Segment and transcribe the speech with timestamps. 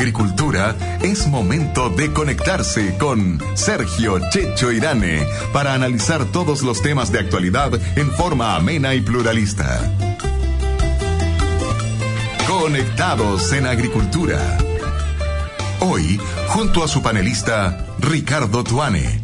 [0.00, 7.18] Agricultura, es momento de conectarse con Sergio Checho Irane para analizar todos los temas de
[7.18, 9.92] actualidad en forma amena y pluralista.
[12.48, 14.38] Conectados en Agricultura.
[15.80, 19.20] Hoy, junto a su panelista Ricardo Tuane.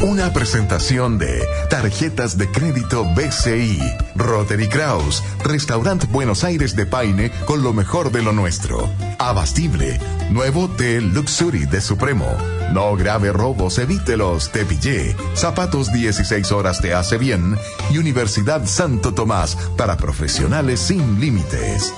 [0.00, 3.80] Una presentación de Tarjetas de Crédito BCI,
[4.16, 8.88] Rotary Kraus, Restaurant Buenos Aires de Paine con lo mejor de lo nuestro.
[9.18, 9.98] Abastible,
[10.30, 12.26] nuevo Hotel Luxury de Supremo.
[12.72, 15.16] No grave robos, evítelos, te pillé.
[15.34, 17.56] Zapatos 16 horas te hace bien.
[17.90, 21.92] Y Universidad Santo Tomás para profesionales sin límites.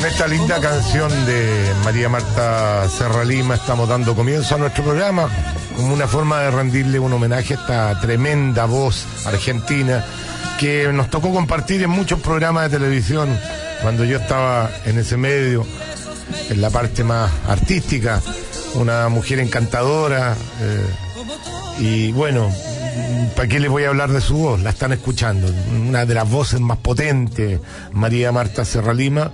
[0.00, 5.28] Con esta linda canción de María Marta Serra Lima estamos dando comienzo a nuestro programa
[5.76, 10.02] como una forma de rendirle un homenaje a esta tremenda voz argentina
[10.58, 13.28] que nos tocó compartir en muchos programas de televisión
[13.82, 15.66] cuando yo estaba en ese medio,
[16.48, 18.22] en la parte más artística,
[18.76, 22.50] una mujer encantadora eh, y bueno,
[23.36, 24.60] ¿Para qué les voy a hablar de su voz?
[24.60, 25.46] La están escuchando.
[25.88, 27.60] Una de las voces más potentes,
[27.92, 29.30] María Marta Serralima,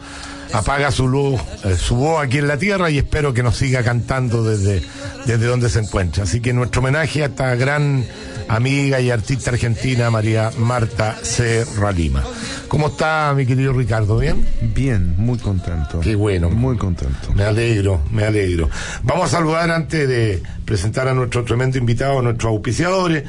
[0.57, 3.83] apaga su luz, eh, su voz aquí en la tierra y espero que nos siga
[3.83, 4.83] cantando desde,
[5.27, 6.25] desde donde se encuentra.
[6.25, 8.05] Así que nuestro homenaje a esta gran
[8.49, 12.23] amiga y artista argentina María Marta Serralima.
[12.69, 14.19] ¿Cómo está mi querido Ricardo?
[14.19, 14.45] ¿Bien?
[14.75, 16.01] Bien, muy contento.
[16.01, 16.51] Qué bueno.
[16.51, 17.33] Muy contento.
[17.35, 18.69] Me alegro, me alegro.
[19.03, 23.25] Vamos a saludar antes de presentar a nuestro tremendo invitado, a nuestros auspiciadores.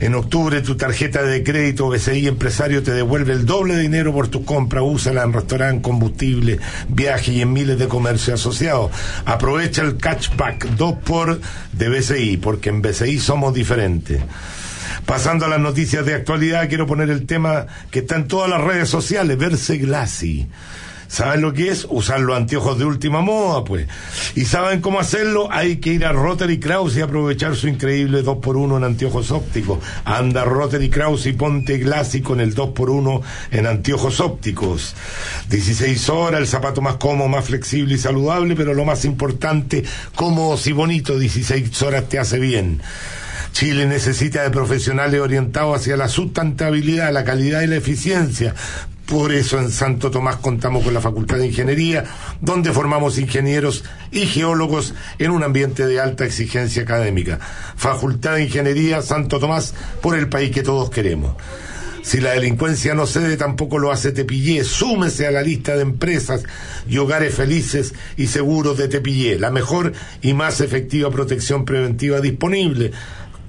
[0.00, 4.28] En octubre tu tarjeta de crédito BCI Empresario te devuelve el doble de dinero por
[4.28, 4.82] tu compra.
[4.82, 6.58] Úsala en restaurante, combustible,
[6.88, 8.90] viaje y en miles de comercios asociados.
[9.24, 11.40] Aprovecha el catchback 2 por
[11.72, 14.20] de BCI, porque en BCI somos diferentes.
[15.06, 18.60] Pasando a las noticias de actualidad, quiero poner el tema que está en todas las
[18.60, 20.48] redes sociales, verse glassy.
[21.12, 21.86] ¿Saben lo que es?
[21.90, 23.86] Usar los anteojos de última moda, pues.
[24.34, 25.52] ¿Y saben cómo hacerlo?
[25.52, 29.80] Hay que ir a Rotary Kraus y aprovechar su increíble 2x1 en anteojos ópticos.
[30.06, 33.20] Anda Rotary Kraus y ponte glassy con el 2x1
[33.50, 34.94] en anteojos ópticos.
[35.50, 39.84] 16 horas, el zapato más cómodo, más flexible y saludable, pero lo más importante,
[40.14, 42.80] cómodo y bonito, 16 horas te hace bien.
[43.52, 48.54] Chile necesita de profesionales orientados hacia la sustentabilidad, la calidad y la eficiencia.
[49.12, 52.02] Por eso en Santo Tomás contamos con la Facultad de Ingeniería,
[52.40, 57.38] donde formamos ingenieros y geólogos en un ambiente de alta exigencia académica.
[57.76, 61.34] Facultad de Ingeniería Santo Tomás por el país que todos queremos.
[62.00, 64.64] Si la delincuencia no cede, tampoco lo hace Tepillé.
[64.64, 66.44] Súmese a la lista de empresas
[66.88, 72.92] y hogares felices y seguros de Tepillé, la mejor y más efectiva protección preventiva disponible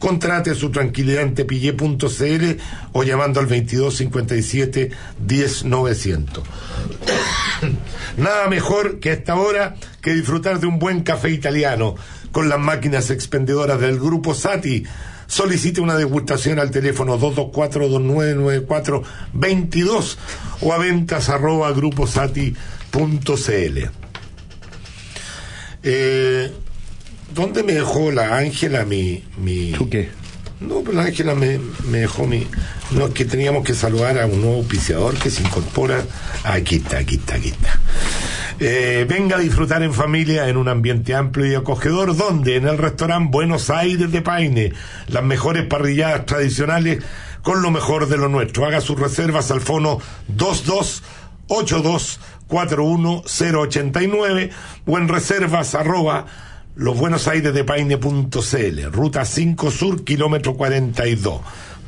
[0.04, 4.92] Contrate su tranquilidad en tepille.cl o llamando al 2257
[5.26, 6.44] 10900.
[8.18, 11.96] Nada mejor que a esta hora que disfrutar de un buen café italiano
[12.34, 14.84] con las máquinas expendedoras del grupo Sati.
[15.26, 20.18] Solicite una degustación al teléfono 224-2994-22
[20.60, 21.30] o a ventas
[27.34, 29.72] ¿Dónde me dejó la Ángela mi, mi...
[29.72, 30.10] ¿Tú qué?
[30.60, 32.48] No, pero la Ángela me, me, dejó mi...
[32.92, 36.04] No, es que teníamos que saludar a un nuevo auspiciador que se incorpora.
[36.44, 37.80] Aquí está, aquí está, aquí está.
[38.60, 42.78] Eh, venga a disfrutar en familia en un ambiente amplio y acogedor, donde en el
[42.78, 44.74] restaurante Buenos Aires de Paine,
[45.08, 47.04] las mejores parrilladas tradicionales
[47.42, 48.66] con lo mejor de lo nuestro.
[48.66, 54.50] Haga sus reservas al fono 2282 41089
[54.86, 56.26] o en reservas arroba
[56.76, 61.42] los Buenos Aires de Paine.cl, ruta 5 Sur, kilómetro 42.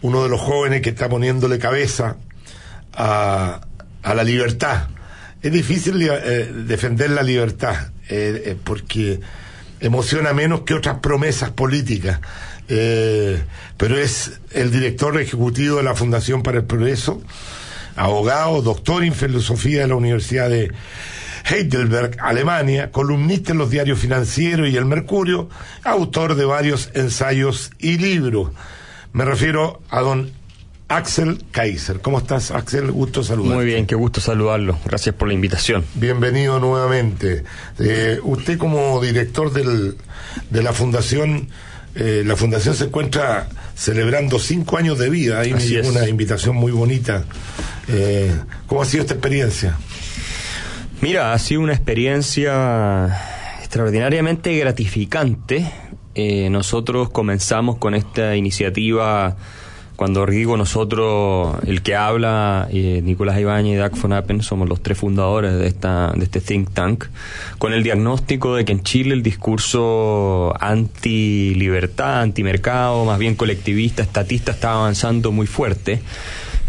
[0.00, 2.18] uno de los jóvenes que está poniéndole cabeza
[2.92, 3.62] a,
[4.02, 4.88] a la libertad.
[5.42, 9.20] Es difícil eh, defender la libertad, eh, eh, porque
[9.80, 12.20] emociona menos que otras promesas políticas.
[12.68, 17.20] Pero es el director ejecutivo de la Fundación para el Progreso,
[17.96, 20.72] abogado, doctor en filosofía de la Universidad de
[21.44, 25.50] Heidelberg, Alemania, columnista en los diarios financieros y El Mercurio,
[25.84, 28.52] autor de varios ensayos y libros.
[29.12, 30.30] Me refiero a don
[30.96, 32.00] Axel Kaiser.
[32.00, 32.90] ¿Cómo estás, Axel?
[32.90, 33.54] Gusto saludarte.
[33.56, 34.78] Muy bien, qué gusto saludarlo.
[34.84, 35.84] Gracias por la invitación.
[35.94, 37.44] Bienvenido nuevamente.
[37.78, 39.96] Eh, usted como director del,
[40.50, 41.48] de la Fundación,
[41.94, 45.40] eh, la Fundación se encuentra celebrando cinco años de vida.
[45.40, 47.24] Ahí Así me llegó una invitación muy bonita.
[47.88, 48.30] Eh,
[48.66, 49.76] ¿Cómo ha sido esta experiencia?
[51.00, 53.18] Mira, ha sido una experiencia
[53.60, 55.72] extraordinariamente gratificante.
[56.14, 59.36] Eh, nosotros comenzamos con esta iniciativa
[60.02, 64.82] cuando digo nosotros, el que habla, eh, Nicolás Ibáñez y Dag von Appen, somos los
[64.82, 67.04] tres fundadores de, esta, de este think tank,
[67.58, 74.50] con el diagnóstico de que en Chile el discurso anti-libertad, anti-mercado, más bien colectivista, estatista,
[74.50, 76.02] estaba avanzando muy fuerte.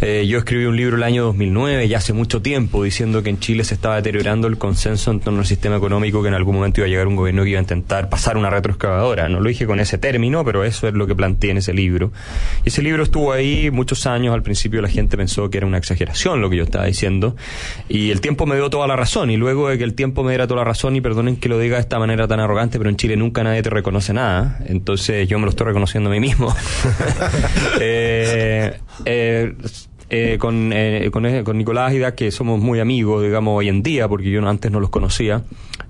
[0.06, 3.40] Eh, yo escribí un libro el año 2009, ya hace mucho tiempo, diciendo que en
[3.40, 6.82] Chile se estaba deteriorando el consenso en torno al sistema económico, que en algún momento
[6.82, 9.30] iba a llegar un gobierno que iba a intentar pasar una retroexcavadora.
[9.30, 12.12] No lo dije con ese término, pero eso es lo que planteé en ese libro.
[12.66, 14.34] Y ese libro estuvo ahí muchos años.
[14.34, 17.38] Al principio la gente pensó que era una exageración lo que yo estaba diciendo.
[17.88, 19.32] Y el tiempo me dio toda la razón.
[19.32, 21.58] Y luego de que el tiempo me diera toda la razón, y perdonen que lo
[21.60, 24.60] diga de esta manera tan arrogante, pero en Chile nunca nadie te reconoce nada.
[24.66, 26.54] Entonces yo me lo estoy reconociendo a mí mismo.
[27.80, 29.54] eh, eh,
[30.16, 33.82] eh, con, eh, con, eh, con Nicolás Dag, que somos muy amigos, digamos, hoy en
[33.82, 35.42] día, porque yo antes no los conocía,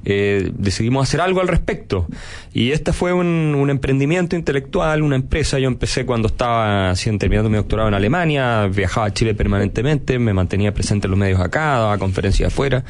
[0.06, 2.08] eh, decidimos hacer algo al respecto.
[2.54, 5.58] Y este fue un, emprendimiento intelectual, una empresa.
[5.60, 10.34] Yo empecé cuando estaba haciendo, terminando mi doctorado en Alemania, viajaba a Chile permanentemente, me
[10.34, 12.84] mantenía presente en los medios acá, daba conferencias afuera,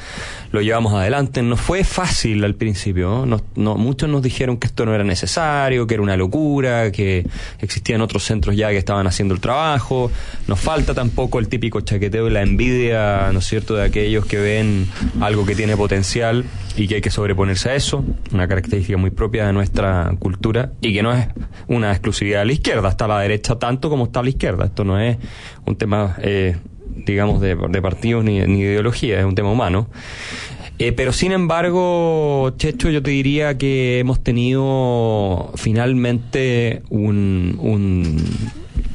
[0.51, 1.41] lo llevamos adelante.
[1.43, 3.25] No fue fácil al principio, ¿no?
[3.25, 7.25] Nos- no- muchos nos dijeron que esto no era necesario, que era una locura, que
[7.59, 10.11] existían otros centros ya que estaban haciendo el trabajo.
[10.47, 14.37] Nos falta tampoco el típico chaqueteo y la envidia, ¿no es cierto?, de aquellos que
[14.37, 14.87] ven
[15.21, 16.43] algo que tiene potencial
[16.75, 21.03] y que que sobreponerse a eso, una característica muy propia de nuestra cultura y que
[21.03, 21.27] no es
[21.67, 24.65] una exclusividad de la izquierda, está la derecha tanto como está la izquierda.
[24.65, 25.17] Esto no es
[25.65, 26.55] un tema, eh,
[27.05, 29.89] digamos, de, partidos ni, ni de ideología, es un tema humano.
[30.79, 38.17] Eh, pero sin embargo, Checho, yo te diría que hemos tenido finalmente un, un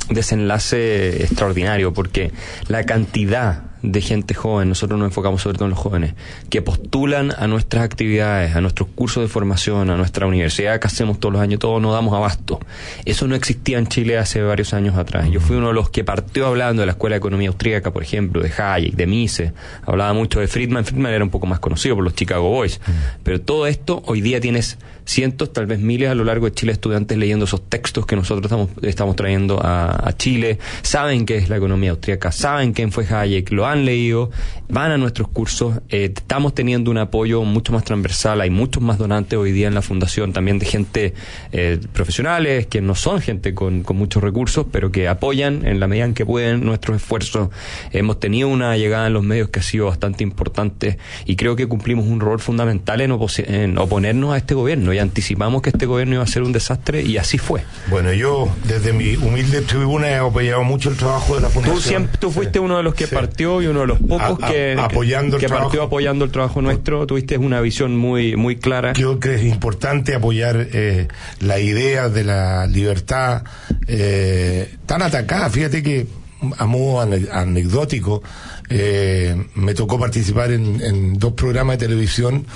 [0.08, 2.32] desenlace extraordinario, porque
[2.68, 6.14] la cantidad de gente joven, nosotros nos enfocamos sobre todo en los jóvenes,
[6.50, 11.20] que postulan a nuestras actividades, a nuestros cursos de formación, a nuestra universidad que hacemos
[11.20, 12.60] todos los años, todos nos damos abasto.
[13.04, 15.28] Eso no existía en Chile hace varios años atrás.
[15.30, 18.02] Yo fui uno de los que partió hablando de la Escuela de Economía Austríaca, por
[18.02, 19.52] ejemplo, de Hayek, de Mises,
[19.84, 20.84] hablaba mucho de Friedman.
[20.84, 22.80] Friedman era un poco más conocido por los Chicago Boys.
[23.22, 26.72] Pero todo esto, hoy día tienes cientos, tal vez miles a lo largo de Chile
[26.72, 31.56] estudiantes leyendo esos textos que nosotros estamos, trayendo a, a Chile, saben qué es la
[31.56, 34.30] economía austríaca, saben quién fue Hayek, lo han leído,
[34.68, 38.98] van a nuestros cursos, eh, estamos teniendo un apoyo mucho más transversal, hay muchos más
[38.98, 41.14] donantes hoy día en la fundación, también de gente
[41.52, 45.86] eh, profesionales, que no son gente con, con muchos recursos, pero que apoyan en la
[45.86, 47.48] medida en que pueden nuestros esfuerzos.
[47.92, 51.66] Hemos tenido una llegada en los medios que ha sido bastante importante y creo que
[51.66, 55.86] cumplimos un rol fundamental en, opos- en oponernos a este gobierno y anticipamos que este
[55.86, 57.62] gobierno iba a ser un desastre y así fue.
[57.90, 61.76] Bueno, yo desde mi humilde tribuna he apoyado mucho el trabajo de la Fundación.
[61.76, 62.64] Tú, siempre, tú fuiste Sí.
[62.64, 63.14] uno de los que Sí.
[63.14, 67.06] partió y uno de los pocos A- que, apoyando que partió apoyando el trabajo nuestro.
[67.06, 68.92] Tuviste una visión muy, muy clara.
[68.92, 71.08] Creo que es importante apoyar eh,
[71.40, 73.42] la idea de la libertad
[73.86, 75.48] eh, tan atacada.
[75.50, 76.06] Fíjate que
[76.58, 78.22] a modo ane- anecdótico
[78.70, 82.46] eh, me tocó participar en, en dos programas de televisión.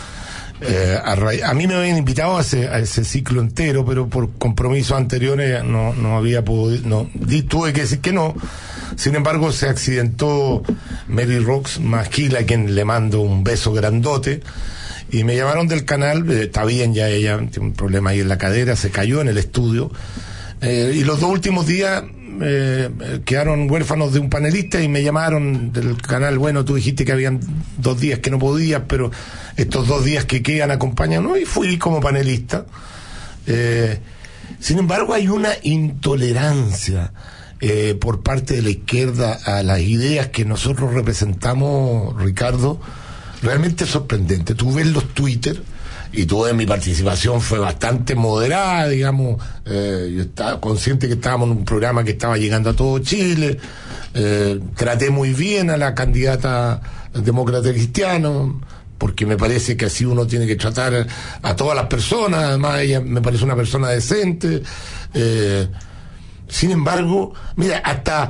[0.60, 1.12] eh, a,
[1.50, 5.64] a mí me habían invitado a ese, a ese ciclo entero, pero por compromisos anteriores
[5.64, 8.34] no, no había podido, no, di- tuve que decir que no.
[8.96, 10.62] Sin embargo, se accidentó
[11.08, 14.40] Mary Rox Masquila, a quien le mando un beso grandote.
[15.10, 18.28] Y me llamaron del canal, eh, está bien, ya ella tiene un problema ahí en
[18.28, 19.90] la cadera, se cayó en el estudio.
[20.62, 22.04] Eh, y los dos últimos días
[22.40, 22.88] eh,
[23.24, 27.40] quedaron huérfanos de un panelista y me llamaron del canal, bueno, tú dijiste que habían
[27.76, 29.10] dos días que no podías, pero
[29.56, 31.28] estos dos días que quedan acompañan.
[31.40, 32.64] Y fui como panelista.
[33.46, 33.98] Eh,
[34.60, 37.12] Sin embargo, hay una intolerancia
[37.64, 42.80] eh, por parte de la izquierda a las ideas que nosotros representamos, Ricardo,
[43.40, 44.56] realmente sorprendente.
[44.56, 45.62] Tú ves los Twitter
[46.12, 49.40] y ves mi participación fue bastante moderada, digamos.
[49.64, 53.58] Eh, yo estaba consciente que estábamos en un programa que estaba llegando a todo Chile.
[54.12, 56.82] Eh, traté muy bien a la candidata
[57.14, 58.60] demócrata cristiano
[58.98, 61.06] porque me parece que así uno tiene que tratar
[61.42, 64.64] a todas las personas, además ella me parece una persona decente.
[66.52, 68.28] Sin embargo, mira, hasta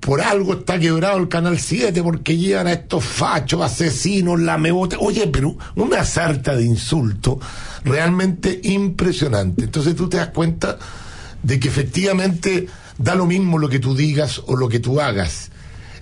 [0.00, 4.98] por algo está quebrado el Canal 7 porque llevan a estos fachos, asesinos, lamebotes.
[5.02, 7.36] Oye, pero una sarta de insultos
[7.84, 9.64] realmente impresionante.
[9.64, 10.78] Entonces tú te das cuenta
[11.42, 15.50] de que efectivamente da lo mismo lo que tú digas o lo que tú hagas.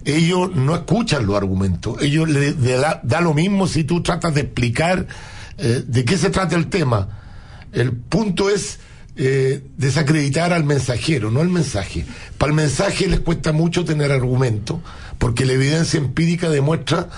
[0.04, 2.00] Ellos no escuchan los argumentos.
[2.00, 5.08] Ellos le, da, da, lo mismo si tú tratas de explicar
[5.58, 7.08] eh, de qué se trata el tema.
[7.72, 8.78] El punto es
[9.16, 12.04] eh, desacreditar al mensajero, no al mensaje.
[12.36, 14.82] Para el mensaje les cuesta mucho tener argumento,
[15.18, 17.08] porque la evidencia empírica demuestra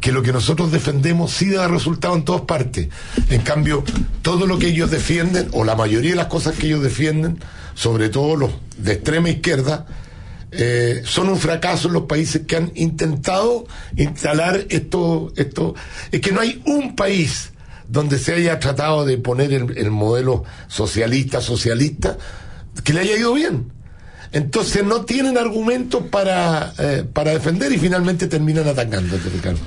[0.00, 2.88] que lo que nosotros defendemos sí da resultado en todas partes.
[3.30, 3.84] En cambio,
[4.22, 7.38] todo lo que ellos defienden, o la mayoría de las cosas que ellos defienden,
[7.74, 9.86] sobre todo los de extrema izquierda,
[10.50, 15.74] eh, son un fracaso en los países que han intentado instalar esto, esto.
[16.12, 17.53] Es que no hay un país
[17.88, 22.16] donde se haya tratado de poner el, el modelo socialista, socialista,
[22.82, 23.72] que le haya ido bien.
[24.32, 29.60] Entonces no tienen argumentos para, eh, para defender y finalmente terminan atacándote, Ricardo.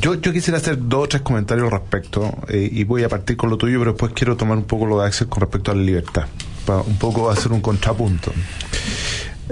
[0.00, 3.36] Yo, yo quisiera hacer dos o tres comentarios al respecto eh, y voy a partir
[3.36, 5.74] con lo tuyo, pero después quiero tomar un poco lo de Axel con respecto a
[5.74, 6.26] la libertad,
[6.64, 8.32] para un poco hacer un contrapunto.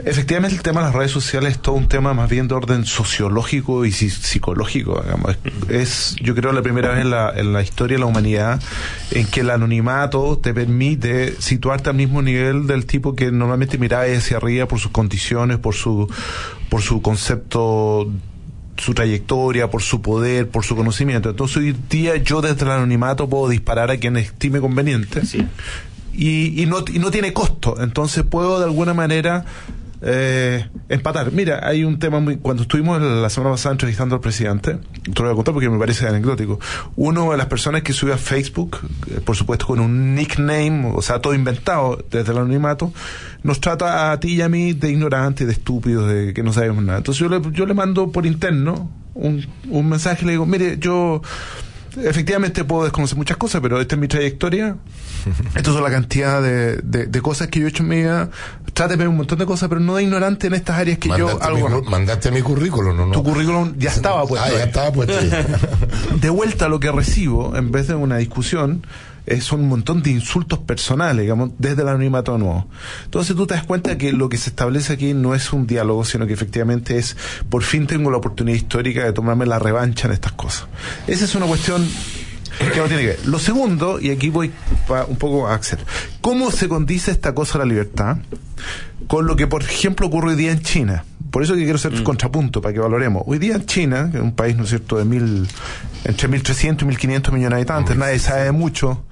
[0.04, 2.84] Efectivamente, el tema de las redes sociales es todo un tema más bien de orden
[2.86, 5.00] sociológico y psicológico.
[5.02, 5.36] Digamos.
[5.68, 8.60] Es, yo creo, la primera vez en la, en la historia de la humanidad
[9.10, 14.04] en que el anonimato te permite situarte al mismo nivel del tipo que normalmente miraba
[14.04, 16.08] hacia arriba por sus condiciones, por su,
[16.68, 18.10] por su concepto
[18.78, 21.28] su trayectoria, por su poder, por su conocimiento.
[21.28, 25.46] Entonces hoy día yo desde el anonimato puedo disparar a quien estime conveniente Sí.
[26.14, 27.76] y, y, no, y no tiene costo.
[27.82, 29.44] Entonces puedo de alguna manera
[30.02, 31.30] eh, empatar.
[31.32, 32.36] Mira, hay un tema muy.
[32.36, 35.78] Cuando estuvimos la semana pasada entrevistando al presidente, te lo voy a contar porque me
[35.78, 36.58] parece anecdótico.
[36.96, 38.78] Uno de las personas que subió a Facebook,
[39.08, 42.92] eh, por supuesto con un nickname, o sea, todo inventado desde el anonimato,
[43.42, 46.82] nos trata a ti y a mí de ignorantes, de estúpidos, de que no sabemos
[46.82, 46.98] nada.
[46.98, 50.78] Entonces yo le, yo le mando por interno un, un mensaje y le digo, mire,
[50.78, 51.20] yo
[51.96, 54.76] efectivamente puedo desconocer muchas cosas, pero esta es mi trayectoria.
[55.54, 58.30] Esto es la cantidad de, de, de, cosas que yo he hecho en mi vida.
[58.80, 61.38] Trate de un montón de cosas, pero no de ignorante en estas áreas que mandaste
[61.38, 61.82] yo algo.
[61.82, 63.04] Mi, mandaste mi currículum, ¿no?
[63.04, 63.12] no.
[63.12, 64.48] Tu currículum ya estaba puesto.
[64.48, 65.12] Ah, ya estaba puesto.
[66.18, 68.86] de vuelta lo que recibo, en vez de una discusión,
[69.42, 72.68] son un montón de insultos personales, digamos, desde el anonimato nuevo.
[73.04, 76.06] Entonces tú te das cuenta que lo que se establece aquí no es un diálogo,
[76.06, 77.18] sino que efectivamente es,
[77.50, 80.68] por fin tengo la oportunidad histórica de tomarme la revancha en estas cosas.
[81.06, 81.86] Esa es una cuestión
[82.58, 83.26] que no tiene que ver.
[83.26, 84.52] Lo segundo, y aquí voy
[84.86, 85.78] pa, un poco a Axel,
[86.20, 88.18] ¿cómo se condice esta cosa a la libertad
[89.06, 91.04] con lo que, por ejemplo, ocurre hoy día en China?
[91.30, 92.02] Por eso que quiero hacer mm.
[92.02, 93.22] contrapunto para que valoremos.
[93.26, 95.46] Hoy día en China, que es un país, ¿no es cierto?, de mil,
[96.04, 99.04] entre 1.300 y 1.500 millones de habitantes, nadie sabe mucho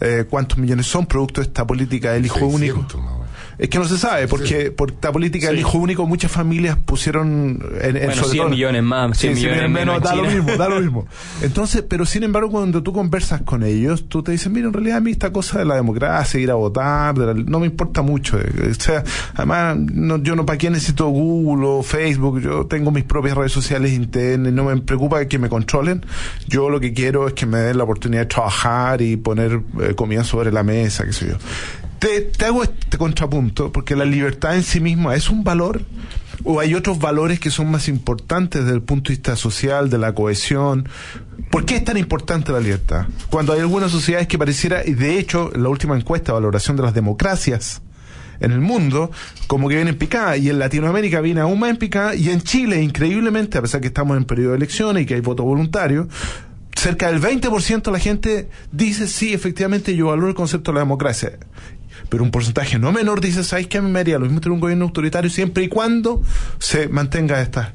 [0.00, 2.98] eh, cuántos millones son producto de esta política del hijo 600, único.
[3.00, 3.19] No.
[3.60, 4.70] Es que no se sabe, porque sí.
[4.70, 5.52] por esta política sí.
[5.52, 9.70] del hijo único muchas familias pusieron en, en bueno, 100 millones más, 100 sí, millones
[9.70, 11.06] menos, da lo mismo, da lo mismo.
[11.42, 14.96] Entonces, pero sin embargo, cuando tú conversas con ellos, tú te dices, mira, en realidad
[14.96, 18.38] a mí esta cosa de la democracia, ir a votar, la, no me importa mucho.
[18.38, 23.04] O sea, además, no, yo no para qué necesito Google o Facebook, yo tengo mis
[23.04, 26.06] propias redes sociales internas, no me preocupa que me controlen.
[26.48, 29.94] Yo lo que quiero es que me den la oportunidad de trabajar y poner eh,
[29.94, 31.34] comida sobre la mesa, qué sé yo.
[32.00, 35.82] Te, te, hago este contrapunto porque la libertad en sí misma es un valor
[36.44, 39.98] o hay otros valores que son más importantes desde el punto de vista social, de
[39.98, 40.88] la cohesión.
[41.50, 43.06] ¿Por qué es tan importante la libertad?
[43.28, 46.94] Cuando hay algunas sociedades que pareciera, y de hecho, la última encuesta, valoración de las
[46.94, 47.82] democracias
[48.40, 49.10] en el mundo,
[49.46, 52.40] como que viene en picada, y en Latinoamérica viene aún más en picada, y en
[52.40, 56.08] Chile, increíblemente, a pesar que estamos en periodo de elecciones y que hay voto voluntario,
[56.74, 60.80] cerca del 20% de la gente dice, sí, efectivamente yo valoro el concepto de la
[60.80, 61.32] democracia
[62.08, 63.78] pero un porcentaje no menor dice, ¿sabes qué?
[63.78, 66.22] A me haría lo mismo tener un gobierno autoritario siempre y cuando
[66.58, 67.72] se mantenga esta.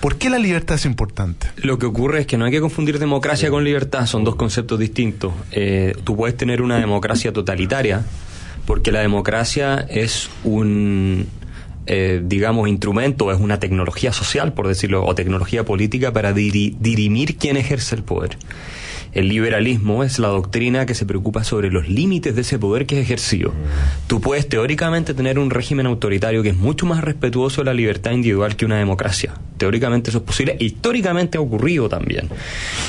[0.00, 1.48] ¿Por qué la libertad es importante?
[1.56, 4.78] Lo que ocurre es que no hay que confundir democracia con libertad, son dos conceptos
[4.78, 5.32] distintos.
[5.52, 8.04] Eh, tú puedes tener una democracia totalitaria,
[8.66, 11.26] porque la democracia es un,
[11.86, 17.36] eh, digamos, instrumento, es una tecnología social, por decirlo, o tecnología política para diri dirimir
[17.36, 18.36] quién ejerce el poder.
[19.16, 23.00] El liberalismo es la doctrina que se preocupa sobre los límites de ese poder que
[23.00, 23.54] es ejercido.
[24.08, 28.10] Tú puedes teóricamente tener un régimen autoritario que es mucho más respetuoso de la libertad
[28.10, 29.32] individual que una democracia.
[29.56, 32.28] Teóricamente eso es posible, históricamente ha ocurrido también.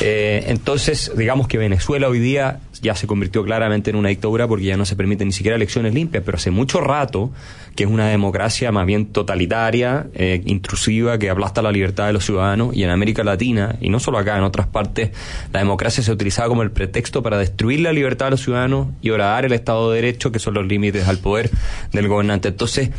[0.01, 4.65] Eh, entonces, digamos que Venezuela hoy día ya se convirtió claramente en una dictadura porque
[4.65, 7.31] ya no se permiten ni siquiera elecciones limpias, pero hace mucho rato
[7.75, 12.25] que es una democracia más bien totalitaria, eh, intrusiva, que aplasta la libertad de los
[12.25, 15.11] ciudadanos y en América Latina, y no solo acá, en otras partes,
[15.53, 19.11] la democracia se utilizaba como el pretexto para destruir la libertad de los ciudadanos y
[19.11, 21.51] orar el Estado de Derecho, que son los límites al poder
[21.91, 22.47] del gobernante.
[22.47, 22.89] Entonces,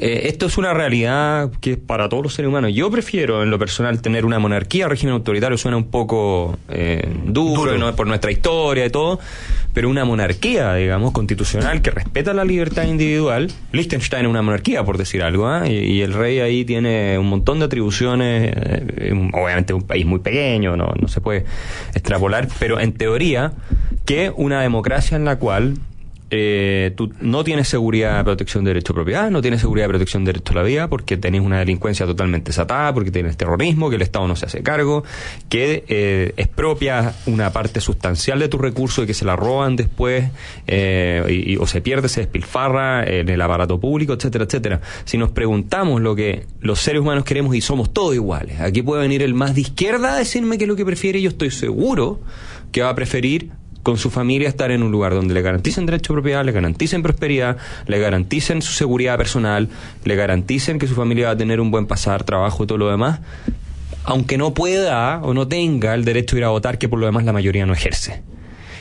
[0.00, 2.72] eh, esto es una realidad que es para todos los seres humanos.
[2.72, 7.76] Yo prefiero, en lo personal, tener una monarquía, régimen autoritario suena un poco eh, duro,
[7.76, 7.94] ¿no?
[7.94, 9.20] por nuestra historia y todo,
[9.74, 13.52] pero una monarquía, digamos, constitucional que respeta la libertad individual.
[13.72, 15.68] Liechtenstein es una monarquía, por decir algo, ¿ah?
[15.68, 20.78] y, el rey ahí tiene un montón de atribuciones, eh, obviamente un país muy pequeño,
[20.78, 21.44] no, no se puede
[21.92, 23.52] extrapolar, pero en teoría
[24.06, 25.74] que una democracia en la cual
[26.30, 29.90] eh, tú no tienes seguridad de protección de derecho a propiedad, no tienes seguridad de
[29.90, 33.90] protección de derecho a la vida, porque tenés una delincuencia totalmente desatada, porque tienes terrorismo,
[33.90, 35.02] que el Estado no se hace cargo,
[35.48, 40.30] que eh, expropia una parte sustancial de tu recurso y que se la roban después,
[40.66, 44.80] eh, o se pierde, se despilfarra en el aparato público, etcétera, etcétera.
[45.04, 49.02] Si nos preguntamos lo que los seres humanos queremos y somos todos iguales, aquí puede
[49.02, 52.20] venir el más de izquierda a decirme qué es lo que prefiere, yo estoy seguro
[52.70, 53.50] que va a preferir
[53.82, 57.02] con su familia estar en un lugar donde le garanticen derecho a propiedad, le garanticen
[57.02, 57.56] prosperidad,
[57.86, 59.68] le garanticen su seguridad personal,
[60.04, 62.90] le garanticen que su familia va a tener un buen pasar, trabajo y todo lo
[62.90, 63.20] demás,
[64.04, 67.06] aunque no pueda o no tenga el derecho a ir a votar, que por lo
[67.06, 68.22] demás la mayoría no ejerce.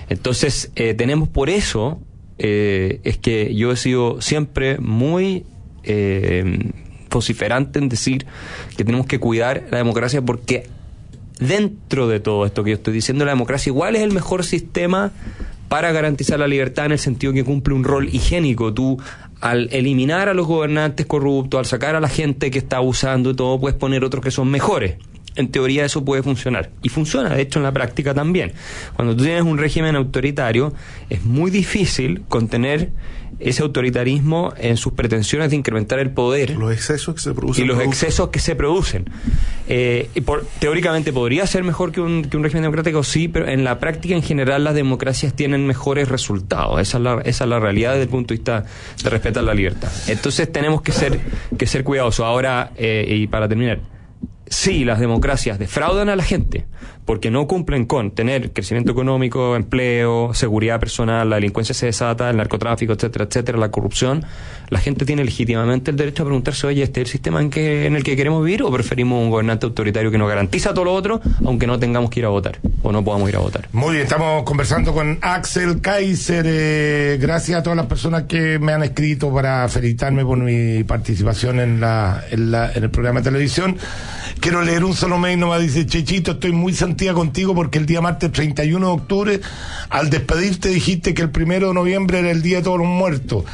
[0.10, 2.00] Entonces, eh, tenemos por eso,
[2.38, 5.46] eh, es que yo he sido siempre muy
[5.84, 6.72] eh,
[7.10, 8.25] vociferante en decir
[8.75, 10.68] que tenemos que cuidar la democracia porque
[11.39, 15.12] dentro de todo esto que yo estoy diciendo, la democracia igual es el mejor sistema
[15.69, 18.73] para garantizar la libertad en el sentido que cumple un rol higiénico.
[18.73, 18.97] Tú,
[19.39, 23.36] al eliminar a los gobernantes corruptos, al sacar a la gente que está abusando y
[23.36, 24.95] todo, puedes poner otros que son mejores.
[25.36, 26.71] En teoría eso puede funcionar.
[26.82, 28.52] Y funciona, de hecho, en la práctica también.
[28.95, 30.73] Cuando tú tienes un régimen autoritario,
[31.10, 32.89] es muy difícil contener
[33.39, 36.52] ese autoritarismo en sus pretensiones de incrementar el poder.
[36.52, 37.63] Los excesos que se producen.
[37.63, 39.06] Y los excesos que se producen.
[39.67, 40.23] Eh, y
[40.60, 44.15] teóricamente podría ser mejor que un, que un régimen democrático, sí, pero en la práctica
[44.15, 46.82] en general las democracias tienen mejores resultados.
[46.82, 48.65] Esa es la, esa es la realidad desde el punto de vista
[49.04, 49.91] de respetar la libertad.
[50.08, 51.19] Entonces tenemos que ser,
[51.58, 52.25] que ser cuidadosos.
[52.25, 53.80] Ahora, eh, y para terminar,
[54.47, 56.65] sí, las democracias defraudan a la gente
[57.10, 62.38] porque no cumplen con tener crecimiento económico, empleo, seguridad personal, la delincuencia se desata, el
[62.38, 64.24] narcotráfico, etcétera, etcétera, la corrupción,
[64.69, 67.88] la gente tiene legítimamente el derecho a preguntarse, oye, ¿este es el sistema en, que,
[67.88, 70.93] en el que queremos vivir o preferimos un gobernante autoritario que nos garantiza todo lo
[70.93, 73.67] otro, aunque no tengamos que ir a votar o no podamos ir a votar?
[73.74, 76.45] Muy bien, estamos conversando con Axel Kaiser.
[76.48, 81.60] Eh, gracias a todas las personas que me han escrito para felicitarme por mi participación
[81.60, 83.78] en, la, en, la, en el programa de televisión.
[84.39, 86.74] Quiero leer un solo mail nomás, dice Chichito, estoy muy
[87.07, 89.41] contigo porque el día martes 31 de octubre,
[89.89, 93.45] al despedirte dijiste que el primero de noviembre era el día de todos los muertos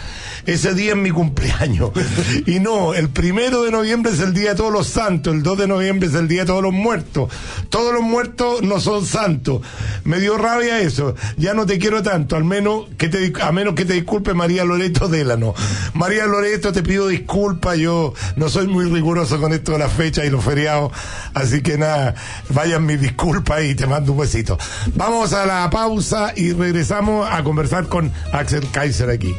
[0.46, 1.92] ese día es mi cumpleaños.
[2.46, 5.58] Y no, el primero de noviembre es el día de todos los santos, el 2
[5.58, 7.32] de noviembre es el día de todos los muertos.
[7.70, 9.62] Todos los muertos no son santos.
[10.04, 11.16] Me dio rabia eso.
[11.38, 14.64] Ya no te quiero tanto, al menos que te, a menos que te disculpe María
[14.64, 15.54] Loreto Délano.
[15.94, 20.26] María Loreto, te pido disculpas, yo no soy muy riguroso con esto de las fechas
[20.26, 20.92] y los feriados,
[21.34, 22.16] así que nada,
[22.50, 24.58] vayan mis disculpas y te mando un besito.
[24.96, 29.34] Vamos a la pausa y regresamos a conversar con Axel Kaiser aquí.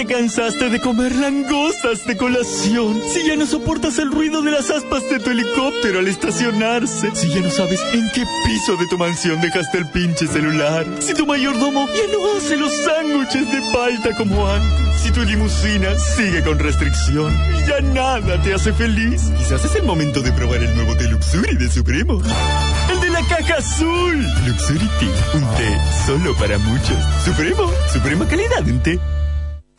[0.00, 4.70] Te cansaste de comer langostas de colación, si ya no soportas el ruido de las
[4.70, 8.96] aspas de tu helicóptero al estacionarse, si ya no sabes en qué piso de tu
[8.96, 14.16] mansión dejaste el pinche celular, si tu mayordomo ya no hace los sándwiches de palta
[14.16, 19.62] como antes, si tu limusina sigue con restricción y ya nada te hace feliz, quizás
[19.66, 22.22] es el momento de probar el nuevo té Luxury de Supremo.
[22.90, 24.26] El de la caja azul.
[24.46, 26.96] Luxury Tea, un té solo para muchos.
[27.22, 29.19] Supremo, suprema calidad en té.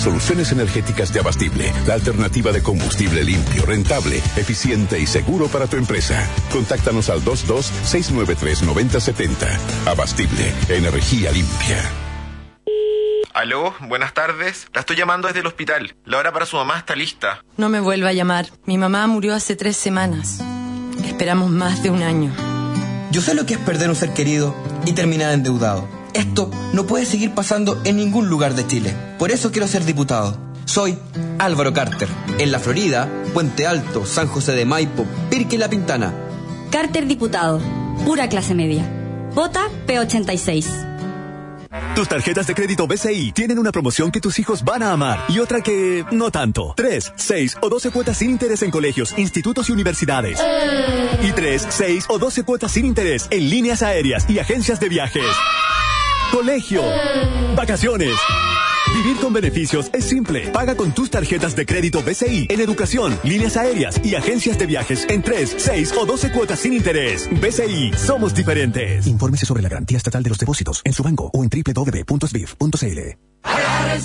[0.00, 5.76] Soluciones energéticas de Abastible, la alternativa de combustible limpio, rentable, eficiente y seguro para tu
[5.76, 6.26] empresa.
[6.52, 9.86] Contáctanos al 22-693-9070.
[9.86, 11.78] Abastible, energía limpia.
[13.32, 14.66] Aló, buenas tardes.
[14.74, 15.94] La estoy llamando desde el hospital.
[16.04, 17.44] La hora para su mamá está lista.
[17.56, 18.46] No me vuelva a llamar.
[18.64, 20.40] Mi mamá murió hace tres semanas.
[21.04, 22.32] Esperamos más de un año.
[23.10, 25.99] Yo sé lo que es perder un ser querido y terminar endeudado.
[26.14, 28.94] Esto no puede seguir pasando en ningún lugar de Chile.
[29.18, 30.36] Por eso quiero ser diputado.
[30.64, 30.96] Soy
[31.38, 32.08] Álvaro Carter.
[32.38, 36.14] En la Florida, Puente Alto, San José de Maipo, Pirque y La Pintana.
[36.70, 37.60] Carter diputado.
[38.04, 38.88] Pura clase media.
[39.34, 40.90] Vota P86.
[41.94, 45.38] Tus tarjetas de crédito BCI tienen una promoción que tus hijos van a amar y
[45.38, 46.74] otra que no tanto.
[46.76, 50.40] 3, 6 o 12 cuotas sin interés en colegios, institutos y universidades.
[51.22, 55.24] Y 3, 6 o 12 cuotas sin interés en líneas aéreas y agencias de viajes.
[56.30, 56.82] Colegio.
[57.54, 58.16] Vacaciones.
[59.02, 60.50] Vivir con beneficios es simple.
[60.50, 65.06] Paga con tus tarjetas de crédito BCI en educación, líneas aéreas y agencias de viajes
[65.08, 67.26] en 3, 6 o 12 cuotas sin interés.
[67.40, 69.06] BCI, somos diferentes.
[69.06, 73.30] Infórmese sobre la garantía estatal de los depósitos en su banco o en www.sbif.cl.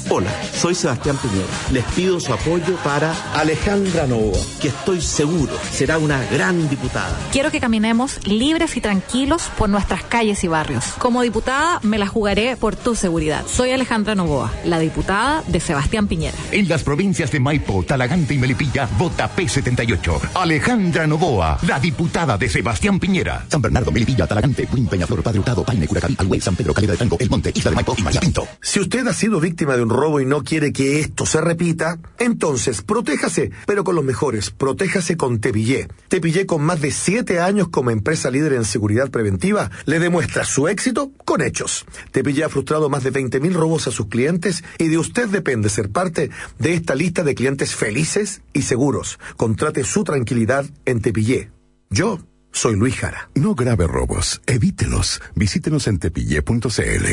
[0.10, 1.46] Hola, soy Sebastián Piñera.
[1.72, 7.16] Les pido su apoyo para Alejandra Novoa, que estoy seguro será una gran diputada.
[7.32, 10.86] Quiero que caminemos libres y tranquilos por nuestras calles y barrios.
[10.98, 13.46] Como diputada me la jugaré por tu seguridad.
[13.46, 16.38] Soy Alejandra Novoa, la diputada de Sebastián Piñera.
[16.52, 20.32] En las provincias de Maipo, Talagante y Melipilla, vota P78.
[20.36, 23.46] Alejandra Novoa, la diputada de Sebastián Piñera.
[23.50, 27.00] San Bernardo, Melipilla, Talagante, Buin, Peñaflor, Padre Hurtado, Paine, Curacaví, Alhuey, San Pedro, Calera de
[27.00, 28.48] Tango, El Monte, Isla de Maipo y María Pinto.
[28.62, 31.98] Si usted ha sido víctima de un robo y no quiere que esto se repita,
[32.20, 34.52] entonces protéjase, pero con los mejores.
[34.52, 35.88] Protéjase con Tepillé.
[36.10, 40.68] Tepillé, con más de siete años como empresa líder en seguridad preventiva, le demuestra su
[40.68, 41.86] éxito con hechos.
[42.12, 45.90] Tepillé ha frustrado más de 20.000 robos a sus clientes y de usted depende ser
[45.90, 49.20] parte de esta lista de clientes felices y seguros.
[49.38, 51.52] Contrate su tranquilidad en Tepillé.
[51.90, 52.20] Yo
[52.52, 53.30] soy Luis Jara.
[53.36, 55.22] No grave robos, evítelos.
[55.36, 57.06] Visítenos en tepillé.cl.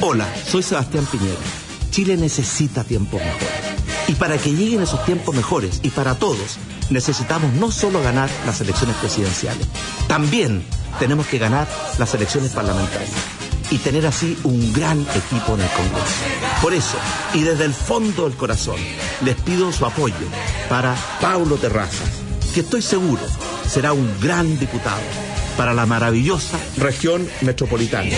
[0.00, 1.40] Hola, soy Sebastián Piñera.
[1.90, 3.74] Chile necesita tiempos mejores.
[4.08, 6.58] Y para que lleguen esos tiempos mejores, y para todos,
[6.90, 9.66] necesitamos no solo ganar las elecciones presidenciales,
[10.08, 10.62] también
[10.98, 13.33] tenemos que ganar las elecciones parlamentarias
[13.70, 16.24] y tener así un gran equipo en el Congreso.
[16.62, 16.96] Por eso,
[17.32, 18.76] y desde el fondo del corazón,
[19.22, 20.14] les pido su apoyo
[20.68, 22.10] para Paulo Terrazas,
[22.54, 23.22] que estoy seguro
[23.68, 25.02] será un gran diputado
[25.56, 28.10] para la maravillosa región metropolitana.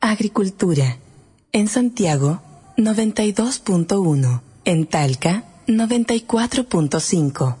[0.00, 0.98] Agricultura.
[1.52, 2.40] En Santiago,
[2.76, 4.40] 92.1.
[4.64, 7.56] En Talca, 94.5.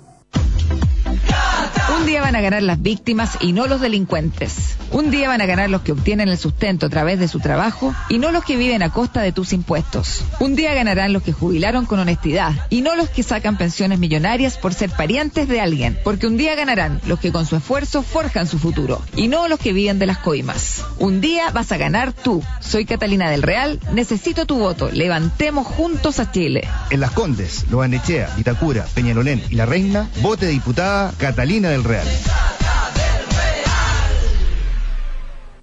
[1.98, 4.76] Un día van a ganar las víctimas y no los delincuentes.
[4.92, 7.92] Un día van a ganar los que obtienen el sustento a través de su trabajo
[8.08, 10.24] y no los que viven a costa de tus impuestos.
[10.38, 14.56] Un día ganarán los que jubilaron con honestidad y no los que sacan pensiones millonarias
[14.56, 15.98] por ser parientes de alguien.
[16.04, 19.58] Porque un día ganarán los que con su esfuerzo forjan su futuro y no los
[19.58, 20.84] que viven de las coimas.
[20.98, 22.44] Un día vas a ganar tú.
[22.60, 24.88] Soy Catalina del Real, necesito tu voto.
[24.92, 26.66] Levantemos juntos a Chile.
[26.90, 31.87] En Las Condes, Loanechea, Vitacura, Peñalolén y La Reina, vote diputada Catalina del Real.
[31.88, 32.57] real.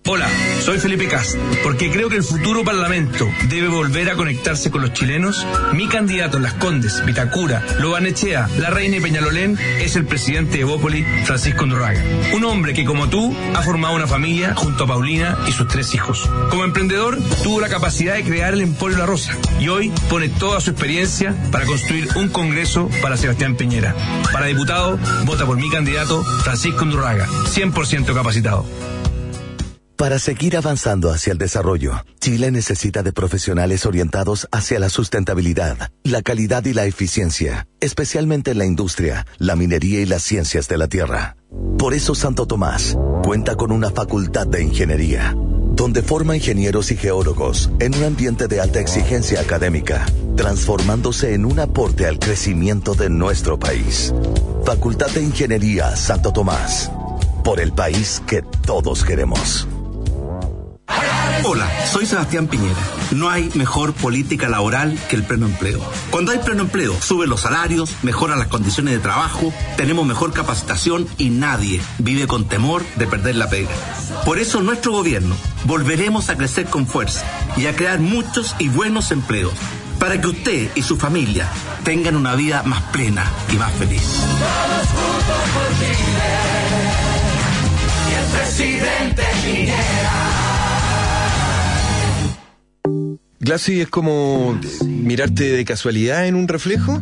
[0.08, 0.30] Hola,
[0.62, 1.36] soy Felipe Cast.
[1.64, 5.48] Porque creo que el futuro Parlamento debe volver a conectarse con los chilenos.
[5.74, 10.64] Mi candidato en Las Condes, Vitacura, Lobanechea, La Reina y Peñalolén es el presidente de
[10.64, 12.04] Bópoli, Francisco Andorraga.
[12.36, 15.96] Un hombre que, como tú, ha formado una familia junto a Paulina y sus tres
[15.96, 16.30] hijos.
[16.52, 20.62] Como emprendedor, tuvo la capacidad de crear el Emporio La Rosa y hoy pone toda
[20.62, 23.96] su experiencia para construir un congreso para Sebastián Piñera.
[24.32, 28.68] Para diputado, vota por mi candidato, Francisco Andorraga, 100% capacitado.
[29.98, 36.22] Para seguir avanzando hacia el desarrollo, Chile necesita de profesionales orientados hacia la sustentabilidad, la
[36.22, 40.90] calidad y la eficiencia, especialmente en la industria, la minería y las ciencias de la
[40.90, 41.38] tierra.
[41.78, 45.34] Por eso Santo Tomás cuenta con una facultad de ingeniería,
[45.72, 50.06] donde forma ingenieros y geólogos en un ambiente de alta exigencia académica,
[50.36, 54.14] transformándose en un aporte al crecimiento de nuestro país.
[54.66, 56.92] Facultad de Ingeniería Santo Tomás,
[57.46, 59.70] por el país que todos queremos.
[61.44, 62.80] Hola, soy Sebastián Piñera.
[63.12, 65.80] No hay mejor política laboral que el pleno empleo.
[66.10, 71.08] Cuando hay pleno empleo, suben los salarios, mejoran las condiciones de trabajo, tenemos mejor capacitación
[71.18, 73.70] y nadie vive con temor de perder la pega.
[74.26, 77.26] Por eso nuestro gobierno volveremos a crecer con fuerza
[77.58, 79.54] y a crear muchos y buenos empleos
[80.00, 81.48] para que usted y su familia
[81.84, 84.02] tengan una vida más plena y más feliz.
[84.02, 85.96] Todos juntos por Chile.
[88.10, 90.25] Y el presidente Piñera.
[93.40, 97.02] Glassy es como mirarte de casualidad en un reflejo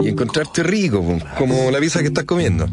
[0.00, 1.04] y encontrarte rico,
[1.38, 2.68] como la pieza que estás comiendo.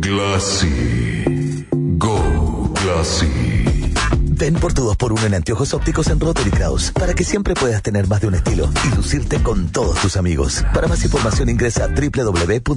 [0.00, 1.66] Glassy.
[1.72, 3.26] Go Glassy.
[4.40, 8.08] Ven por tu 2x1 en anteojos ópticos en Rotary Kraus para que siempre puedas tener
[8.08, 10.64] más de un estilo y lucirte con todos tus amigos.
[10.72, 12.70] Para más información ingresa a www.rk.cl.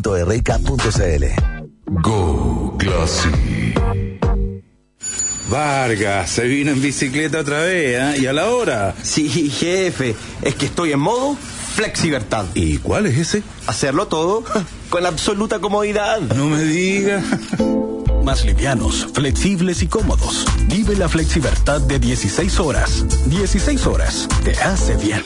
[2.02, 3.30] Go Glassy.
[5.50, 8.22] Vargas, se vino en bicicleta otra vez, ¿eh?
[8.22, 8.96] ¿Y a la hora?
[9.04, 11.38] Sí, jefe, es que estoy en modo
[11.74, 12.46] flexibertad.
[12.54, 13.44] ¿Y cuál es ese?
[13.68, 14.44] Hacerlo todo
[14.90, 16.22] con absoluta comodidad.
[16.22, 17.22] No me diga.
[18.24, 20.46] Más livianos, flexibles y cómodos.
[20.68, 23.06] Vive la flexibertad de 16 horas.
[23.28, 24.30] 16 horas.
[24.46, 25.24] Te hace bien.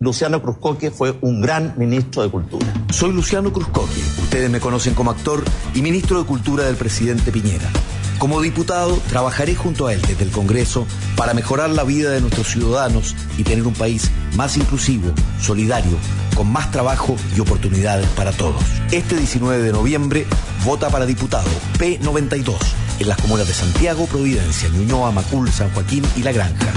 [0.00, 2.66] Luciano Cruzcoque fue un gran ministro de Cultura.
[2.90, 4.00] Soy Luciano Cruzcoque.
[4.22, 7.70] Ustedes me conocen como actor y ministro de Cultura del presidente Piñera.
[8.18, 12.48] Como diputado, trabajaré junto a él desde el Congreso para mejorar la vida de nuestros
[12.48, 15.96] ciudadanos y tener un país más inclusivo, solidario,
[16.34, 18.60] con más trabajo y oportunidades para todos.
[18.90, 20.26] Este 19 de noviembre,
[20.64, 22.56] vota para diputado P92
[22.98, 26.72] en las comunas de Santiago, Providencia, Ñuñoa, Macul, San Joaquín y La Granja.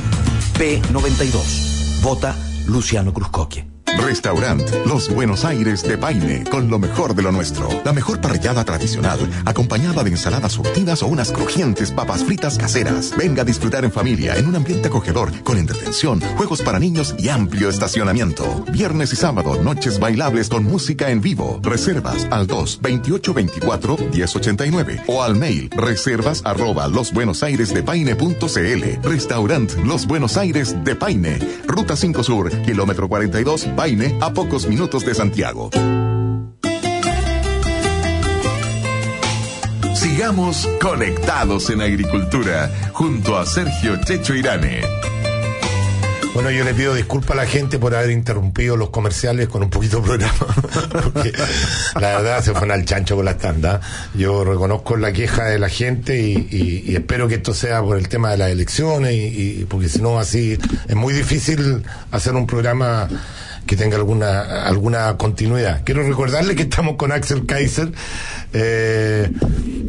[0.60, 2.02] P92.
[2.04, 2.36] Vota
[2.68, 3.71] Luciano Cruzcoque.
[3.98, 7.70] Restaurant Los Buenos Aires de Paine, con lo mejor de lo nuestro.
[7.84, 13.14] La mejor parrillada tradicional, acompañada de ensaladas surtidas o unas crujientes papas fritas caseras.
[13.18, 17.30] Venga a disfrutar en familia, en un ambiente acogedor, con entretención, juegos para niños y
[17.30, 18.66] amplio estacionamiento.
[18.72, 21.60] Viernes y sábado, noches bailables con música en vivo.
[21.62, 29.10] Reservas al 2 28 24 1089 o al mail reservas arroba losbuenosairesdepaine.cl.
[29.10, 35.16] Restaurant Los Buenos Aires de Paine, Ruta 5 Sur, kilómetro 42, A pocos minutos de
[35.16, 35.72] Santiago.
[39.96, 44.82] Sigamos conectados en agricultura junto a Sergio Checho Irane.
[46.36, 49.72] Bueno, yo le pido disculpas a la gente por haber interrumpido los comerciales con un
[49.72, 50.34] poquito de programa.
[51.04, 51.34] Porque
[52.00, 53.82] la verdad se fueron al chancho con la tanda.
[54.14, 58.30] Yo reconozco la queja de la gente y, espero que esto sea por el tema
[58.30, 63.10] de las elecciones y- porque si no así es muy difícil hacer un programa
[63.72, 65.84] que tenga alguna alguna continuidad.
[65.86, 67.94] Quiero recordarle que estamos con Axel Kaiser.
[68.52, 69.32] Eh,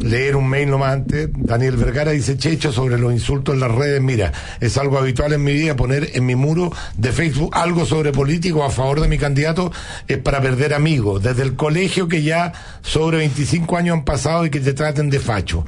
[0.01, 1.29] leer un mail nomás antes.
[1.33, 5.43] Daniel Vergara dice, Checho, sobre los insultos en las redes, mira, es algo habitual en
[5.43, 9.17] mi vida poner en mi muro de Facebook algo sobre político a favor de mi
[9.17, 9.71] candidato,
[10.07, 11.21] es para perder amigos.
[11.21, 15.19] Desde el colegio que ya sobre 25 años han pasado y que te traten de
[15.19, 15.65] facho.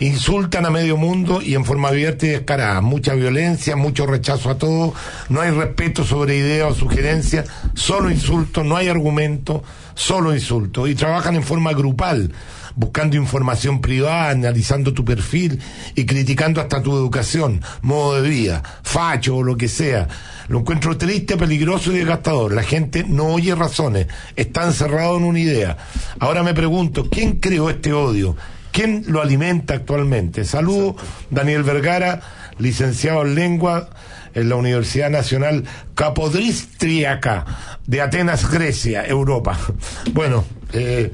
[0.00, 2.80] Insultan a medio mundo y en forma abierta y descarada.
[2.80, 4.92] Mucha violencia, mucho rechazo a todo,
[5.30, 9.62] no hay respeto sobre ideas o sugerencias, solo insultos, no hay argumento,
[9.94, 10.88] solo insultos.
[10.88, 12.32] Y trabajan en forma grupal
[12.76, 15.60] buscando información privada, analizando tu perfil
[15.94, 20.08] y criticando hasta tu educación, modo de vida, facho o lo que sea.
[20.48, 22.52] Lo encuentro triste, peligroso y desgastador.
[22.52, 25.76] La gente no oye razones, está encerrado en una idea.
[26.18, 28.36] Ahora me pregunto, ¿quién creó este odio?
[28.72, 30.44] ¿Quién lo alimenta actualmente?
[30.44, 30.96] Saludo,
[31.30, 32.20] Daniel Vergara,
[32.58, 33.88] licenciado en lengua
[34.34, 37.44] en la Universidad Nacional Capodristriaca
[37.86, 39.58] de Atenas, Grecia, Europa.
[40.12, 41.12] Bueno, eh,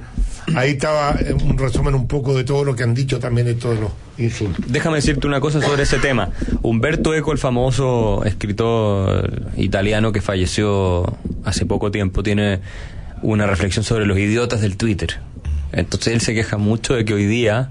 [0.54, 3.54] ahí estaba eh, un resumen un poco de todo lo que han dicho también de
[3.54, 4.64] todos los insultos.
[4.68, 6.30] Déjame decirte una cosa sobre ese tema.
[6.62, 12.60] Humberto Eco, el famoso escritor italiano que falleció hace poco tiempo, tiene
[13.22, 15.20] una reflexión sobre los idiotas del Twitter.
[15.72, 17.70] Entonces él se queja mucho de que hoy día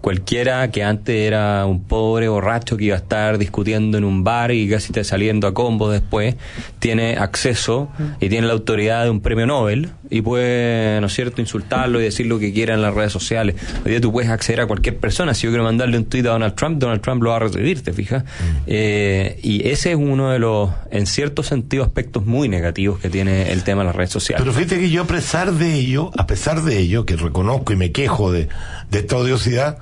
[0.00, 4.52] cualquiera que antes era un pobre borracho que iba a estar discutiendo en un bar
[4.52, 6.36] y casi te saliendo a combos después,
[6.78, 7.88] tiene acceso
[8.20, 12.04] y tiene la autoridad de un premio Nobel y puede, ¿no es cierto?, insultarlo y
[12.04, 13.56] decir lo que quiera en las redes sociales.
[13.84, 15.34] Hoy día tú puedes acceder a cualquier persona.
[15.34, 17.82] Si yo quiero mandarle un tweet a Donald Trump, Donald Trump lo va a recibir,
[17.82, 18.24] ¿te fijas?
[18.66, 23.52] Eh, y ese es uno de los, en cierto sentido, aspectos muy negativos que tiene
[23.52, 24.42] el tema de las redes sociales.
[24.42, 27.76] Pero fíjate que yo a pesar de ello, a pesar de ello, que reconozco y
[27.76, 28.48] me quejo de,
[28.90, 29.78] de esta odiosidad,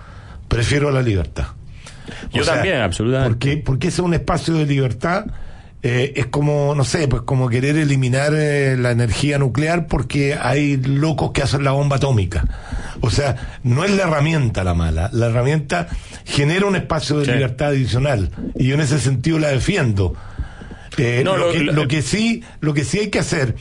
[0.49, 1.47] prefiero la libertad.
[2.33, 3.29] Yo también, absolutamente.
[3.31, 5.27] Porque, porque ese es un espacio de libertad,
[5.83, 10.77] eh, es como, no sé, pues como querer eliminar eh, la energía nuclear porque hay
[10.77, 12.45] locos que hacen la bomba atómica.
[13.01, 15.89] O sea, no es la herramienta la mala, la herramienta
[16.25, 17.33] genera un espacio de Sí.
[17.33, 20.15] libertad adicional y yo en ese sentido la defiendo.
[20.99, 23.55] Eh, No, lo, lo- que, lo- lo que sí, lo que sí hay que hacer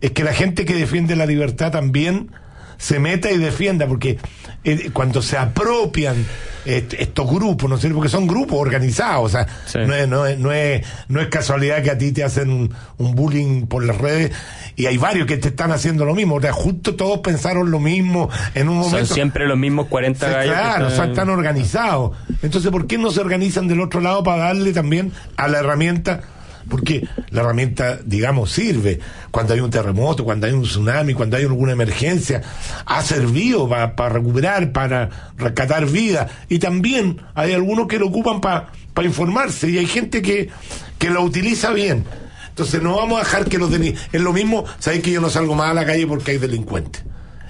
[0.00, 2.30] es que la gente que defiende la libertad también
[2.78, 4.18] se meta y defienda, porque
[4.64, 6.24] eh, cuando se apropian
[6.64, 7.96] est- estos grupos, ¿no es cierto?
[7.96, 9.46] Porque son grupos organizados, o sea,
[9.86, 12.74] no, es, no, es, no, es, no es casualidad que a ti te hacen un,
[12.98, 14.32] un bullying por las redes
[14.76, 17.80] y hay varios que te están haciendo lo mismo, o sea, justo todos pensaron lo
[17.80, 19.14] mismo en un Son momento.
[19.14, 20.54] siempre los mismos 40 Sí, gallos.
[20.54, 22.16] que claro, o sea, están- están organizados.
[22.42, 26.20] Entonces, ¿por qué no se organizan del otro lado para darle también a la herramienta?
[26.68, 29.00] Porque la herramienta, digamos, sirve
[29.30, 32.42] cuando hay un terremoto, cuando hay un tsunami, cuando hay alguna emergencia.
[32.86, 36.30] Ha servido para recuperar, para rescatar vidas.
[36.48, 38.70] Y también hay algunos que lo ocupan para
[39.02, 40.50] informarse y hay gente que,
[40.98, 42.04] que lo utiliza bien.
[42.48, 44.08] Entonces no vamos a dejar que los delincuentes...
[44.12, 47.04] Es lo mismo, sabéis que yo no salgo más a la calle porque hay delincuentes.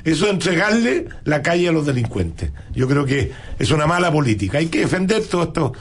[0.05, 2.51] Eso es entregarle la calle a los delincuentes.
[2.75, 4.59] Yo creo que es una mala política.
[4.59, 5.73] Hay que defender todo esto.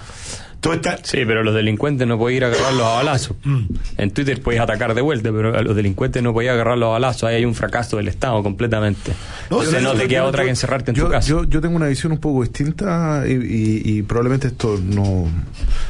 [0.59, 0.97] Todo esta...
[1.03, 3.37] Sí, pero los delincuentes no pueden ir a agarrarlos a balazos.
[3.43, 3.59] Mm.
[3.97, 7.23] En Twitter puedes atacar de vuelta, pero a los delincuentes no puedes agarrarlos a balazos.
[7.23, 9.11] Ahí hay un fracaso del Estado completamente.
[9.43, 11.27] Entonces no te queda otra que encerrarte en yo, tu casa.
[11.27, 15.27] Yo, yo tengo una visión un poco distinta y, y- y probablemente esto no...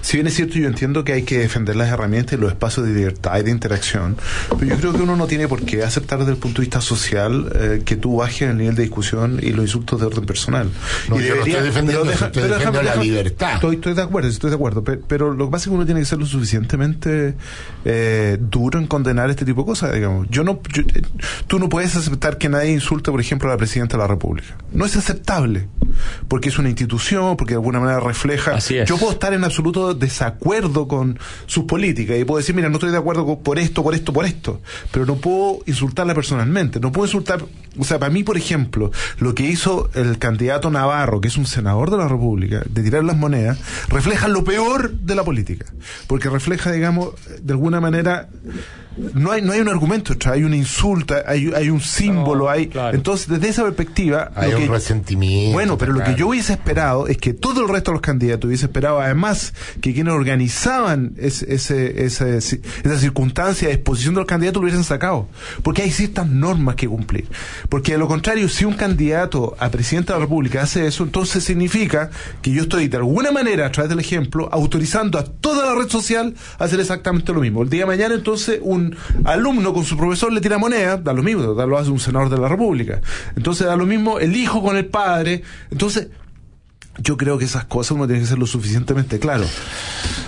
[0.01, 2.85] Si bien es cierto, yo entiendo que hay que defender las herramientas y los espacios
[2.85, 4.15] de libertad y de interacción,
[4.59, 6.81] pero yo creo que uno no tiene por qué aceptar desde el punto de vista
[6.81, 10.69] social eh, que tú bajes el nivel de discusión y los insultos de orden personal.
[11.09, 13.53] No, y yo no estoy defendiendo eso, la déjame- libertad.
[13.55, 15.85] Estoy, estoy de acuerdo, estoy de acuerdo, pe- pero, lo que pasa es que uno
[15.85, 17.35] tiene que ser lo suficientemente
[17.85, 20.27] eh, duro en condenar este tipo de cosas, digamos.
[20.29, 21.01] Yo no, yo- eh,
[21.47, 24.57] tú no puedes aceptar que nadie insulte, por ejemplo, a la presidenta de la República.
[24.73, 25.67] No es aceptable,
[26.27, 28.55] porque es una institución, porque de alguna manera refleja.
[28.55, 28.87] Así es.
[28.89, 32.91] Yo puedo estar en absoluto desacuerdo con sus políticas y puedo decir, mira, no estoy
[32.91, 36.91] de acuerdo con- por esto, por esto, por esto, pero no puedo insultarla personalmente, no
[36.91, 37.43] puedo insultar,
[37.77, 41.45] o sea, para mí, por ejemplo, lo que hizo el candidato Navarro, que es un
[41.45, 43.57] senador de la República, de tirar las monedas,
[43.89, 45.65] refleja lo peor de la política,
[46.07, 47.09] porque refleja, digamos,
[47.41, 48.29] de alguna manera
[49.13, 52.49] no hay no hay un argumento, o sea, hay un insulto, hay, hay un símbolo,
[52.49, 55.53] hay entonces desde esa perspectiva Hay lo un que- resentimiento.
[55.53, 58.47] bueno, pero lo que yo hubiese esperado es que todo el resto de los candidatos
[58.47, 64.27] hubiese esperado, además, que quienes organizaban ese, ese, ese- esa circunstancia de exposición de los
[64.27, 65.27] candidatos lo hubiesen sacado.
[65.63, 67.27] Porque hay ciertas normas que cumplir.
[67.69, 71.43] Porque de lo contrario, si un candidato a presidente de la República hace eso, entonces
[71.43, 72.09] significa
[72.41, 75.89] que yo estoy de alguna manera, a través del ejemplo, autorizando a toda la red
[75.89, 77.61] social a hacer exactamente lo mismo.
[77.63, 78.86] El día de mañana, entonces, un
[79.25, 82.29] alumno con su profesor le tira moneda, da lo mismo, da lo hace un senador
[82.29, 83.01] de la República.
[83.35, 85.43] Entonces da lo mismo el hijo con el padre.
[85.71, 86.07] Entonces,
[86.99, 89.45] yo creo que esas cosas uno tiene que ser lo suficientemente claro.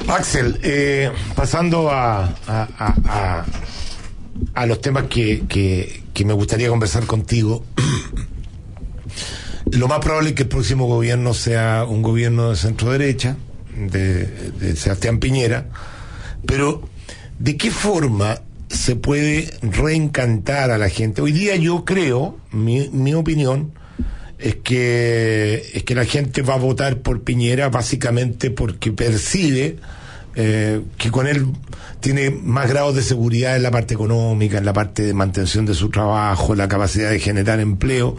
[0.08, 3.46] Axel, eh, pasando a, a, a-
[4.54, 7.64] a- los temas que, que- me gustaría conversar contigo.
[9.72, 13.38] Lo más probable es que el próximo gobierno sea un gobierno de centro derecha,
[13.76, 15.68] de, de Sebastián Piñera,
[16.46, 16.82] pero
[17.38, 21.22] ¿de qué forma se puede reencantar a la gente?
[21.22, 23.74] Hoy día yo creo, mi, mi opinión,
[24.40, 29.78] es que, es que la gente va a votar por Piñera básicamente porque percibe
[30.36, 31.48] eh, que con él
[32.00, 35.74] tiene más grados de seguridad en la parte económica, en la parte de mantención de
[35.74, 38.16] su trabajo, la capacidad de generar empleo.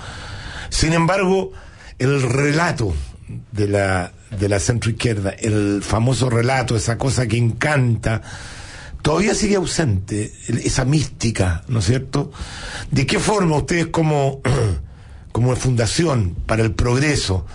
[0.69, 1.53] Sin embargo,
[1.99, 2.95] el relato
[3.53, 8.21] de la, de la centroizquierda, el famoso relato, esa cosa que encanta,
[9.03, 12.33] todavía sigue ausente, esa mística, ¿no es cierto?
[12.91, 14.41] ¿De qué forma ustedes como,
[15.33, 17.47] como fundación para el progreso,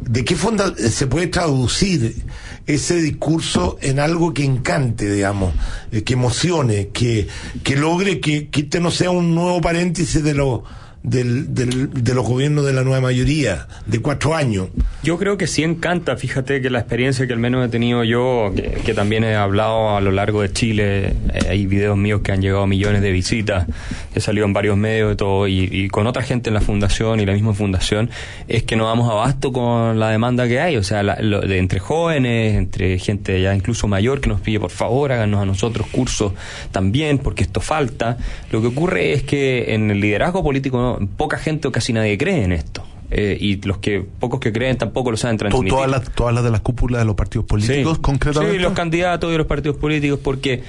[0.00, 2.24] de qué forma se puede traducir
[2.66, 5.54] ese discurso en algo que encante, digamos,
[5.90, 7.28] eh, que emocione, que,
[7.62, 10.64] que logre que, que este no sea un nuevo paréntesis de lo
[11.02, 14.68] del, del- de los gobiernos de la nueva mayoría, de cuatro años.
[15.02, 18.52] Yo creo que sí encanta, fíjate que la experiencia que al menos he tenido yo,
[18.84, 21.14] que, también he hablado a lo largo de Chile, eh,
[21.50, 23.66] hay videos míos que han llegado a millones de visitas,
[24.14, 27.26] he salido en varios medios y todo, y, con otra gente en la fundación y
[27.26, 28.10] la misma fundación,
[28.46, 31.58] es que no damos abasto con la demanda que hay, o sea, la- lo- de
[31.58, 35.86] entre jóvenes, entre gente ya incluso mayor que nos pide por favor háganos a nosotros
[35.88, 36.32] cursos
[36.70, 38.18] también, porque esto falta.
[38.52, 42.16] Lo que ocurre es que en el liderazgo político no- poca gente o casi nadie
[42.18, 42.84] cree en esto.
[43.14, 45.68] Eh, y los que pocos que creen tampoco lo saben transmitir.
[45.70, 48.02] Todas las, todas las de las cúpulas de los partidos políticos, Sí.
[48.02, 48.56] concretamente.
[48.56, 50.62] Sí, los candidatos de los partidos políticos, porque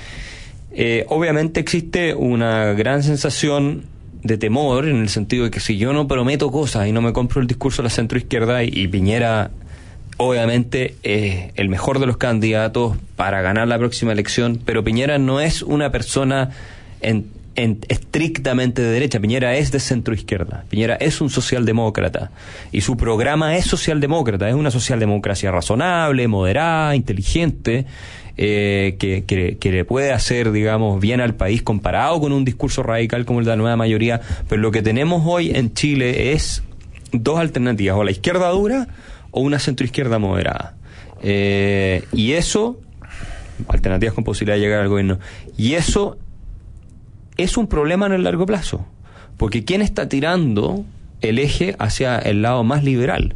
[0.71, 3.83] eh, obviamente existe una gran sensación
[4.23, 7.13] de temor en el sentido de que si yo no prometo cosas y no me
[7.13, 9.51] compro el discurso de la centroizquierda y, y Piñera
[10.17, 15.39] obviamente es el mejor de los candidatos para ganar la próxima elección, pero Piñera no
[15.39, 16.51] es una persona
[17.01, 17.25] en
[17.55, 19.19] en- estrictamente de derecha.
[19.19, 20.65] Piñera es de centro izquierda.
[20.69, 22.31] Piñera es un socialdemócrata.
[22.71, 24.47] Y su programa es socialdemócrata.
[24.49, 27.85] Es una socialdemocracia razonable, moderada, inteligente.
[28.35, 33.39] eh, que, le puede hacer, digamos, bien al país comparado con un discurso radical como
[33.39, 34.21] el de la nueva mayoría.
[34.49, 36.63] Pero lo que tenemos hoy en Chile es
[37.11, 38.87] dos alternativas, o la izquierda dura
[39.29, 40.75] o una centroizquierda moderada.
[41.21, 42.79] Eh, y eso,
[43.67, 45.19] alternativas con posibilidad de llegar al gobierno,
[45.55, 46.17] y eso
[47.37, 48.85] es un problema en el largo plazo,
[49.37, 50.85] porque ¿quién está tirando
[51.21, 53.35] el eje hacia el lado más liberal?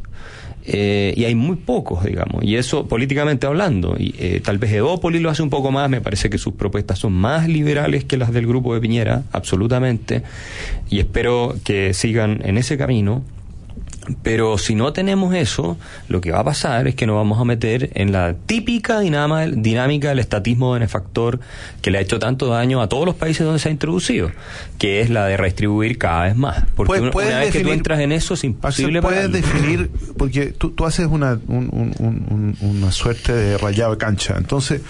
[0.70, 3.96] Eh, y hay muy pocos, digamos, y eso políticamente hablando.
[3.98, 7.00] Y, eh, tal vez Edópoli lo hace un poco más, me parece que sus propuestas
[7.00, 10.24] son más liberales que las del grupo de Piñera, absolutamente,
[10.90, 13.24] y espero que sigan en ese camino.
[14.24, 15.78] Pero si no tenemos eso,
[16.08, 19.46] lo que va a pasar es que nos vamos a meter en la típica dinama-
[19.48, 21.40] dinámica del estatismo benefactor
[21.82, 24.32] que le ha hecho tanto daño a todos los países donde se ha introducido,
[24.78, 26.64] que es la de redistribuir cada vez más.
[26.76, 29.36] Porque Puedes- una, vez que tú entras en eso es imposible puedes pararlo.
[29.38, 33.98] definir, porque tú, tú haces una, un- un- un- un- una suerte de rayado de
[33.98, 34.36] cancha.
[34.38, 34.82] Entonces,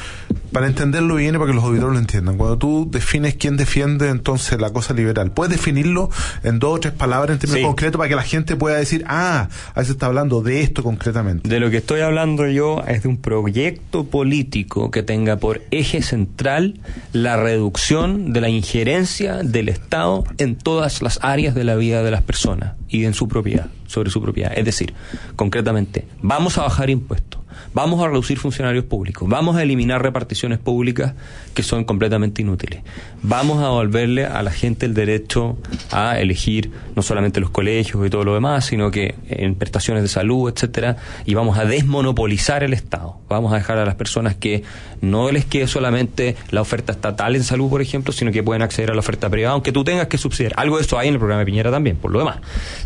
[0.51, 4.09] para entenderlo bien y para que los auditores lo entiendan, cuando tú defines quién defiende
[4.09, 6.09] entonces la cosa liberal, puedes definirlo
[6.43, 7.65] en dos o tres palabras en términos Sí.
[7.65, 11.47] concretos para que la gente pueda decir, ah, ahí se está hablando de esto concretamente.
[11.47, 16.01] De lo que estoy hablando yo es de un proyecto político que tenga por eje
[16.01, 16.79] central
[17.13, 22.11] la reducción de la injerencia del Estado en todas las áreas de la vida de
[22.11, 24.51] las personas y en su propiedad, sobre su propiedad.
[24.55, 24.93] Es decir,
[25.35, 27.41] concretamente, vamos a bajar impuestos,
[27.77, 31.13] vamos a reducir funcionarios públicos, vamos a eliminar reparticiones públicas
[31.53, 32.81] que son completamente inútiles,
[33.21, 35.59] vamos a devolverle a la gente el derecho
[35.91, 40.09] a elegir no solamente los colegios y todo lo demás, sino que en prestaciones de
[40.09, 43.19] salud, etcétera, y vamos a desmonopolizar el Estado.
[43.29, 44.63] Vamos a dejar a las personas que
[45.01, 48.89] no les quede solamente la oferta estatal en salud, por ejemplo, sino que pueden acceder
[48.89, 50.53] a la oferta privada, aunque tú tengas que subsidiar.
[50.57, 52.37] Algo de eso hay en el programa de Piñera también, por lo demás.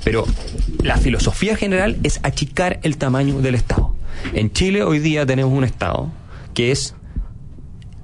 [0.04, 0.26] Pero
[0.84, 4.01] la filosofía general es achicar el tamaño del Estado.
[4.34, 6.12] En Chile hoy día tenemos un Estado
[6.53, 6.95] que es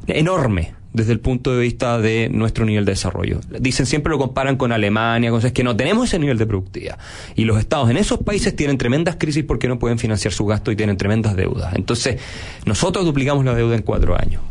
[0.08, 3.40] enorme desde el punto de vista de nuestro nivel de desarrollo.
[3.60, 6.98] Dicen siempre lo comparan con Alemania, cosas que no tenemos ese nivel de productividad.
[7.36, 10.72] Y los estados en esos países tienen tremendas crisis porque no pueden financiar su gasto
[10.72, 11.76] y tienen tremendas deudas.
[11.76, 12.20] Entonces,
[12.66, 14.42] nosotros duplicamos la deuda en cuatro años.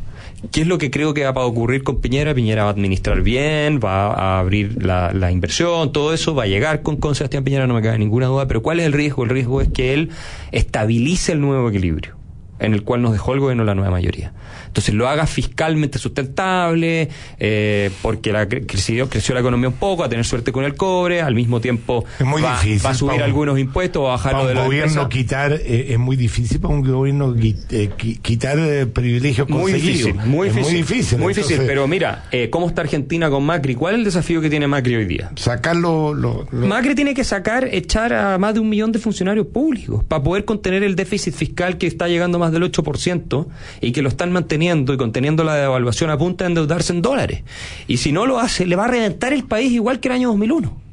[0.53, 2.35] ¿Qué es lo que creo que va a ocurrir con Piñera?
[2.35, 6.83] Piñera va a administrar bien, va a abrir la, inversión, todo eso va a llegar
[6.83, 8.47] con, con Sebastián Piñera, no me cabe ninguna duda.
[8.47, 9.25] Pero ¿cuál es el riesgo?
[9.25, 10.11] El riesgo es que él
[10.53, 12.16] estabilice el nuevo equilibrio
[12.59, 14.33] en el cual nos dejó el gobierno la nueva mayoría.
[14.67, 20.05] Entonces lo haga fiscalmente sustentable, eh, porque la, cre- creció, creció la economía un poco,
[20.05, 22.95] a tener suerte con el cobre, al mismo tiempo Es muy va, difícil va a
[22.95, 25.09] subir algunos impuestos, va a bajarlo Para de la gobierno empresa.
[25.09, 30.15] quitar, eh, es muy difícil para un gobierno eh, qui- quitar eh, privilegios Muy difícil,
[30.27, 30.63] muy difícil.
[30.73, 31.19] muy difícil.
[31.19, 33.75] Muy difícil, entonces, pero mira, eh, ¿cómo está Argentina con Macri?
[33.75, 35.31] ¿Cuál es el desafío que tiene Macri hoy día?
[35.37, 36.15] Sacarlo.
[36.15, 40.05] Lo, lo- Macri tiene que sacar, echar a más de un millón de funcionarios públicos
[40.05, 43.47] para poder contener el déficit fiscal que está llegando a más del 8%
[43.81, 47.43] y que lo están manteniendo y conteniendo la devaluación a punta de endeudarse en dólares.
[47.89, 50.29] Y si no lo hace, le va a reventar el país igual que el año
[50.29, 50.87] 2001.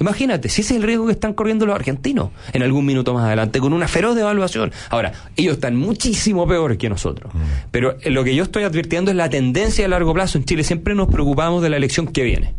[0.00, 3.24] Imagínate, si ese es el riesgo que están corriendo los argentinos en algún minuto más
[3.24, 4.72] adelante, con una feroz devaluación.
[4.90, 7.32] Ahora, ellos están muchísimo peor que nosotros.
[7.70, 10.38] Pero eh, lo que yo estoy advirtiendo es la tendencia a largo plazo.
[10.38, 12.54] En Chile siempre nos preocupamos de la elección que viene.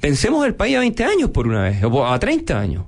[0.00, 2.84] Pensemos el país a 20 años por una vez, o a 30 años.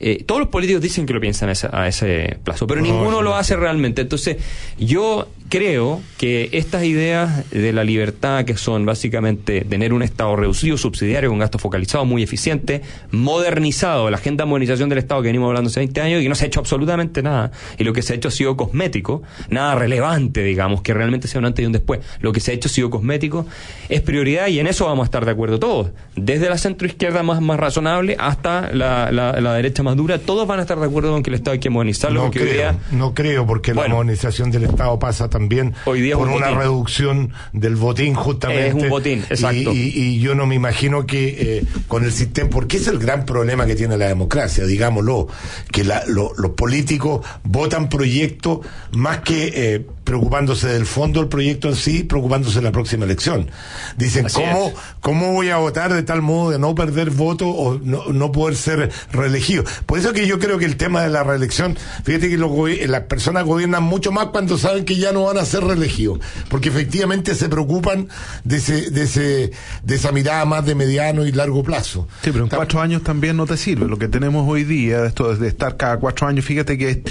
[0.00, 2.86] Eh, todos los políticos dicen que lo piensan a ese, a ese plazo, pero No,
[2.86, 3.22] ninguno no.
[3.22, 4.00] lo hace realmente.
[4.02, 4.38] Entonces,
[4.78, 10.78] yo creo que estas ideas de la libertad, que son básicamente tener un Estado reducido,
[10.78, 12.80] subsidiario, con gasto focalizado, muy eficiente,
[13.10, 16.28] modernizado, la agenda de modernización del Estado que venimos hablando hace 20 años y que
[16.28, 19.22] no se ha hecho absolutamente nada, y lo que se ha hecho ha sido cosmético,
[19.48, 22.00] nada relevante, digamos, que realmente sea un antes y un después.
[22.20, 23.44] Lo que se ha hecho ha sido cosmético,
[23.88, 27.40] es prioridad y en eso vamos a estar de acuerdo todos, desde la centroizquierda más,
[27.40, 31.10] más razonable hasta la, la- la derecha más dura, todos van a estar de acuerdo
[31.12, 34.50] con que el Estado hay que modernizarlo, no creo, día no creo, porque la modernización
[34.52, 35.39] del Estado pasa también
[35.84, 36.58] Hoy día es por un una botín.
[36.60, 38.68] reducción del botín, justamente.
[38.68, 39.72] Es un botín, exacto.
[39.72, 42.98] Y, y- y yo no me imagino que eh, con el sistema, porque es el
[42.98, 45.28] gran problema que tiene la democracia, digámoslo,
[45.70, 48.60] que la- lo- los políticos votan proyectos
[48.92, 53.48] más que eh, preocupándose del fondo del proyecto en sí, preocupándose de la próxima elección.
[53.96, 54.74] Dicen, Así ¿cómo, es.
[55.00, 58.56] ¿cómo voy a votar de tal modo de no perder voto o no, no poder
[58.56, 59.62] ser reelegido?
[59.86, 62.50] Por eso que yo creo que el tema de la reelección, fíjate que los
[62.88, 66.70] las personas gobiernan mucho más cuando saben que ya no van a ser reelegidos, porque
[66.70, 68.08] efectivamente se preocupan
[68.42, 69.52] de ese, de ese,
[69.84, 72.08] de esa mirada más de mediano y largo plazo.
[72.24, 73.86] Sí, pero en cuatro años también no te sirve.
[73.86, 77.04] Lo que tenemos hoy día, esto de estar cada cuatro años, fíjate que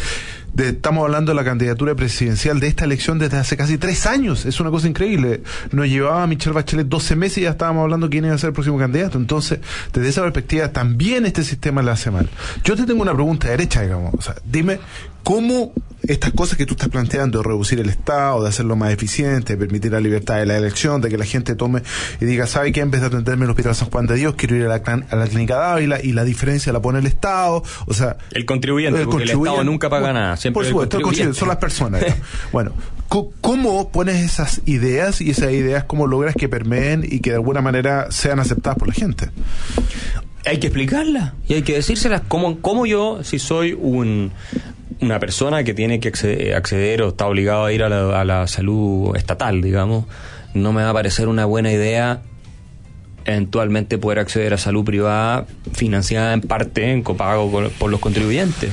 [0.53, 4.45] de- estamos hablando de la candidatura presidencial de esta elección desde hace casi tres años.
[4.45, 5.41] Es una cosa increíble.
[5.71, 8.53] Nos llevaba Michelle Bachelet 12 meses y ya estábamos hablando quién iba a ser el
[8.53, 9.17] próximo candidato.
[9.17, 9.59] Entonces,
[9.93, 12.29] desde esa perspectiva, también este sistema le hace mal.
[12.63, 14.13] Yo te tengo una pregunta derecha, digamos.
[14.15, 14.79] O sea, dime,
[15.23, 15.73] ¿cómo
[16.07, 19.57] estas cosas que tú estás planteando, de reducir el Estado, de hacerlo más eficiente, de
[19.57, 21.83] permitir la libertad de la elección, de que la gente tome
[22.19, 22.79] y diga, ¿sabe qué?
[22.79, 25.05] En vez de atenderme en el Hospital San Juan de Dios, quiero ir a la,
[25.09, 27.63] a la clínica Dávila y la diferencia la pone el Estado.
[27.85, 30.37] O sea, El contribuyente, porque el Estado nunca paga nada.
[30.37, 31.39] Siempre por el supuesto, el contribuyente.
[31.39, 32.01] contribuyente, son las personas.
[32.01, 32.17] ya.
[32.51, 32.73] bueno,
[33.41, 37.61] ¿cómo pones esas ideas y esas ideas cómo logras que permeen y que de alguna
[37.61, 39.29] manera sean aceptadas por la gente?
[40.45, 44.31] hay que explicarla y hay que decírselas cómo, cómo yo, si soy un,
[45.01, 46.09] una persona que tiene que
[46.53, 50.05] acceder, o está obligado a ir a la, salud estatal, digamos,
[50.53, 52.21] no me va a parecer una buena idea
[53.25, 58.71] eventualmente poder acceder a salud privada financiada en parte en copago por los contribuyentes.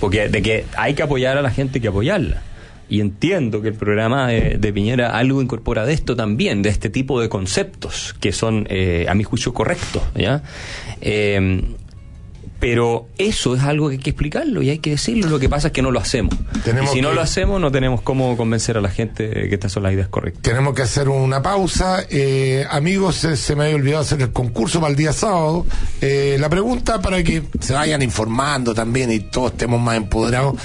[0.00, 2.42] Porque de que hay que apoyar a la gente, que apoyarla.
[2.88, 6.88] Y entiendo que el programa de, de Piñera algo incorpora de esto también, de este
[6.88, 10.02] tipo de conceptos que son, eh, a mi juicio, correctos.
[10.16, 10.42] ¿ya?
[11.00, 11.62] Eh,
[12.60, 15.28] pero eso es algo que hay que explicarlo y hay que decirlo.
[15.28, 16.34] Lo que pasa es que no lo hacemos.
[16.62, 19.72] Tenemos y si no lo hacemos, no tenemos cómo convencer a la gente que estas
[19.72, 20.42] son las ideas correctas.
[20.42, 22.04] Tenemos que hacer una pausa.
[22.10, 25.64] Eh, amigos, se, se me había olvidado hacer el concurso para el día sábado.
[26.02, 30.56] Eh, la pregunta para que se vayan informando también y todos estemos más empoderados.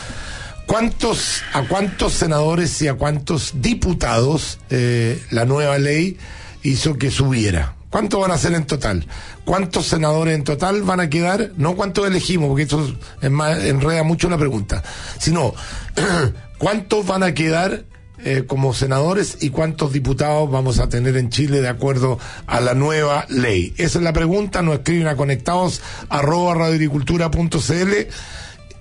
[0.65, 6.17] ¿Cuántos, ¿A cuántos senadores y a cuántos diputados eh, la nueva ley
[6.63, 7.75] hizo que subiera?
[7.95, 9.07] ¿Cuántos van a ser en total?
[9.45, 11.51] ¿Cuántos senadores en total van a quedar?
[11.55, 14.83] No cuántos elegimos, porque eso es más, enreda mucho la pregunta,
[15.17, 15.53] sino
[16.57, 17.85] cuántos van a quedar
[18.25, 22.73] eh, como senadores y cuántos diputados vamos a tener en Chile de acuerdo a la
[22.73, 23.73] nueva ley.
[23.77, 27.93] Esa es la pregunta, nos escriben a conectados arroba radioagricultura.cl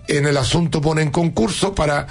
[0.08, 2.08] en el asunto ponen concurso para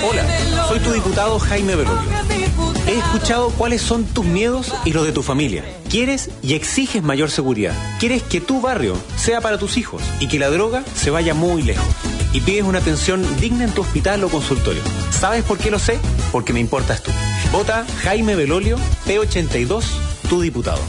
[0.05, 2.72] Hola, soy tu diputado Jaime Belolio.
[3.13, 5.63] Escuchado cuáles son tus miedos y los de tu familia.
[5.87, 7.75] Quieres y exiges mayor seguridad.
[7.99, 11.61] Quieres que tu barrio sea para tus hijos y que la droga se vaya muy
[11.61, 11.85] lejos.
[12.33, 14.81] Y pides una atención digna en tu hospital o consultorio.
[15.11, 15.99] ¿Sabes por qué lo sé?
[16.31, 17.11] Porque me importas tú.
[17.51, 19.83] Vota Jaime Belolio, P82,
[20.27, 20.81] tu diputado.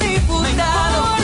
[0.00, 1.23] Diputado,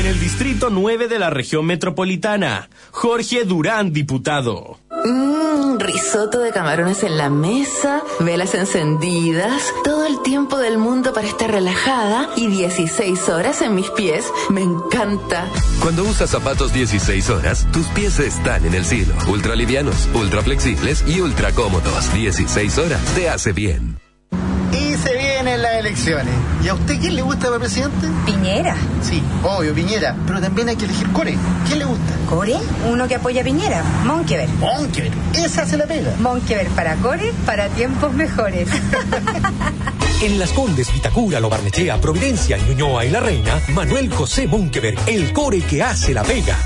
[0.00, 4.78] En el distrito 9 de la región metropolitana, Jorge Durán, diputado.
[5.04, 11.26] Mmm, risotto de camarones en la mesa, velas encendidas, todo el tiempo del mundo para
[11.26, 14.24] estar relajada y 16 horas en mis pies.
[14.48, 15.46] Me encanta.
[15.82, 19.12] Cuando usas zapatos 16 horas, tus pies están en el cielo.
[19.28, 22.10] Ultra livianos, ultra flexibles y ultra cómodos.
[22.14, 23.98] 16 horas te hace bien.
[25.90, 26.34] Elecciones.
[26.62, 28.06] ¿Y a usted quién le gusta para presidente?
[28.24, 28.76] Piñera.
[29.02, 30.14] Sí, obvio, Piñera.
[30.26, 31.36] Pero también hay que elegir Core.
[31.66, 32.14] ¿Quién le gusta?
[32.28, 32.56] ¿Core?
[32.88, 33.82] Uno que apoya a Piñera.
[34.04, 34.48] Monkever.
[34.60, 35.12] Monkever.
[35.34, 36.14] Esa se la pega.
[36.20, 38.68] Monkever para Core, para tiempos mejores.
[40.22, 45.32] En Las Condes, Vitacura, Lo Barnechea, Providencia, Ñuñoa y La Reina, Manuel José Munkeberg, el
[45.32, 46.58] core que hace la pega.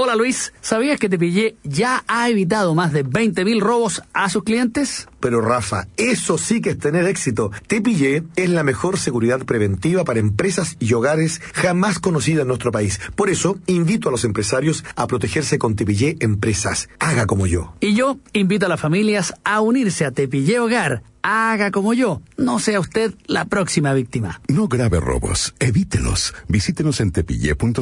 [0.00, 5.08] Hola Luis, ¿sabías que Tepillé ya ha evitado más de 20.000 robos a sus clientes?
[5.18, 7.50] Pero Rafa, eso sí que es tener éxito.
[7.66, 13.00] Tepillé es la mejor seguridad preventiva para empresas y hogares jamás conocida en nuestro país.
[13.16, 16.88] Por eso, invito a los empresarios a protegerse con Tepillé Empresas.
[17.00, 17.74] Haga como yo.
[17.80, 21.02] Y yo invito a las familias a unirse a Tepillé Hogar.
[21.22, 22.22] Haga como yo.
[22.36, 24.40] No sea usted la próxima víctima.
[24.46, 26.34] No grave robos, evítelos.
[26.46, 27.78] Visítenos en tepille.cl.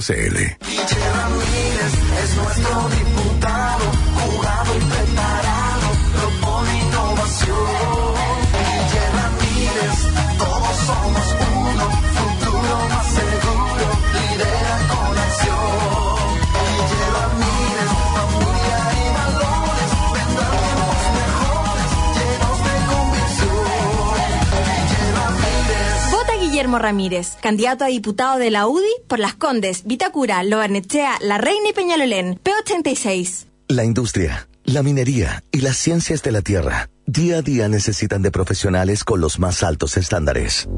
[26.78, 31.72] Ramírez, candidato a diputado de la UDI por Las Condes, Vitacura, Lobarnechea, La Reina y
[31.72, 33.46] Peñalolén, P86.
[33.68, 38.32] La industria, la minería y las ciencias de la tierra día a día necesitan de
[38.32, 40.68] profesionales con los más altos estándares.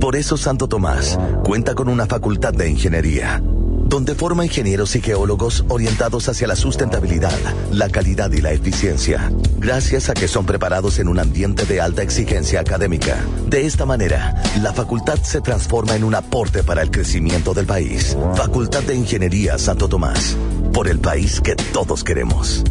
[0.00, 3.42] Por eso Santo Tomás cuenta con una facultad de ingeniería,
[3.88, 7.38] donde forma ingenieros y geólogos orientados hacia la sustentabilidad,
[7.72, 12.02] la calidad y la eficiencia, gracias a que son preparados en un ambiente de alta
[12.02, 13.16] exigencia académica.
[13.46, 18.16] De esta manera, la facultad se transforma en un aporte para el crecimiento del país.
[18.34, 20.36] Facultad de Ingeniería Santo Tomás,
[20.72, 22.64] por el país que todos queremos.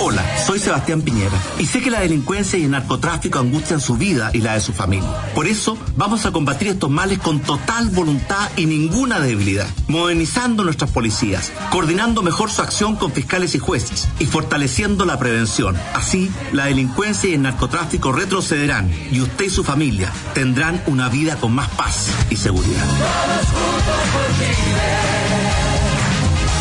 [0.00, 4.30] Hola, soy Sebastián Piñera y sé que la delincuencia y el narcotráfico angustian su vida
[4.32, 5.08] y la de su familia.
[5.34, 10.90] Por eso vamos a combatir estos males con total voluntad y ninguna debilidad, modernizando nuestras
[10.90, 15.76] policías, coordinando mejor su acción con fiscales y jueces y fortaleciendo la prevención.
[15.94, 21.36] Así, la delincuencia y el narcotráfico retrocederán y usted y su familia tendrán una vida
[21.36, 22.84] con más paz y seguridad.
[22.84, 24.82] Todos juntos por Chile.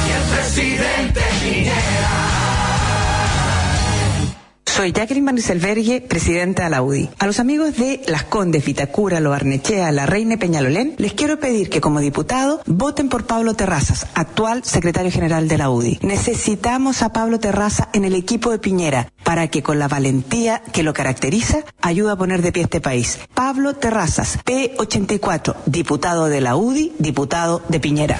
[0.07, 1.21] Y el presidente.
[4.75, 7.09] Soy Jacqueline Van Rieselberghe, presidenta de la UDI.
[7.19, 11.81] A los amigos de Las Condes, Vitacura, Loarnechea, La Reina Peñalolén, les quiero pedir que
[11.81, 15.99] como diputado voten por Pablo Terrazas, actual secretario general de la UDI.
[16.03, 20.83] Necesitamos a Pablo Terraza en el equipo de Piñera para que con la valentía que
[20.83, 23.19] lo caracteriza ayude a poner de pie este país.
[23.33, 28.17] Pablo Terrazas, P84, diputado de la UDI, diputado de Piñera.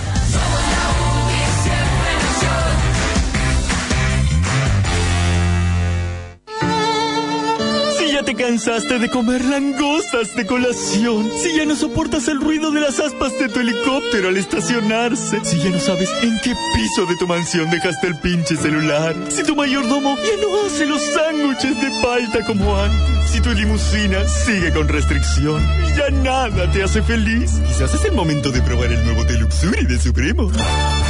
[8.42, 13.38] Cansaste de comer langostas de colación, si ya no soportas el ruido de las aspas
[13.38, 17.70] de tu helicóptero al estacionarse, si ya no sabes en qué piso de tu mansión
[17.70, 22.76] dejaste el pinche celular, si tu mayordomo ya no hace los sándwiches de palta como
[22.76, 25.62] antes, si tu limusina sigue con restricción
[25.96, 29.86] ya nada te hace feliz, quizás es el momento de probar el nuevo té Luxury
[29.86, 30.50] de Supremo.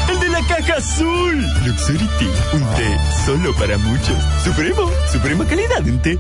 [0.10, 1.42] El de la caja azul.
[1.66, 4.18] Luxury Tea, un té solo para muchos.
[4.44, 6.20] Supremo, suprema calidad en té.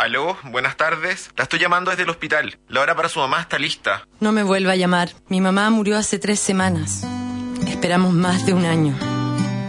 [0.00, 1.28] Aló, buenas tardes.
[1.36, 2.58] La estoy llamando desde el hospital.
[2.68, 4.08] La hora para su mamá está lista.
[4.18, 5.10] No me vuelva a llamar.
[5.28, 7.02] Mi mamá murió hace tres semanas.
[7.68, 8.96] Esperamos más de un año.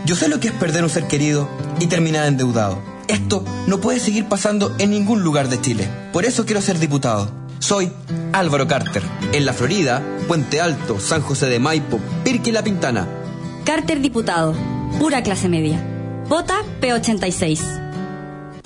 [0.06, 1.50] Yo sé lo que es perder un ser querido
[1.82, 2.82] y terminar endeudado.
[3.10, 5.90] Esto no puede seguir pasando en ningún lugar de Chile.
[6.14, 7.30] Por eso quiero ser diputado.
[7.60, 7.92] Soy
[8.32, 9.04] Álvaro Carter.
[9.34, 13.06] En la Florida, Puente Alto, San José de Maipo, Pirque y La Pintana.
[13.66, 14.56] Carter Diputado,
[14.98, 15.86] pura clase media.
[16.30, 17.91] Vota P86.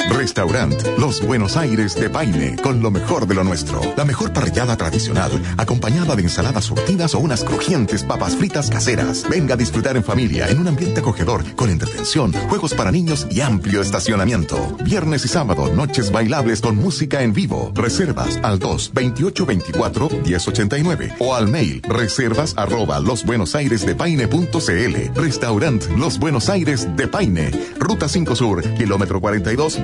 [0.09, 3.81] Restaurant Los Buenos Aires de Paine, con lo mejor de lo nuestro.
[3.95, 9.25] La mejor parrillada tradicional, acompañada de ensaladas surtidas o unas crujientes papas fritas caseras.
[9.29, 13.41] Venga a disfrutar en familia, en un ambiente acogedor, con entretención, juegos para niños y
[13.41, 14.77] amplio estacionamiento.
[14.83, 17.71] Viernes y sábado, noches bailables con música en vivo.
[17.73, 25.11] Reservas al 2 28 24 1089 o al mail reservas arroba losbuenosairesdepaine.cl.
[25.15, 29.79] Restaurant Los Buenos Aires de Paine, Ruta 5 Sur, kilómetro 42,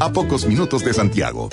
[0.00, 1.48] A pocos minutos de Santiago.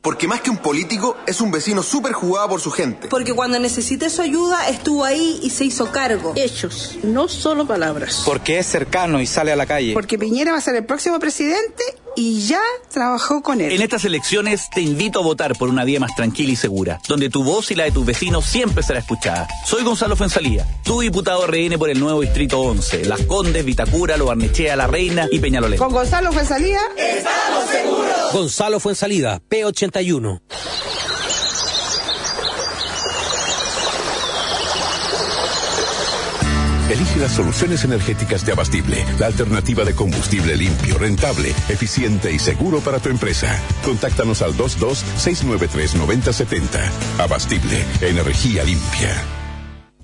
[0.00, 3.08] Porque más que un político, es un vecino súper jugado por su gente.
[3.08, 6.32] Porque cuando necesité su ayuda, estuvo ahí y se hizo cargo.
[6.34, 8.22] Hechos, no solo palabras.
[8.24, 9.92] Porque es cercano y sale a la calle.
[9.92, 11.84] Porque Piñera va a ser el próximo presidente
[12.20, 12.60] y ya
[12.92, 13.72] trabajó con él.
[13.72, 17.30] En estas elecciones te invito a votar por una vía más tranquila y segura, donde
[17.30, 19.48] tu voz y la de tus vecinos siempre será escuchada.
[19.64, 24.26] Soy Gonzalo Fuensalía, tu diputado RN por el nuevo Distrito 11, Las Condes, Vitacura, Lo
[24.26, 25.78] Barnechea, La Reina y Peñalolén.
[25.78, 26.80] Con Gonzalo fue salida.
[26.98, 28.32] ¡Estamos seguros!
[28.34, 30.42] Gonzalo Fuensalida, P81.
[37.00, 42.80] Elige las soluciones energéticas de Abastible, la alternativa de combustible limpio, rentable, eficiente y seguro
[42.80, 43.58] para tu empresa.
[43.82, 46.60] Contáctanos al 22-693-9070.
[47.18, 49.16] Abastible, energía limpia.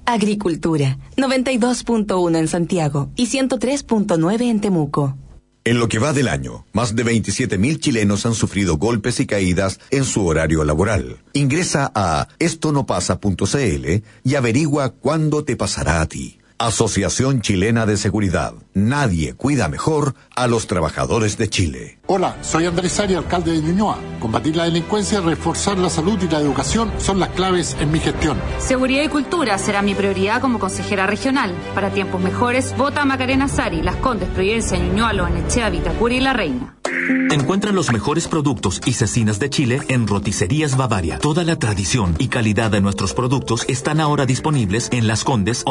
[0.06, 5.18] Agricultura, 92.1 en Santiago y 103.9 en Temuco.
[5.64, 9.80] En lo que va del año, más de 27.000 chilenos han sufrido golpes y caídas
[9.90, 11.18] en su horario laboral.
[11.34, 16.38] Ingresa a estonopasa.cl y averigua cuándo te pasará a ti.
[16.58, 18.54] Asociación Chilena de Seguridad.
[18.72, 21.98] Nadie cuida mejor a los trabajadores de Chile.
[22.06, 23.98] Hola, soy Andrés Ari, alcalde de Ñuñoa.
[24.20, 28.40] Combatir la delincuencia, reforzar la salud y la educación son las claves en mi gestión.
[28.58, 31.54] Seguridad y cultura será mi prioridad como consejera regional.
[31.74, 36.32] Para tiempos mejores, vota a Macarena Sari, Las Condes, Providencia, Ñuñoa, Loanechea, Vitacura y La
[36.32, 36.76] Reina.
[37.30, 41.18] Encuentra los mejores productos y cecinas de Chile en Roticerías Bavaria.
[41.18, 45.62] Toda la tradición y calidad de nuestros productos están ahora disponibles en Las Condes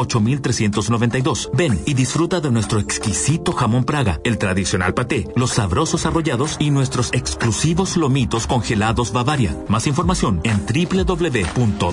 [0.76, 1.50] 8392.
[1.54, 6.72] Ven y disfruta de nuestro exquisito jamón Praga, el tradicional paté, los sabrosos arrollados y
[6.72, 9.56] nuestros exclusivos lomitos congelados Bavaria.
[9.68, 11.86] Más información en www.bavaria.cl.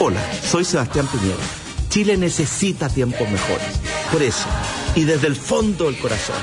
[0.00, 1.42] Hola, soy Sebastián Piñera.
[1.88, 3.80] Chile necesita tiempos mejores.
[4.12, 4.46] Por eso,
[4.94, 6.36] y desde el fondo del corazón,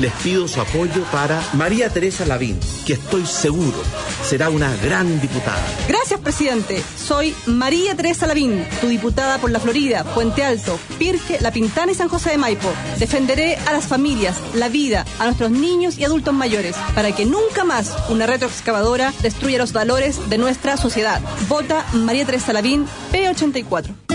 [0.00, 3.82] les pido su apoyo para María Teresa Lavín, que estoy seguro
[4.24, 5.62] será una gran diputada.
[5.88, 6.82] Gracias, presidente.
[6.96, 11.94] Soy María Teresa Lavín, tu diputada por la Florida, Puente Alto, Pirque, La Pintana y
[11.94, 12.70] San José de Maipo.
[12.98, 17.64] Defenderé a las familias, la vida, a nuestros niños y adultos mayores, para que nunca
[17.64, 21.20] más una retroexcavadora destruya los valores de nuestra sociedad.
[21.48, 24.09] Vota María Teresa Lavín, P84.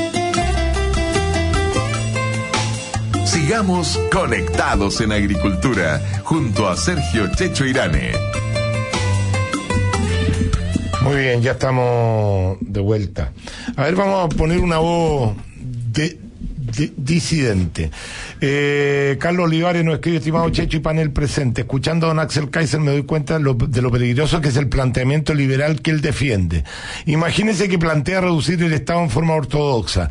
[3.46, 8.12] Sigamos conectados en agricultura junto a Sergio Checho Irane.
[11.04, 13.34] Muy bien, ya estamos de vuelta.
[13.76, 16.20] A ver, vamos a poner una voz de,
[16.66, 17.92] de- disidente.
[18.42, 21.62] Eh, Carlos Olivares nos escribe, estimado Checho y panel presente.
[21.62, 24.58] Escuchando a don Axel Kaiser me doy cuenta de lo, de lo peligroso que es
[24.58, 26.64] el planteamiento liberal que él defiende.
[27.06, 30.10] Imagínense que plantea reducir el Estado en forma ortodoxa,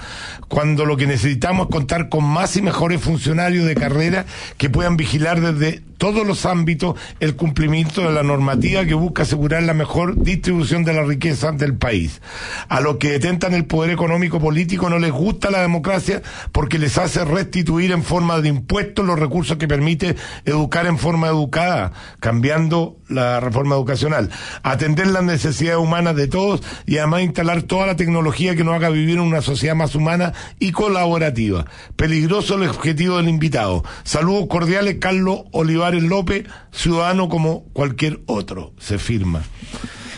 [0.48, 4.24] cuando lo que necesitamos es contar con más y mejores funcionarios de carrera
[4.57, 9.62] que puedan vigilar desde todos los ámbitos el cumplimiento de la normativa que busca asegurar
[9.62, 12.20] la mejor distribución de la riqueza del país.
[12.68, 16.20] A los que detentan el poder económico político no les gusta la democracia
[16.52, 21.28] porque les hace restituir en forma de impuestos los recursos que permite educar en forma
[21.28, 24.28] educada, cambiando la reforma educacional,
[24.62, 28.90] atender las necesidades humanas de todos y además instalar toda la tecnología que nos haga
[28.90, 31.64] vivir en una sociedad más humana y colaborativa.
[31.96, 33.84] Peligroso el objetivo del invitado.
[34.02, 38.72] Saludos cordiales, Carlos Olivares López, ciudadano como cualquier otro.
[38.78, 39.42] Se firma.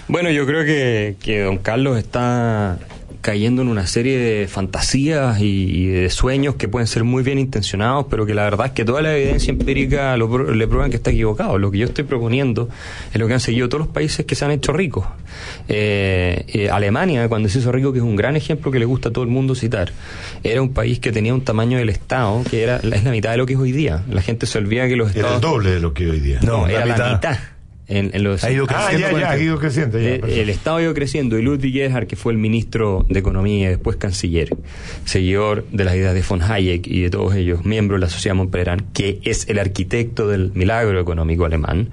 [0.08, 2.78] Bueno, yo creo que, que don Carlos está
[3.26, 7.40] cayendo en una serie de fantasías y, y de sueños que pueden ser muy bien
[7.40, 10.96] intencionados, pero que la verdad es que toda la evidencia empírica lo le prueban que
[10.96, 11.58] está equivocado.
[11.58, 12.68] Lo que yo estoy proponiendo
[13.12, 15.06] es lo que han seguido todos los países que se han hecho ricos.
[15.66, 19.08] Eh, eh, Alemania, cuando se hizo rico, que es un gran ejemplo que le gusta
[19.08, 19.90] a todo el mundo citar,
[20.44, 23.38] era un país que tenía un tamaño del Estado que era es la mitad de
[23.38, 24.04] lo que es hoy día.
[24.08, 25.34] La gente se olvida que los Era estados...
[25.34, 26.38] el doble de lo que hoy día.
[26.42, 27.38] No, la era la mitad.
[27.88, 30.78] En, en los Ha ido Ah, creciendo ya, ha ido creciendo, ya, Eh, el Estado
[30.78, 34.48] ha ido creciendo y Ludwig Erhard, que fue el ministro de Economía y después canciller,
[35.04, 38.34] seguidor de las ideas de von Hayek y de todos ellos, miembro de la Sociedad
[38.34, 41.90] Montpellier, que es el arquitecto del milagro económico alemán,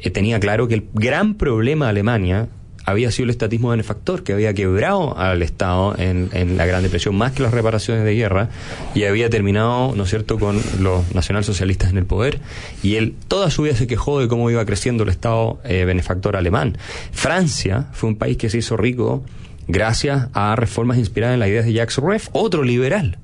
[0.00, 2.48] eh, tenía claro que el gran problema de Alemania
[2.84, 7.16] había sido el estatismo benefactor, que había quebrado al Estado en, en la Gran Depresión
[7.16, 8.48] más que las reparaciones de guerra
[8.94, 12.40] y había terminado, ¿no es cierto?, con los nacionalsocialistas en el poder.
[12.82, 16.36] Y él toda su vida se quejó de cómo iba creciendo el Estado eh, benefactor
[16.36, 16.78] alemán.
[17.12, 19.24] Francia fue un país que se hizo rico
[19.68, 23.18] gracias a reformas inspiradas en las ideas de Jacques Rueff, otro liberal.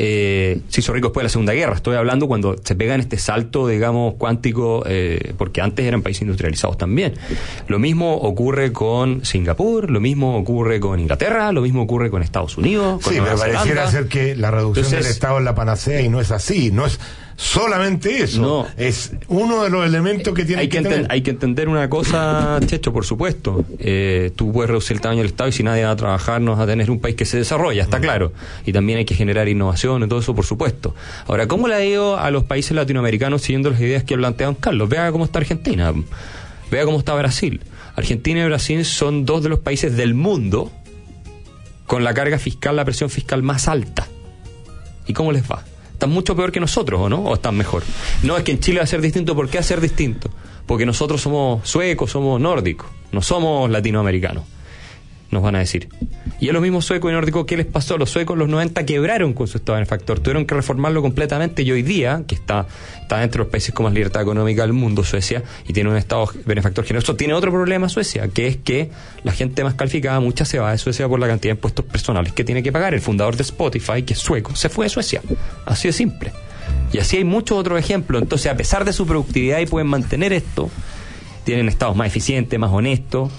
[0.00, 1.74] Eh, se hizo rico después de la Segunda Guerra.
[1.74, 6.78] Estoy hablando cuando se pegan este salto, digamos, cuántico, eh, porque antes eran países industrializados
[6.78, 7.14] también.
[7.66, 12.56] Lo mismo ocurre con Singapur, lo mismo ocurre con Inglaterra, lo mismo ocurre con Estados
[12.56, 13.02] Unidos.
[13.02, 13.90] Con Sí, me Nueva pareciera Zelanda.
[13.90, 16.70] ser que la reducción Entonces- del Estado es la panacea y no es así.
[16.70, 17.00] No es
[17.38, 18.42] solamente eso.
[18.42, 18.66] No.
[18.76, 21.06] Es uno de los elementos que tiene hay que, que, tener.
[21.08, 23.64] hay que entender una cosa, Checho, por supuesto.
[23.78, 26.50] Eh, tú puedes reducir el tamaño del Estado y si nadie va a trabajar, no
[26.50, 28.32] vas a tener un país que se desarrolla, está claro.
[28.66, 30.96] Y también hay que generar innovación y todo eso, por supuesto.
[31.28, 34.56] Ahora, ¿cómo le ha ido a los países latinoamericanos siguiendo las ideas que ha planteado
[34.58, 34.88] Carlos?
[34.88, 35.94] Vea cómo está Argentina,
[36.72, 37.60] vea cómo está Brasil.
[37.94, 40.72] Argentina y Brasil son dos de los países del mundo
[41.86, 44.08] con la carga fiscal, la presión fiscal más alta.
[45.06, 45.64] ¿Y cómo les va?
[45.98, 47.24] ¿Están mucho peor que nosotros o no?
[47.24, 47.82] ¿O están mejor?
[48.22, 49.34] No, es que en Chile va a ser distinto.
[49.34, 50.30] ¿Por qué va a ser distinto?
[50.64, 54.44] Porque nosotros somos suecos, somos nórdicos, no somos latinoamericanos,
[55.30, 55.88] nos van a decir.
[56.40, 57.46] Y es lo mismo sueco y nórdico.
[57.46, 57.98] ¿Qué les pasó?
[57.98, 60.20] Los suecos en los 90 quebraron con su estado benefactor.
[60.20, 62.66] Tuvieron que reformarlo completamente y hoy día, que está,
[63.02, 65.96] está dentro de los países con más libertad económica del mundo, Suecia, y tiene un
[65.96, 68.90] estado benefactor generoso, tiene otro problema Suecia, que es que
[69.24, 72.32] la gente más calificada, mucha se va de Suecia por la cantidad de impuestos personales
[72.32, 72.94] que tiene que pagar.
[72.94, 75.22] El fundador de Spotify, que es sueco, se fue de Suecia.
[75.66, 76.32] Así de simple.
[76.92, 78.22] Y así hay muchos otros ejemplos.
[78.22, 80.70] Entonces, a pesar de su productividad y pueden mantener esto,
[81.44, 83.30] tienen estados más eficientes, más honestos.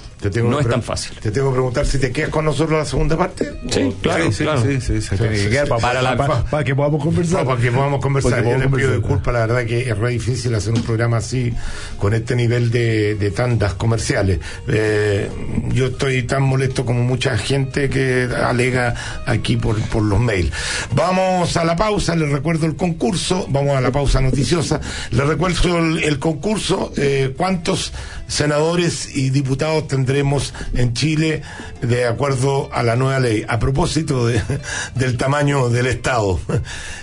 [0.43, 1.17] No es tan fácil.
[1.22, 3.51] Te tengo que preguntar si te quedas con nosotros la segunda parte.
[3.70, 4.61] Sí, claro, sí, claro.
[4.61, 7.45] Sí, sí, se tiene que quedar para, Para la- para- para que podamos conversar.
[7.45, 8.43] Para que podamos conversar.
[8.43, 11.53] Yo les pido disculpas, la verdad que es re difícil hacer un programa así,
[11.97, 14.39] con este nivel de, de tandas comerciales.
[14.67, 15.30] Eh,
[15.74, 18.95] yo estoy tan molesto como mucha gente que alega
[19.26, 20.51] aquí por, por los mails.
[20.95, 24.82] Vamos a la pausa, les recuerdo el concurso, vamos a la pausa noticiosa.
[25.11, 27.93] Les recuerdo el, el concurso, eh, cuántos
[28.30, 31.41] senadores y diputados tendremos en Chile
[31.82, 33.43] de acuerdo a la nueva ley.
[33.49, 34.41] A propósito de-
[34.95, 36.39] del tamaño del Estado.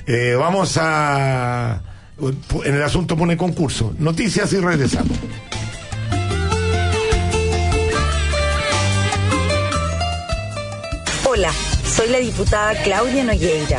[0.08, 1.82] Eh, vamos a...
[2.64, 3.92] En el asunto pone concurso.
[3.98, 5.18] Noticias y regresamos.
[11.28, 11.50] Hola,
[11.84, 13.78] soy la diputada Claudia Nogueira.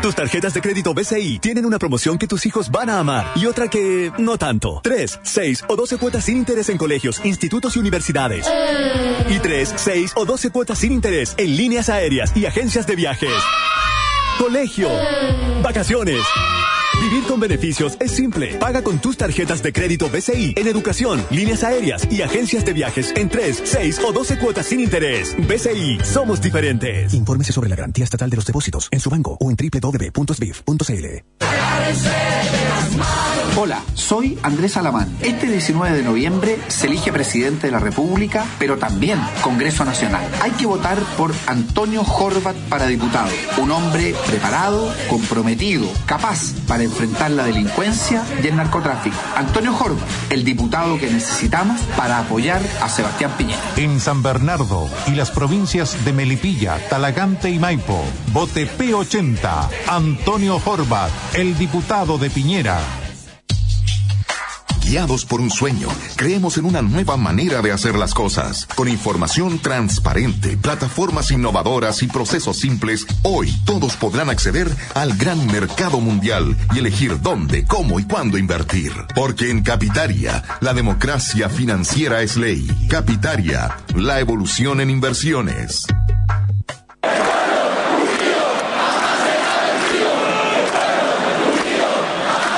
[0.00, 3.44] Tus tarjetas de crédito BCI tienen una promoción que tus hijos van a amar y
[3.44, 4.80] otra que no tanto.
[4.82, 8.46] 3, 6 o 12 cuotas sin interés en colegios, institutos y universidades.
[9.28, 13.42] Y 3, 6 o 12 cuotas sin interés en líneas aéreas y agencias de viajes.
[14.38, 14.88] Colegio.
[15.62, 16.22] Vacaciones.
[17.00, 18.54] Vivir con beneficios es simple.
[18.58, 23.12] Paga con tus tarjetas de crédito BCI en educación, líneas aéreas y agencias de viajes
[23.16, 25.36] en 3, 6 o 12 cuotas sin interés.
[25.46, 27.14] BCI, somos diferentes.
[27.14, 31.06] Infórmese sobre la garantía estatal de los depósitos en su banco o en www.sbif.cl.
[33.58, 35.16] Hola, soy Andrés Alamán.
[35.22, 40.28] Este 19 de noviembre se elige presidente de la República, pero también Congreso Nacional.
[40.42, 47.30] Hay que votar por Antonio Horvat para diputado, un hombre preparado, comprometido, capaz para enfrentar
[47.30, 49.16] la delincuencia y el narcotráfico.
[49.36, 53.60] Antonio Horvat, el diputado que necesitamos para apoyar a Sebastián Piñera.
[53.76, 61.10] En San Bernardo y las provincias de Melipilla, Talagante y Maipo, vote P80, Antonio Horvat,
[61.34, 63.05] el diputado de Piñera.
[64.86, 68.68] Guiados por un sueño, creemos en una nueva manera de hacer las cosas.
[68.76, 75.98] Con información transparente, plataformas innovadoras y procesos simples, hoy todos podrán acceder al gran mercado
[75.98, 78.92] mundial y elegir dónde, cómo y cuándo invertir.
[79.16, 82.64] Porque en Capitaria, la democracia financiera es ley.
[82.88, 85.84] Capitaria, la evolución en inversiones.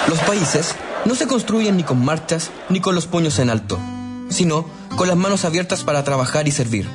[0.08, 0.74] Los países
[1.08, 3.78] no se construyen ni con marchas ni con los puños en alto,
[4.28, 6.86] sino con las manos abiertas para trabajar y servir.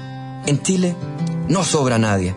[0.45, 0.95] En Chile
[1.49, 2.36] no sobra nadie.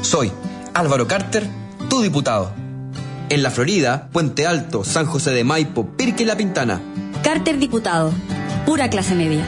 [0.00, 0.32] Soy
[0.72, 1.46] Álvaro Carter,
[1.90, 2.54] tu diputado.
[3.28, 6.80] En la Florida, Puente Alto, San José de Maipo, Pirque y La Pintana.
[7.22, 8.10] Carter diputado.
[8.64, 9.46] Pura clase media.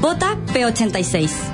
[0.00, 1.53] Vota P86.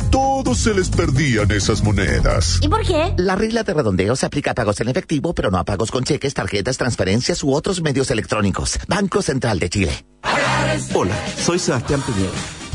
[0.09, 2.59] todos se les perdían esas monedas.
[2.61, 3.13] ¿Y por qué?
[3.17, 6.03] La regla de redondeo se aplica a pagos en efectivo, pero no a pagos con
[6.03, 8.79] cheques, tarjetas, transferencias u otros medios electrónicos.
[8.87, 10.05] Banco Central de Chile.
[10.93, 12.31] Hola, soy Sebastián Piñera.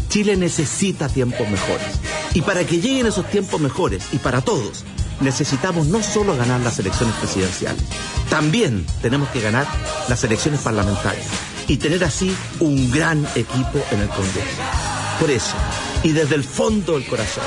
[0.09, 2.01] Chile necesita tiempos mejores.
[2.35, 4.85] Y para que lleguen esos tiempos mejores, y para todos,
[5.20, 7.83] necesitamos no solo ganar las elecciones presidenciales,
[8.31, 9.66] también tenemos que ganar
[10.09, 11.27] las elecciones parlamentarias
[11.68, 14.96] y tener así un gran equipo en el Congreso.
[15.21, 15.57] Por eso,
[16.03, 17.45] y desde el fondo del corazón,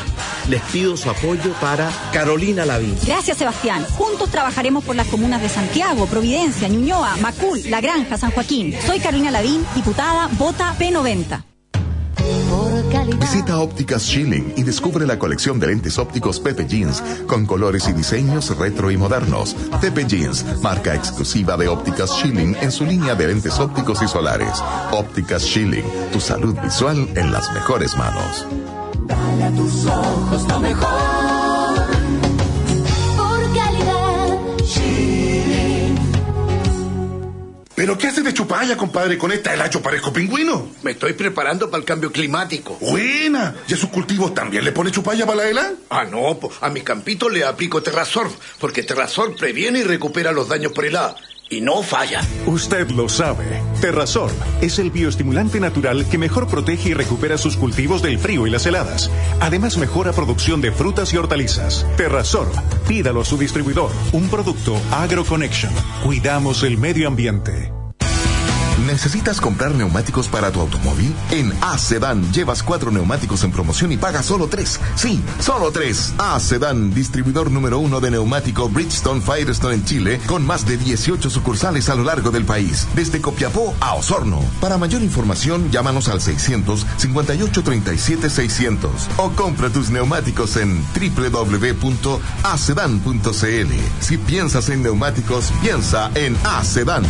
[0.48, 2.98] les pido su apoyo para Carolina Lavín.
[3.06, 3.86] Gracias, Sebastián.
[3.92, 8.76] Juntos trabajaremos por las comunas de Santiago, Providencia, Ñuñoa, Macul, La Granja, San Joaquín.
[8.88, 11.49] Soy Carolina Lavín, diputada, vota P90.
[13.20, 17.94] Visita Ópticas Schilling y descubre la colección de lentes ópticos Pepe Jeans con colores y
[17.94, 19.56] diseños retro y modernos.
[19.82, 24.64] Pepe Jeans, marca exclusiva de Ópticas Schilling en su línea de lentes ópticos y solares.
[24.92, 28.46] Ópticas Schilling, tu salud visual en las mejores manos.
[29.06, 31.19] Dale a tus ojos lo mejor.
[37.80, 39.18] ¿Pero qué hace de chupalla, compadre?
[39.18, 40.70] Con esta helacho parezco pingüino.
[40.84, 42.78] Me estoy preparando para el cambio climático.
[42.82, 43.56] Buena.
[43.70, 45.72] ¿Y a sus cultivos también le pone chupalla para la hela?
[45.90, 46.52] Ah, no, po.
[46.60, 51.16] a mi campito le aplico Terrasorb, porque Terrasorb previene y recupera los daños por helada.
[51.50, 52.22] Y no falla.
[52.46, 53.62] Usted lo sabe.
[53.82, 58.52] Terrasorb es el bioestimulante natural que mejor protege y recupera sus cultivos del frío y
[58.52, 59.10] las heladas.
[59.40, 61.86] Además, mejora producción de frutas y hortalizas.
[61.98, 62.52] Terrasorb,
[62.88, 63.92] pídalo a su distribuidor.
[64.12, 65.74] Un producto AgroConnection.
[66.04, 67.79] Cuidamos el medio ambiente.
[68.86, 71.14] ¿Necesitas comprar neumáticos para tu automóvil?
[71.32, 74.80] En A-Sedan llevas cuatro neumáticos en promoción y pagas solo tres.
[74.96, 76.14] Sí, solo tres.
[76.18, 81.90] A-Sedan, distribuidor número uno de neumático Bridgestone Firestone en Chile, con más de 18 sucursales
[81.90, 84.42] a lo largo del país, desde Copiapó a Osorno.
[84.62, 92.14] Para mayor información, llámanos al 600 58 37 600 o compra tus neumáticos en www.acedan.cl.
[94.00, 97.04] Si piensas en neumáticos, piensa en A-Sedan.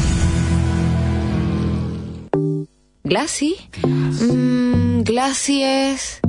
[3.09, 3.57] Glassy.
[3.81, 6.19] Mm, Glassy es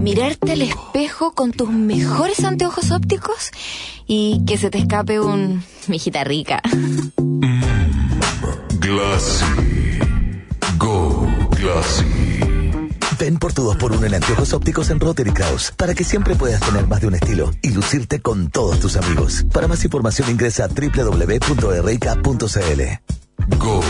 [0.00, 3.50] mirarte al espejo con tus mejores anteojos ópticos
[4.06, 6.62] y que se te escape un mijita rica.
[8.78, 9.44] Glassy.
[10.78, 11.26] Go
[11.58, 12.04] Glassy.
[13.18, 16.86] Ven por tu 2x1 en anteojos ópticos en Rotary Kraus para que siempre puedas tener
[16.86, 19.44] más de un estilo y lucirte con todos tus amigos.
[19.52, 22.28] Para más información ingresa a www.rica.cl.
[23.58, 23.80] Go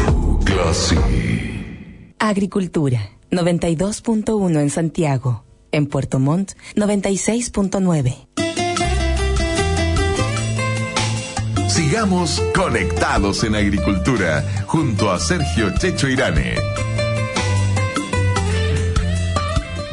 [0.47, 1.58] Glassy.
[2.21, 5.45] Agricultura, 92.1 en Santiago.
[5.71, 8.27] En Puerto Montt, 96.9.
[11.69, 16.57] Sigamos conectados en agricultura junto a Sergio Checho Irane.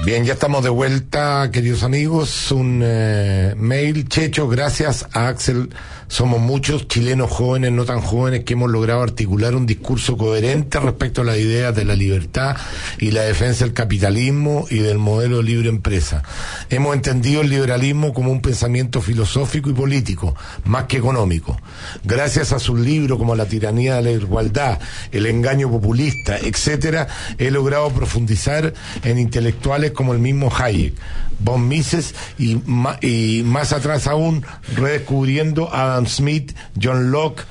[0.06, 2.52] Bien, ya estamos de vuelta, queridos amigos.
[2.52, 5.72] Un eh, mail, Checho, gracias a Axel.
[6.08, 11.22] Somos muchos chilenos jóvenes, no tan jóvenes, que hemos logrado articular un discurso coherente respecto
[11.22, 12.56] a las ideas de la libertad
[13.00, 16.22] y la defensa del capitalismo y del modelo de libre empresa.
[16.70, 20.36] Hemos entendido el liberalismo como un pensamiento filosófico y político,
[20.66, 21.60] más que económico.
[22.04, 24.80] Gracias a sus libros como La tiranía de la igualdad,
[25.12, 27.08] El engaño populista, etcétera,
[27.40, 30.94] he logrado profundizar en intelectuales como el mismo Hayek,
[31.40, 32.58] von Mises y,
[33.02, 37.44] y más atrás aún redescubriendo Adam Smith, John Locke,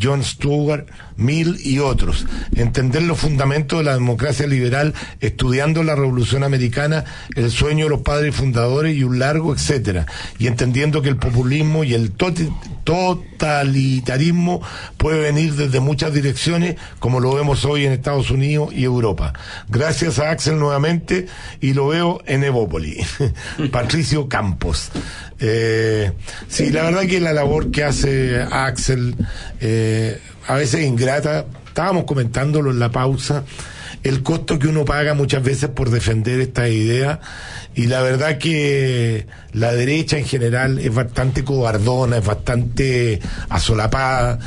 [0.00, 2.26] John Stuart Mill y otros.
[2.54, 7.04] Entender los fundamentos de la democracia liberal, estudiando la Revolución Americana,
[7.34, 10.06] el sueño de los padres fundadores y un largo etcétera.
[10.38, 12.12] Y entendiendo que el populismo y el
[12.84, 14.62] totalitarismo
[14.96, 19.32] puede venir desde muchas direcciones, como lo vemos hoy en Estados Unidos y Europa.
[19.68, 21.26] Gracias a Axel nuevamente
[21.60, 22.98] y lo veo en Evópoli.
[23.70, 24.90] Patricio Campos.
[25.40, 26.12] Eh,
[26.48, 29.16] sí, la verdad que la labor que hace Axel
[29.60, 31.46] eh, a veces es ingrata.
[31.66, 33.44] Estábamos comentándolo en la pausa.
[34.02, 37.20] El costo que uno paga muchas veces por defender esta idea
[37.74, 44.38] y la verdad que la derecha en general es bastante cobardona, es bastante asolapada.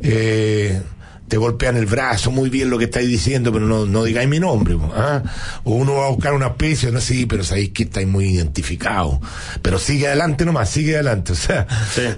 [0.00, 0.82] Eh,
[1.28, 4.38] te golpean el brazo, muy bien lo que estáis diciendo, pero no, no digáis mi
[4.38, 4.76] nombre.
[4.94, 5.22] ¿ah?
[5.64, 9.18] O uno va a buscar una especie, no sí, pero sabéis que estáis muy identificados.
[9.62, 11.32] Pero sigue adelante nomás, sigue adelante.
[11.32, 11.66] O sea,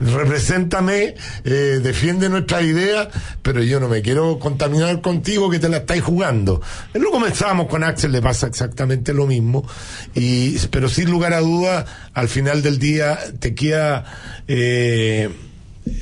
[0.01, 3.09] represéntame, eh, defiende nuestra idea,
[3.43, 6.61] pero yo no me quiero contaminar contigo que te la estáis jugando.
[6.93, 9.67] Lo comenzamos con Axel, le pasa exactamente lo mismo.
[10.15, 14.05] Y, pero sin lugar a duda, al final del día te queda
[14.49, 15.31] eh,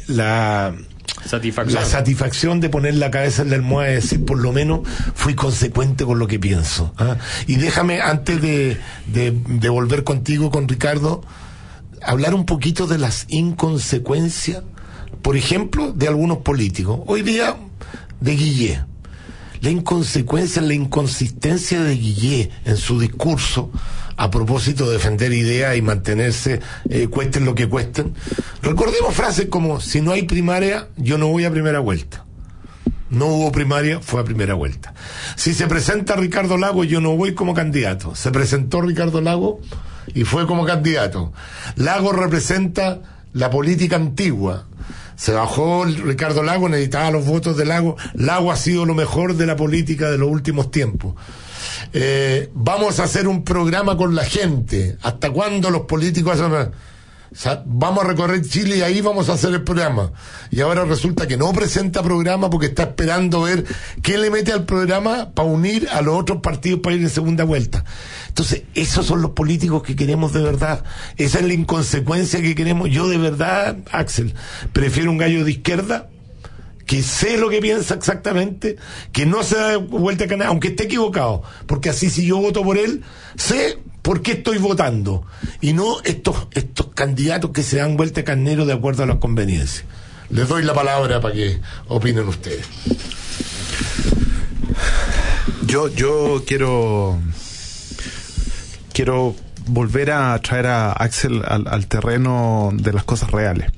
[0.06, 0.74] la
[1.80, 4.80] La satisfacción de poner la cabeza en la almohada y decir, por lo menos
[5.14, 6.92] fui consecuente con lo que pienso.
[6.98, 7.16] ¿ah?
[7.46, 11.22] Y déjame, antes de, de, volver contigo, con Ricardo,
[12.02, 14.62] hablar un poquito de las inconsecuencias,
[15.22, 17.00] por ejemplo, de algunos políticos.
[17.06, 17.56] Hoy día,
[18.20, 18.84] de Guillé.
[19.64, 23.70] La inconsecuencia, la inconsistencia de Guillé en su discurso
[24.14, 26.60] a propósito de defender ideas y mantenerse,
[26.90, 28.12] eh, cuesten lo que cuesten.
[28.60, 32.26] Recordemos frases como, si no hay primaria, yo no voy a primera vuelta.
[33.08, 34.92] No hubo primaria, fue a primera vuelta.
[35.34, 38.14] Si se presenta Ricardo Lago, yo no voy como candidato.
[38.14, 39.60] Se presentó Ricardo Lago
[40.14, 41.32] y fue como candidato.
[41.76, 43.00] Lago representa
[43.32, 44.66] la política antigua.
[45.16, 47.96] Se bajó Ricardo Lago, necesitaba los votos de Lago.
[48.14, 51.14] Lago ha sido lo mejor de la política de los últimos tiempos.
[51.92, 54.96] Eh, vamos a hacer un programa con la gente.
[55.02, 56.72] ¿Hasta cuándo los políticos hacen...
[57.66, 60.12] Vamos a recorrer Chile y ahí vamos a hacer el programa.
[60.50, 63.64] Y ahora resulta que no presenta programa porque está esperando ver
[64.02, 67.42] qué le mete al programa para unir a los otros partidos para ir en segunda
[67.42, 67.84] vuelta.
[68.34, 70.82] Entonces, esos son los políticos que queremos de verdad.
[71.16, 72.90] Esa es la inconsecuencia que queremos.
[72.90, 74.34] Yo de verdad, Axel,
[74.72, 76.08] prefiero un gallo de izquierda
[76.84, 78.74] que sé lo que piensa exactamente,
[79.12, 82.64] que no se da vuelta a canal, aunque esté equivocado, porque así si yo voto
[82.64, 83.04] por él,
[83.36, 85.24] sé por qué estoy votando,
[85.60, 89.18] y no estos, estos candidatos que se dan vuelta a carnero de acuerdo a las
[89.18, 89.84] conveniencias.
[90.28, 92.66] Les doy la palabra para que opinen ustedes.
[95.66, 97.20] Yo, yo quiero
[98.94, 99.34] quiero
[99.66, 103.70] volver a traer a Axel al, al terreno de las cosas reales.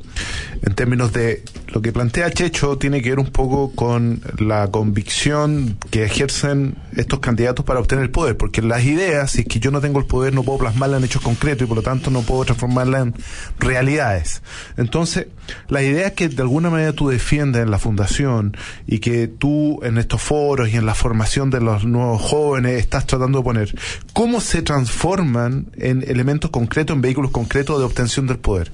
[0.62, 5.78] En términos de lo que plantea Checho tiene que ver un poco con la convicción
[5.90, 9.70] que ejercen estos candidatos para obtener el poder, porque las ideas, si es que yo
[9.70, 12.22] no tengo el poder, no puedo plasmarlas en hechos concretos y por lo tanto no
[12.22, 13.14] puedo transformarlas en
[13.58, 14.42] realidades.
[14.76, 15.26] Entonces,
[15.68, 19.98] las ideas que de alguna manera tú defiendes en la fundación y que tú en
[19.98, 23.74] estos foros y en la formación de los nuevos jóvenes estás tratando de poner,
[24.12, 28.70] ¿cómo se transforman en elementos concretos, en vehículos concretos de obtención del poder?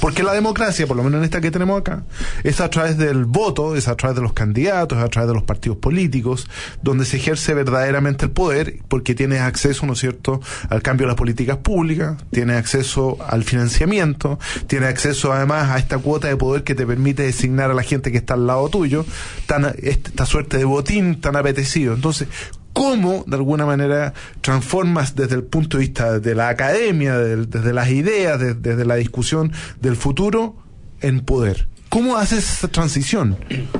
[0.00, 2.04] Porque la democracia, por lo menos en esta que tenemos acá,
[2.44, 5.34] es a través del voto, es a través de los candidatos, es a través de
[5.34, 6.48] los partidos políticos,
[6.82, 11.08] donde se ejerce verdaderamente el poder, porque tienes acceso, ¿no es cierto?, al cambio de
[11.08, 16.64] las políticas públicas, tienes acceso al financiamiento, tienes acceso además a esta cuota de poder
[16.64, 19.04] que te permite designar a la gente que está al lado tuyo,
[19.46, 21.94] tan, esta suerte de botín tan apetecido.
[21.94, 22.28] Entonces,
[22.72, 24.12] cómo de alguna manera
[24.42, 28.84] transformas desde el punto de vista de la academia, de- desde las ideas, de- desde
[28.84, 29.50] la discusión
[29.80, 30.56] del futuro
[31.00, 31.66] en poder.
[31.88, 33.36] ¿Cómo haces esa transición?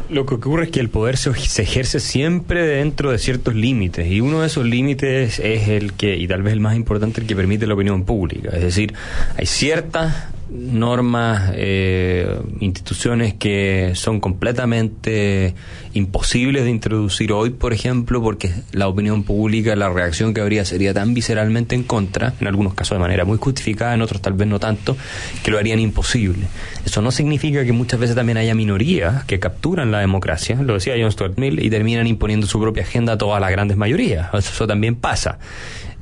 [0.09, 4.11] Lo que ocurre es que el poder se, se ejerce siempre dentro de ciertos límites
[4.11, 7.27] y uno de esos límites es el que, y tal vez el más importante, el
[7.27, 8.51] que permite la opinión pública.
[8.51, 8.95] Es decir,
[9.37, 10.15] hay ciertas
[10.49, 15.55] normas, eh, instituciones que son completamente
[15.93, 20.95] imposibles de introducir hoy, por ejemplo, porque la opinión pública, la reacción que habría sería
[20.95, 24.47] tan visceralmente en contra, en algunos casos de manera muy justificada, en otros tal vez
[24.47, 24.97] no tanto,
[25.43, 26.47] que lo harían imposible.
[26.85, 30.95] Eso no significa que muchas veces también haya minorías que capturan la democracia, lo decía
[30.99, 34.29] John Stuart Mill, y terminan imponiendo su propia agenda a todas las grandes mayorías.
[34.35, 35.39] Eso, también pasa.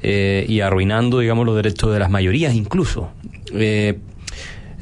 [0.03, 3.11] Eh, y arruinando, digamos, los derechos de las mayorías incluso.
[3.53, 3.99] Eh,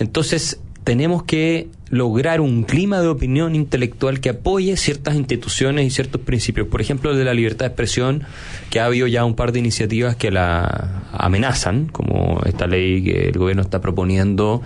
[0.03, 6.23] entonces, tenemos que lograr un clima de opinión intelectual que apoye ciertas instituciones y ciertos
[6.23, 6.67] principios.
[6.69, 8.25] Por ejemplo, el de la libertad de expresión,
[8.71, 13.29] que ha habido ya un par de iniciativas que la amenazan, como esta ley que
[13.29, 14.63] el gobierno está proponiendo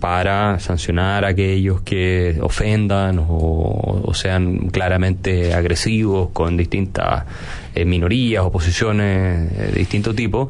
[0.00, 7.24] para sancionar a aquellos que ofendan o, sean claramente agresivos con distintas
[7.74, 10.48] eh, minorías o posiciones eh, de distinto tipo.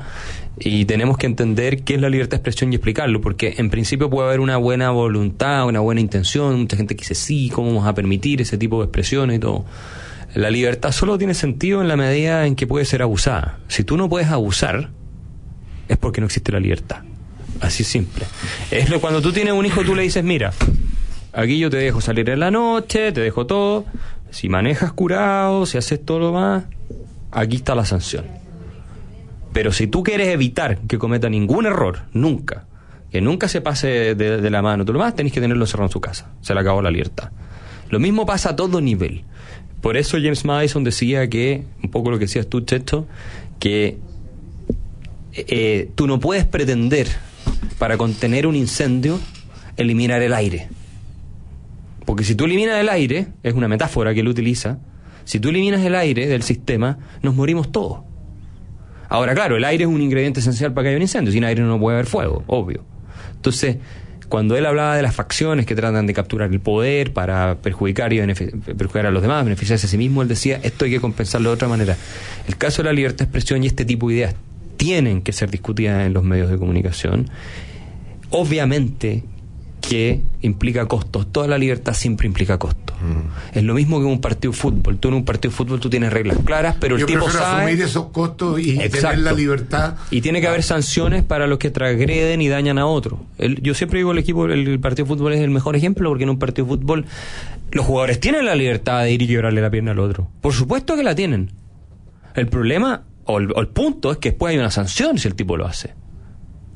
[0.58, 4.08] Y tenemos que entender qué es la libertad de expresión y explicarlo, porque en principio
[4.08, 7.86] puede haber una buena voluntad, una buena intención, mucha gente que dice sí, ¿cómo vamos
[7.86, 9.66] a permitir ese tipo de expresiones y todo?
[10.34, 13.58] La libertad solo tiene sentido en la medida en que puede ser abusada.
[13.68, 14.90] Si tú no puedes abusar,
[15.88, 17.02] es porque no existe la libertad.
[17.60, 18.24] Así simple.
[18.70, 20.52] Es lo cuando tú tienes un hijo, tú le dices, mira,
[21.32, 23.84] aquí yo te dejo salir en la noche, te dejo todo.
[24.30, 26.64] Si manejas curado, si haces todo lo más,
[27.30, 28.24] aquí está la sanción.
[29.56, 32.66] Pero si tú quieres evitar que cometa ningún error, nunca,
[33.10, 35.92] que nunca se pase de, la mano, tú lo más tenés que tenerlo encerrado en
[35.92, 36.30] su casa.
[36.42, 37.30] Se le acabó la libertad.
[37.88, 39.24] Lo mismo pasa a todo nivel.
[39.80, 43.06] Por eso James Madison decía que, un poco lo que decías tú, Cheto,
[43.58, 43.96] que
[45.32, 47.08] eh, tú no puedes pretender
[47.78, 49.18] para contener un incendio
[49.78, 50.68] eliminar el aire.
[52.04, 54.80] Porque si tú eliminas el aire, es una metáfora que él utiliza,
[55.24, 58.00] si tú eliminas el aire del sistema, nos morimos todos.
[59.08, 61.32] Ahora, claro, el aire es un ingrediente esencial para que haya un incendio.
[61.32, 62.84] Sin aire no puede haber fuego, obvio.
[63.34, 63.76] Entonces,
[64.28, 68.18] cuando él hablaba de las facciones que tratan de capturar el poder para perjudicar y
[68.18, 71.54] perjudicar a los demás, beneficiarse a sí mismo, él decía, esto hay que compensarlo de
[71.54, 71.96] otra manera.
[72.48, 74.34] El caso de la libertad de expresión y este tipo de ideas
[74.76, 77.30] tienen que ser discutidas en los medios de comunicación.
[78.30, 79.22] Obviamente
[79.88, 81.30] que implica costos.
[81.32, 82.96] Toda la libertad siempre implica costos.
[83.52, 84.98] Es lo mismo que un partido de fútbol.
[84.98, 87.64] Tú en un partido de fútbol tú tienes reglas claras, pero el Yo tipo sabe...
[87.64, 89.96] asumir esos costos y tener la libertad.
[90.10, 93.20] Y tiene que haber sanciones para los que transgreden y dañan a otro.
[93.38, 96.08] El- yo siempre digo el equipo, el, el partido de fútbol es el mejor ejemplo
[96.08, 97.04] porque en un partido de fútbol
[97.72, 100.28] los jugadores tienen la libertad de ir y quebrarle la pierna al otro.
[100.40, 101.50] Por supuesto que la tienen.
[102.34, 105.34] El problema o el, o el punto es que después hay una sanción si el
[105.34, 105.94] tipo lo hace.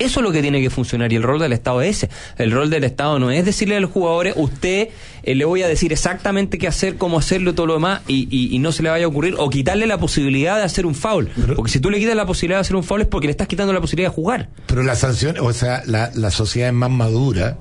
[0.00, 2.10] Eso es lo que tiene que funcionar y el rol del Estado es ese.
[2.38, 4.88] El rol del Estado no es decirle a los jugadores, usted
[5.22, 8.26] eh, le voy a decir exactamente qué hacer, cómo hacerlo y todo lo demás y,
[8.30, 10.94] y- y no se le vaya a ocurrir o quitarle la posibilidad de hacer un
[10.94, 11.28] foul.
[11.54, 13.46] Porque si tú le quitas la posibilidad de hacer un foul es porque le estás
[13.46, 14.48] quitando la posibilidad de jugar.
[14.66, 17.58] Pero la sanción, o sea, la, la sociedad es más madura,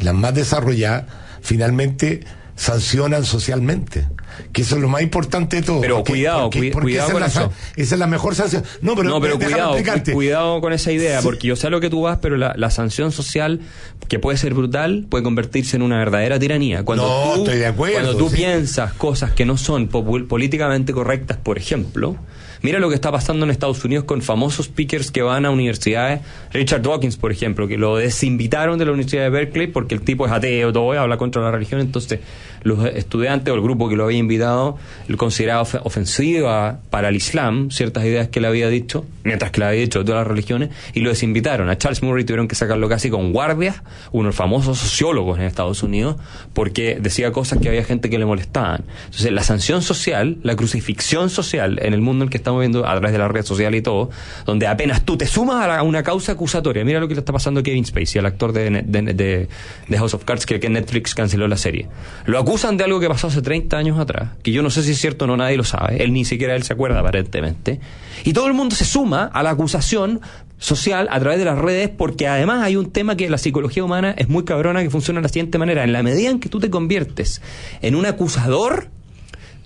[0.00, 1.04] las más desarrolladas,
[1.42, 2.20] finalmente
[2.60, 4.06] sancionan socialmente.
[4.52, 5.80] Que eso es lo más importante de todo.
[5.80, 7.50] Pero Porque- cuidado, porque- cui- porque cuidado esa, con es la, eso.
[7.50, 8.64] sa- esa es la mejor sanción.
[8.82, 10.12] No, pero, no, pero cuidado, explicarte.
[10.12, 11.24] cuidado con esa idea, Sí.
[11.24, 13.60] porque yo sé a lo que tú vas, pero la, la sanción social,
[14.08, 16.84] que puede ser brutal, puede convertirse en una verdadera tiranía.
[16.84, 18.36] Cuando No, tú, estoy de acuerdo, Cuando tú sí.
[18.36, 22.16] piensas cosas que no son políticamente correctas, por ejemplo,
[22.62, 26.20] mira lo que está pasando en Estados Unidos con famosos speakers que van a universidades.
[26.52, 30.26] Richard Dawkins, por ejemplo, que lo desinvitaron de la Universidad de Berkeley porque el tipo
[30.26, 32.20] es ateo, todo, habla contra la religión, entonces
[32.62, 34.76] los estudiantes o el grupo que lo había invitado
[35.08, 39.60] lo consideraba of- ofensiva para el Islam, ciertas ideas que le había dicho, mientras que
[39.60, 41.70] le había dicho de todas las religiones, y lo desinvitaron.
[41.70, 43.82] A Charles Murray tuvieron que sacarlo casi con guardias,
[44.12, 46.16] unos famosos sociólogos en Estados Unidos,
[46.52, 48.84] porque decía cosas que había gente que le molestaban.
[49.06, 52.90] Entonces, la sanción social, la crucifixión social en el mundo en que estamos viendo a
[52.92, 54.10] través de la red social y todo,
[54.44, 56.84] donde apenas tú te sumas a, una causa acusatoria.
[56.84, 60.24] Mira lo que le está pasando a Kevin Spacey, al actor de- de House of
[60.24, 61.88] Cards, que, que Netflix canceló la serie.
[62.26, 64.92] Lo acusan de algo que pasó hace 30 años atrás, que yo no sé si
[64.92, 66.02] es cierto o no, nadie lo sabe.
[66.02, 67.80] Él ni siquiera él se acuerda, aparentemente.
[68.24, 70.20] Y todo el mundo se suma a la acusación
[70.58, 74.14] social a través de las redes porque además hay un tema que la psicología humana
[74.18, 75.84] es muy cabrona que funciona de la siguiente manera.
[75.84, 77.40] En la medida en que tú te conviertes
[77.80, 78.88] en un acusador,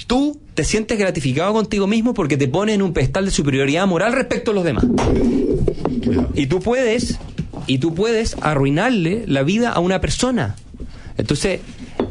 [0.07, 4.13] tú te sientes gratificado contigo mismo porque te pones en un pedestal de superioridad moral
[4.13, 4.87] respecto a los demás.
[6.35, 7.19] Y tú puedes,
[7.67, 10.57] y tú puedes arruinarle la vida a una persona.
[11.17, 11.61] Entonces,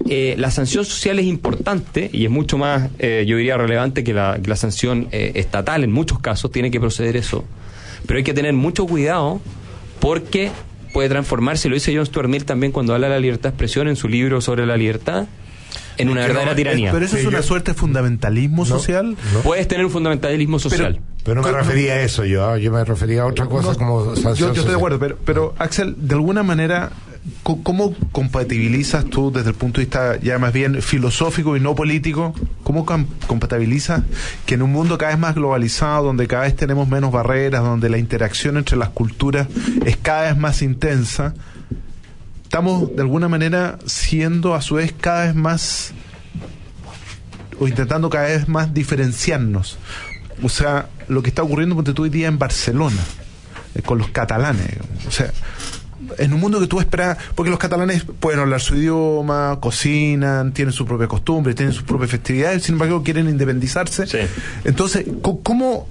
[0.10, 4.14] eh, la sanción social es importante y es mucho más, eh, yo diría, relevante que
[4.14, 5.84] la, que la sanción eh, estatal.
[5.84, 7.46] En muchos casos tiene que proceder eso.
[8.06, 9.42] Pero hay que tener mucho cuidado
[10.00, 10.52] porque
[10.94, 13.88] puede transformarse, lo dice John Stuart Mill también cuando habla de la libertad de expresión
[13.88, 15.26] en su libro sobre la libertad,
[15.98, 16.92] en una Pero, verdadera tiranía.
[16.92, 19.16] Pero eso es una suerte de fundamentalismo social.
[19.44, 21.00] Puedes tener un fundamentalismo social.
[21.24, 24.06] Pero no me refería a eso yo, yo me refería a otra cosa No, como
[24.08, 24.76] yo, sanción yo estoy de social.
[24.76, 26.92] acuerdo, pero, pero Axel, de alguna manera,
[27.44, 32.34] ¿cómo compatibilizas tú desde el punto de vista ya más bien filosófico y no político?
[32.64, 34.02] ¿Cómo com- compatibilizas
[34.46, 37.88] que en un mundo cada vez más globalizado, donde cada vez tenemos menos barreras, donde
[37.90, 39.48] la interacción entre las culturas
[39.86, 41.34] es cada vez más intensa,
[42.54, 45.92] estamos de alguna manera siendo a su vez cada vez más
[47.60, 49.80] o intentando cada vez más diferenciarnos.
[50.44, 53.02] O sea, lo que está ocurriendo ponte tú hoy día en Barcelona,
[53.74, 54.68] eh, con los catalanes.
[55.08, 55.32] O sea,
[56.20, 60.74] en un mundo que tú esperas, porque los catalanes pueden hablar su idioma, cocinan, tienen
[60.74, 64.06] sus propias costumbres, tienen sus propias festividades, sin embargo quieren independizarse.
[64.64, 65.88] Entonces, co- ¿cómo,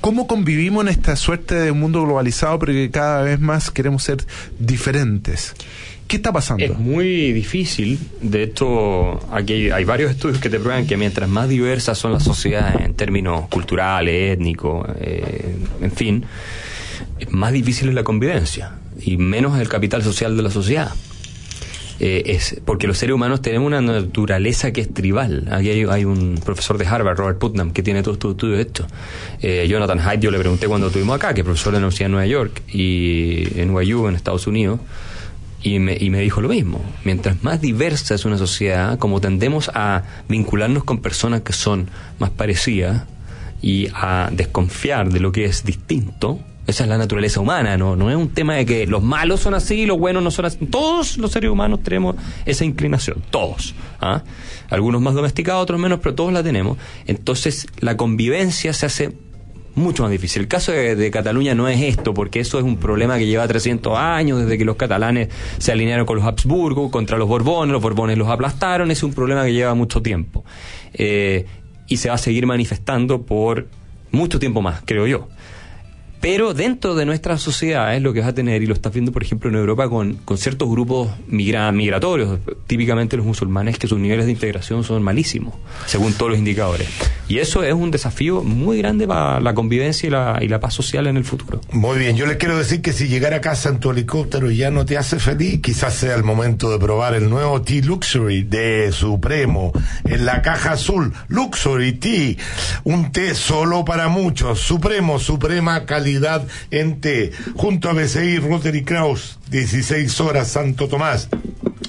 [0.00, 4.02] ¿cómo convivimos en esta suerte de un mundo globalizado, pero que cada vez más queremos
[4.02, 4.24] ser
[4.58, 5.54] diferentes?
[6.08, 6.64] ¿Qué está pasando?
[6.64, 7.98] Es muy difícil.
[8.20, 12.12] De hecho, aquí hay, hay varios estudios que te prueban que mientras más diversas son
[12.12, 16.24] las sociedades en términos culturales, étnicos, eh, en fin,
[17.30, 20.92] más difícil es la convivencia y menos el capital social de la sociedad.
[22.02, 25.46] Eh, es porque los seres humanos tenemos una naturaleza que es tribal.
[25.50, 28.86] Aquí hay, hay un profesor de Harvard, Robert Putnam, que tiene todo estos estudios esto.
[29.42, 32.06] Eh, Jonathan Haidt, yo le pregunté cuando estuvimos acá, que es profesor de la Universidad
[32.06, 34.80] de Nueva York y en NYU, en Estados Unidos,
[35.62, 36.82] y me, y me dijo lo mismo.
[37.04, 42.30] Mientras más diversa es una sociedad, como tendemos a vincularnos con personas que son más
[42.30, 43.04] parecidas
[43.60, 46.40] y a desconfiar de lo que es distinto,
[46.70, 49.54] esa es la naturaleza humana, no, no es un tema de que los malos son
[49.54, 50.58] así los buenos no son así.
[50.66, 52.16] Todos los seres humanos tenemos
[52.46, 53.74] esa inclinación, todos.
[54.00, 54.22] ¿ah?
[54.68, 56.78] Algunos más domesticados, otros menos, pero todos la tenemos.
[57.06, 59.12] Entonces la convivencia se hace
[59.74, 60.42] mucho más difícil.
[60.42, 63.46] El caso de, de Cataluña no es esto, porque eso es un problema que lleva
[63.46, 65.28] 300 años, desde que los catalanes
[65.58, 69.44] se alinearon con los Habsburgo, contra los Borbones, los Borbones los aplastaron, es un problema
[69.44, 70.44] que lleva mucho tiempo.
[70.92, 71.46] Eh,
[71.86, 73.68] y se va a seguir manifestando por
[74.12, 75.28] mucho tiempo más, creo yo.
[76.20, 79.22] Pero dentro de nuestras sociedades lo que vas a tener, y lo estás viendo por
[79.22, 84.26] ejemplo en Europa con, con ciertos grupos migra- migratorios, típicamente los musulmanes, que sus niveles
[84.26, 85.54] de integración son malísimos,
[85.86, 86.88] según todos los indicadores.
[87.30, 90.74] Y eso es un desafío muy grande para la convivencia y la, y la paz
[90.74, 91.60] social en el futuro.
[91.70, 94.72] Muy bien, yo les quiero decir que si llegar a casa en tu helicóptero ya
[94.72, 98.90] no te hace feliz, quizás sea el momento de probar el nuevo Tea Luxury de
[98.90, 99.70] Supremo
[100.06, 101.12] en la caja azul.
[101.28, 102.34] Luxury Tea,
[102.82, 104.58] un té solo para muchos.
[104.58, 107.30] Supremo, suprema calidad en té.
[107.54, 111.28] Junto a BCI Rotary Kraus, 16 horas Santo Tomás,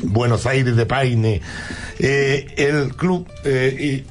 [0.04, 1.42] Buenos Aires de Paine.
[1.98, 4.04] Eh, el club eh,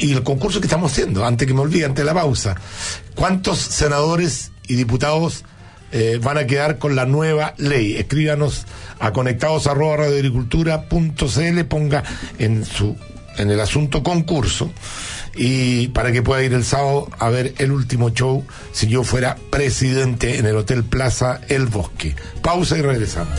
[0.00, 2.56] y, el concurso que estamos haciendo, antes que me olvide, antes de la pausa.
[3.14, 5.44] ¿Cuántos senadores y diputados
[5.92, 7.96] eh, van a quedar con la nueva ley.
[7.96, 8.64] Escríbanos
[9.00, 9.66] a conectados
[11.64, 12.04] ponga
[12.38, 12.96] en su
[13.36, 14.70] en el asunto concurso
[15.34, 19.36] y para que pueda ir el sábado a ver el último show si yo fuera
[19.50, 22.14] presidente en el Hotel Plaza El Bosque.
[22.42, 23.38] Pausa y regresamos.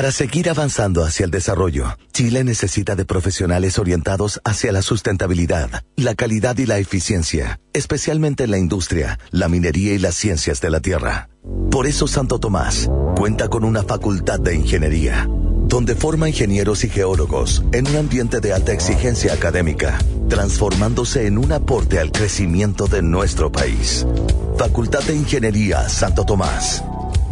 [0.00, 6.14] Para seguir avanzando hacia el desarrollo, Chile necesita de profesionales orientados hacia la sustentabilidad, la
[6.14, 10.80] calidad y la eficiencia, especialmente en la industria, la minería y las ciencias de la
[10.80, 11.28] tierra.
[11.70, 15.28] Por eso Santo Tomás cuenta con una facultad de ingeniería,
[15.66, 19.98] donde forma ingenieros y geólogos en un ambiente de alta exigencia académica,
[20.30, 24.06] transformándose en un aporte al crecimiento de nuestro país.
[24.56, 26.82] Facultad de Ingeniería Santo Tomás,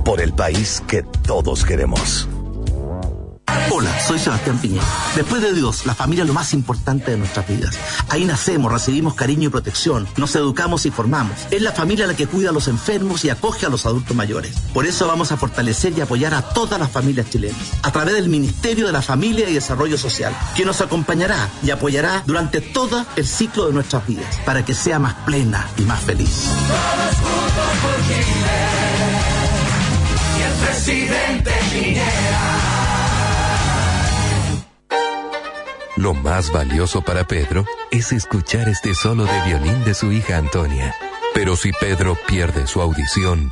[0.05, 2.28] por el país que todos queremos.
[3.70, 4.84] Hola, soy Sebastián Piñera.
[5.14, 7.76] Después de Dios, la familia es lo más importante de nuestras vidas.
[8.08, 11.34] Ahí nacemos, recibimos cariño y protección, nos educamos y formamos.
[11.50, 14.54] Es la familia la que cuida a los enfermos y acoge a los adultos mayores.
[14.72, 18.28] Por eso vamos a fortalecer y apoyar a todas las familias chilenas, a través del
[18.28, 23.26] Ministerio de la Familia y Desarrollo Social, que nos acompañará y apoyará durante todo el
[23.26, 26.48] ciclo de nuestras vidas, para que sea más plena y más feliz.
[26.68, 28.48] Todos juntos por Chile.
[30.38, 31.58] Y el presidente.
[35.98, 40.94] Lo más valioso para Pedro es escuchar este solo de violín de su hija Antonia.
[41.34, 43.50] Pero si Pedro pierde su audición,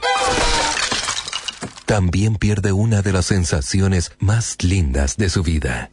[1.86, 5.90] también pierde una de las sensaciones más lindas de su vida.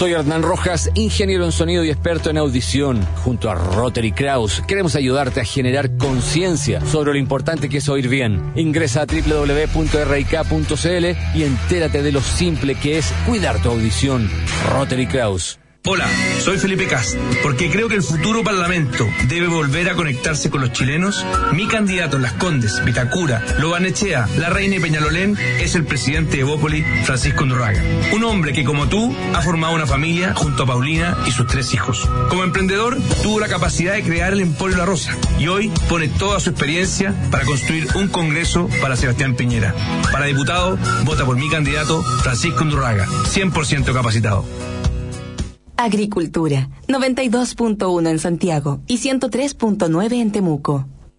[0.00, 3.06] Soy Hernán Rojas, ingeniero en sonido y experto en audición.
[3.22, 8.08] Junto a Rotary Kraus, queremos ayudarte a generar conciencia sobre lo importante que es oír
[8.08, 8.50] bien.
[8.56, 9.76] Ingresa a www.rik.cl
[11.34, 14.30] y entérate de lo simple que es cuidar tu audición.
[14.72, 15.59] Rotary Kraus.
[15.86, 16.06] Hola,
[16.40, 17.16] soy Felipe Cast.
[17.42, 21.24] Porque creo que el futuro Parlamento debe volver a conectarse con los chilenos.
[21.52, 26.44] Mi candidato en Las Condes, Vitacura, Lobanechea, La Reina y Peñalolén es el presidente de
[26.44, 27.82] Bópoli, Francisco Ndurraga.
[28.12, 31.72] Un hombre que, como tú, ha formado una familia junto a Paulina y sus tres
[31.72, 32.06] hijos.
[32.28, 36.40] Como emprendedor, tuvo la capacidad de crear el Emporio La Rosa y hoy pone toda
[36.40, 39.74] su experiencia para construir un congreso para Sebastián Piñera.
[40.12, 44.44] Para diputado, vota por mi candidato, Francisco Ndurraga, 100% capacitado.
[45.84, 50.86] Agricultura, 92.1 en Santiago y 103.9 en Temuco.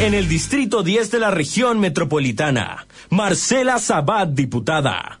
[0.00, 5.20] En el Distrito 10 de la región metropolitana, Marcela Sabat, diputada.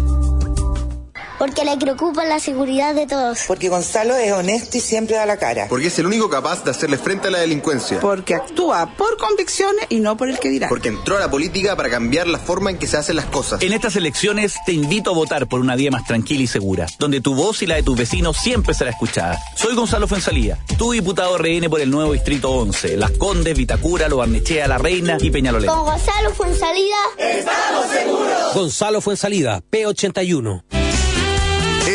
[1.41, 3.39] Porque le preocupa la seguridad de todos.
[3.47, 5.65] Porque Gonzalo es honesto y siempre da la cara.
[5.69, 7.99] Porque es el único capaz de hacerle frente a la delincuencia.
[7.99, 10.69] Porque actúa por convicciones y no por el que dirá.
[10.69, 13.59] Porque entró a la política para cambiar la forma en que se hacen las cosas.
[13.63, 17.21] En estas elecciones te invito a votar por una vía más tranquila y segura, donde
[17.21, 19.39] tu voz y la de tus vecinos siempre será escuchada.
[19.55, 24.17] Soy Gonzalo Fuensalía, tu diputado RN por el nuevo Distrito 11, Las Condes, Vitacura, Lo
[24.17, 25.71] Barnechea, La Reina y Peñalolén.
[25.71, 26.97] Con Gonzalo Fuensalida.
[27.17, 28.53] Estamos seguros.
[28.53, 30.80] Gonzalo Fuensalida, P81.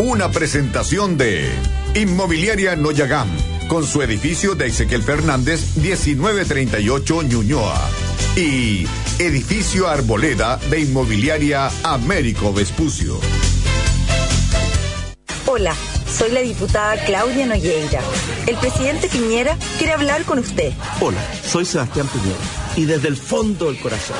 [0.00, 1.46] una presentación de
[1.94, 3.28] Inmobiliaria Noyagam,
[3.68, 7.90] con su edificio de Ezequiel Fernández 1938 Ñuñoa
[8.34, 8.86] y
[9.18, 13.20] Edificio Arboleda de Inmobiliaria Américo Vespucio.
[15.44, 15.74] Hola,
[16.10, 18.00] soy la diputada Claudia Nogueira.
[18.46, 20.72] El presidente Piñera quiere hablar con usted.
[21.02, 22.40] Hola, soy Sebastián Piñera
[22.74, 24.16] y desde el fondo del corazón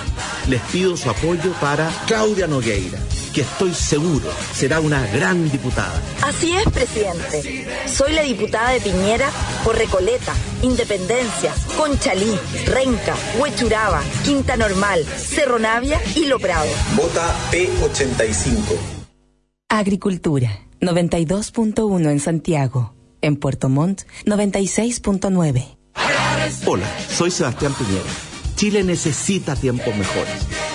[0.46, 2.98] les pido su apoyo para Claudia Nogueira,
[3.32, 6.00] que estoy seguro será una gran diputada.
[6.22, 7.66] Así es, presidente.
[7.86, 9.30] Soy la diputada de Piñera
[9.64, 16.68] por Recoleta, Independencia, Conchalí, Renca, Huechuraba, Quinta Normal, Cerro Navia y Lo Prado.
[16.96, 18.76] Vota P85.
[19.68, 22.94] Agricultura, 92.1 en Santiago.
[23.22, 25.76] En Puerto Montt, 96.9.
[26.66, 28.08] Hola, soy Sebastián Piñera.
[28.56, 30.46] Chile necesita tiempos mejores.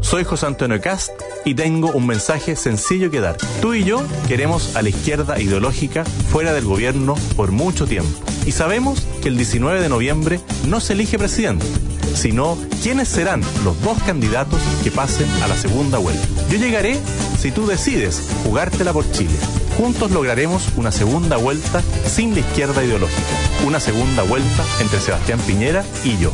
[0.00, 1.10] Soy José Antonio Cast
[1.44, 3.36] y tengo un mensaje sencillo que dar.
[3.60, 8.10] Tú y yo queremos a la izquierda ideológica fuera del gobierno por mucho tiempo.
[8.46, 11.66] Y sabemos que el 19 de noviembre no se elige presidente,
[12.14, 16.26] sino quiénes serán los dos candidatos que pasen a la segunda vuelta.
[16.50, 16.98] Yo llegaré
[17.38, 19.34] si tú decides jugártela por Chile.
[19.76, 23.20] Juntos lograremos una segunda vuelta sin la izquierda ideológica.
[23.66, 26.32] Una segunda vuelta entre Sebastián Piñera y yo.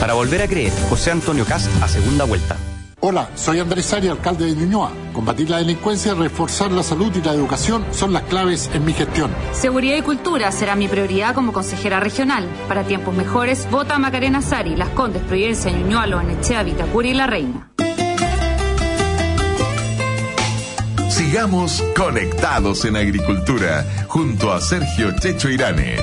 [0.00, 2.56] Para volver a creer, José Antonio Cast a segunda vuelta.
[3.04, 4.92] Hola, soy Andrés Ari, alcalde de Ñuñoa.
[5.12, 9.28] Combatir la delincuencia, reforzar la salud y la educación son las claves en mi gestión.
[9.50, 12.48] Seguridad y cultura será mi prioridad como consejera regional.
[12.68, 17.26] Para tiempos mejores, vota a Macarena Sari, Las Condes, Providencia, Ñuñoa, Loanechea, Vitacura y La
[17.26, 17.72] Reina.
[21.08, 25.96] Sigamos conectados en agricultura junto a Sergio Checho Irane.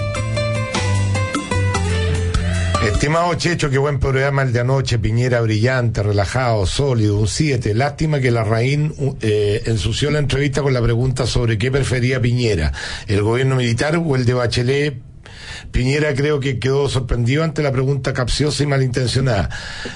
[3.00, 7.74] Estimado Checho, qué buen programa el de anoche, Piñera brillante, relajado, sólido, un 7.
[7.74, 12.74] Lástima que la Raín eh, ensució la entrevista con la pregunta sobre qué prefería Piñera,
[13.08, 15.09] el gobierno militar o el de Bachelet
[15.72, 19.50] Piñera creo que quedó sorprendido ante la pregunta capciosa y malintencionada.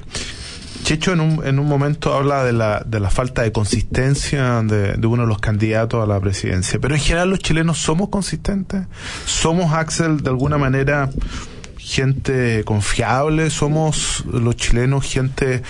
[0.83, 4.93] Checho en un, en un momento habla de la, de la falta de consistencia de,
[4.93, 8.83] de, uno de los candidatos a la presidencia, pero en general los chilenos somos consistentes,
[9.25, 11.09] somos Axel de alguna manera
[11.77, 15.63] gente confiable, somos los chilenos gente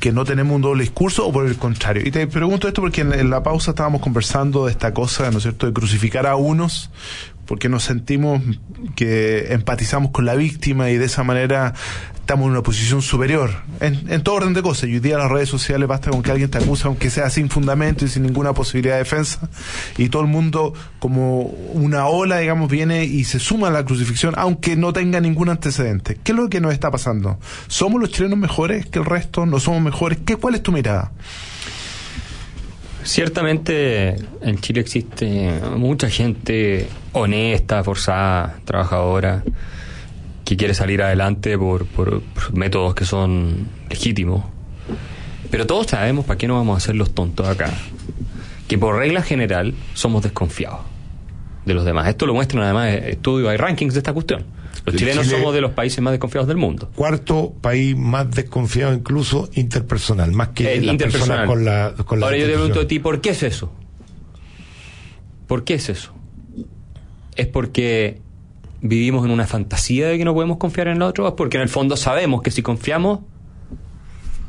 [0.00, 2.02] que no tenemos un doble discurso o por el contrario.
[2.06, 5.38] Y te pregunto esto porque en, en la pausa estábamos conversando de esta cosa, ¿no
[5.38, 6.90] es cierto?, de crucificar a unos
[7.48, 8.42] porque nos sentimos
[8.94, 11.72] que empatizamos con la víctima y de esa manera
[12.14, 13.50] estamos en una posición superior
[13.80, 14.90] en, en, todo orden de cosas.
[14.90, 17.48] Y hoy día las redes sociales basta con que alguien te acusa, aunque sea sin
[17.48, 19.48] fundamento y sin ninguna posibilidad de defensa,
[19.96, 24.34] y todo el mundo, como una ola, digamos, viene y se suma a la crucifixión,
[24.36, 26.18] aunque no tenga ningún antecedente.
[26.22, 27.38] ¿Qué es lo que nos está pasando?
[27.66, 29.46] ¿Somos los chilenos mejores que el resto?
[29.46, 30.18] ¿No somos mejores?
[30.26, 31.12] ¿Qué, ¿Cuál es tu mirada?
[33.08, 39.42] Ciertamente en Chile existe mucha gente honesta, forzada, trabajadora,
[40.44, 42.20] que quiere salir adelante por, por,
[42.52, 44.44] métodos que son legítimos.
[45.50, 47.70] Pero todos sabemos para qué no vamos a hacer los tontos acá.
[48.68, 50.80] Que por regla general somos desconfiados
[51.64, 52.08] de los demás.
[52.08, 54.44] Esto lo muestran además estudios, hay rankings de esta cuestión.
[54.92, 56.90] Los chilenos Chile, somos de los países más desconfiados del mundo.
[56.94, 60.98] Cuarto país más desconfiado incluso interpersonal, más que eh,
[61.46, 63.72] con la con la Ahora yo te pregunto a ti, ¿por qué es eso?
[65.46, 66.14] ¿Por qué es eso?
[67.36, 68.20] Es porque
[68.80, 71.62] vivimos en una fantasía de que no podemos confiar en el otro, es porque en
[71.62, 73.20] el fondo sabemos que si confiamos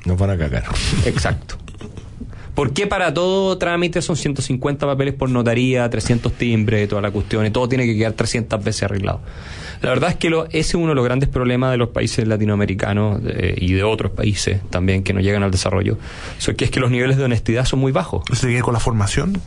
[0.05, 0.63] nos van a cagar.
[1.05, 1.55] Exacto.
[2.55, 7.45] ¿Por qué para todo trámite son 150 papeles por notaría, 300 timbres, toda la cuestión,
[7.45, 9.21] y todo tiene que quedar 300 veces arreglado?
[9.81, 12.27] La verdad es que lo, ese es uno de los grandes problemas de los países
[12.27, 15.97] latinoamericanos eh, y de otros países también que no llegan al desarrollo.
[16.37, 18.23] Eso que es que los niveles de honestidad son muy bajos.
[18.33, 19.39] ¿Se viene con la formación?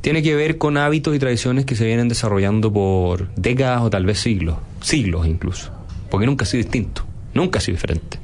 [0.00, 4.06] Tiene que ver con hábitos y tradiciones que se vienen desarrollando por décadas o tal
[4.06, 5.72] vez siglos, siglos incluso,
[6.10, 7.04] porque nunca ha sido distinto,
[7.34, 8.18] nunca ha sido diferente.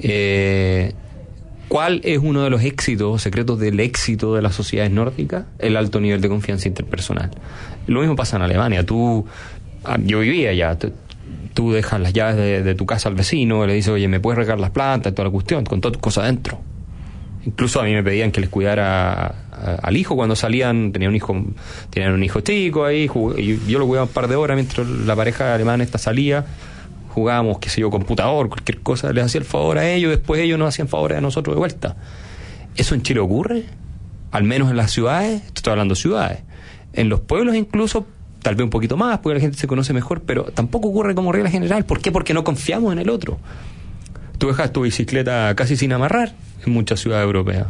[0.00, 0.92] Eh,
[1.68, 5.46] ¿Cuál es uno de los éxitos, secretos del éxito de las sociedades nórdicas?
[5.58, 7.30] El alto nivel de confianza interpersonal.
[7.86, 8.84] Lo mismo pasa en Alemania.
[8.84, 9.26] Tú,
[10.04, 10.78] yo vivía allá.
[11.54, 14.58] Tú dejas las llaves de, tu casa al vecino, le dices, oye, ¿me puedes regar
[14.58, 15.14] las plantas?
[15.14, 16.58] Toda la cuestión, con todas tus cosas adentro.
[17.44, 21.16] Incluso a mí me pedían que les cuidara a, al hijo cuando salían, tenían un
[21.16, 21.44] hijo,
[21.90, 25.16] tenían un hijo chico ahí, y yo lo cuidaba un par de horas mientras la
[25.16, 26.46] pareja alemana esta salía
[27.12, 30.58] jugábamos, qué sé yo, computador, cualquier cosa, les hacía el favor a ellos, después ellos
[30.58, 31.96] nos hacían favores a nosotros de vuelta.
[32.74, 33.64] ¿Eso en Chile ocurre?
[34.30, 36.38] Al menos en las ciudades, estoy hablando de ciudades.
[36.94, 38.06] En los pueblos incluso,
[38.42, 41.32] tal vez un poquito más, porque la gente se conoce mejor, pero tampoco ocurre como
[41.32, 41.84] regla general.
[41.84, 42.12] ¿Por qué?
[42.12, 43.38] Porque no confiamos en el otro.
[44.38, 46.34] Tú dejas tu bicicleta casi sin amarrar
[46.66, 47.68] en muchas ciudades europeas.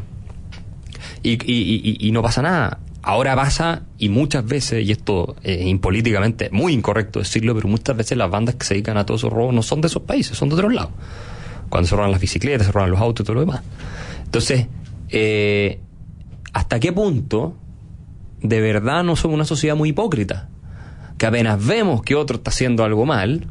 [1.22, 7.18] Y, no pasa nada ahora pasa y muchas veces, y esto es impolíticamente muy incorrecto
[7.18, 9.80] decirlo, pero muchas veces las bandas que se dedican a todos esos robos no son
[9.80, 10.92] de esos países, son de otros lados.
[11.68, 13.62] Cuando se roban las bicicletas, se roban los autos y todo lo demás.
[14.24, 14.66] Entonces,
[15.08, 15.80] eh,
[16.52, 17.56] ¿hasta qué punto
[18.40, 20.48] de verdad no somos una sociedad muy hipócrita?
[21.22, 23.46] Que apenas vemos que otro está haciendo algo mal,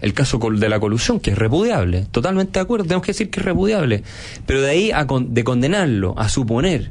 [0.00, 3.38] el caso de la colusión, que es repudiable, totalmente de acuerdo, tenemos que decir que
[3.38, 4.02] es repudiable,
[4.44, 6.90] pero de ahí a con, de condenarlo, a suponer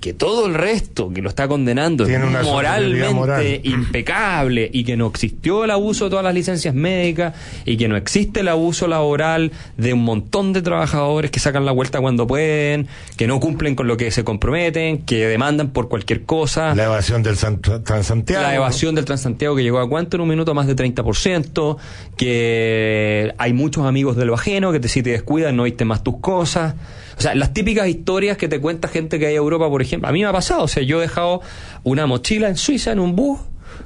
[0.00, 3.60] que todo el resto que lo está condenando es moralmente moral.
[3.64, 7.96] impecable y que no existió el abuso de todas las licencias médicas y que no
[7.96, 12.88] existe el abuso laboral de un montón de trabajadores que sacan la vuelta cuando pueden,
[13.16, 16.74] que no cumplen con lo que se comprometen, que demandan por cualquier cosa.
[16.74, 18.42] La evasión del Transantiago.
[18.42, 21.76] La evasión del Transantiago que llegó a cuánto en un minuto, más de 30%,
[22.16, 26.02] que hay muchos amigos de lo ajeno que te, si te descuidas no viste más
[26.02, 26.74] tus cosas.
[27.16, 30.08] O sea, las típicas historias que te cuenta gente que hay a Europa, por ejemplo,
[30.08, 31.40] a mí me ha pasado, o sea, yo he dejado
[31.82, 33.40] una mochila en Suiza en un bus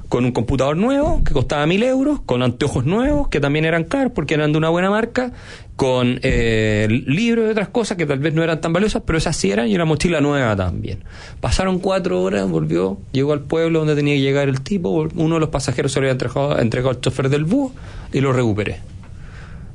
[0.09, 4.11] con un computador nuevo que costaba mil euros, con anteojos nuevos que también eran caros
[4.13, 5.31] porque eran de una buena marca,
[5.75, 9.35] con eh, libros y otras cosas que tal vez no eran tan valiosas, pero esas
[9.35, 11.03] sí eran y una mochila nueva también.
[11.39, 15.39] Pasaron cuatro horas, volvió, llegó al pueblo donde tenía que llegar el tipo, uno de
[15.39, 17.71] los pasajeros se lo había entregado, entregado al chofer del bus
[18.11, 18.79] y lo recuperé.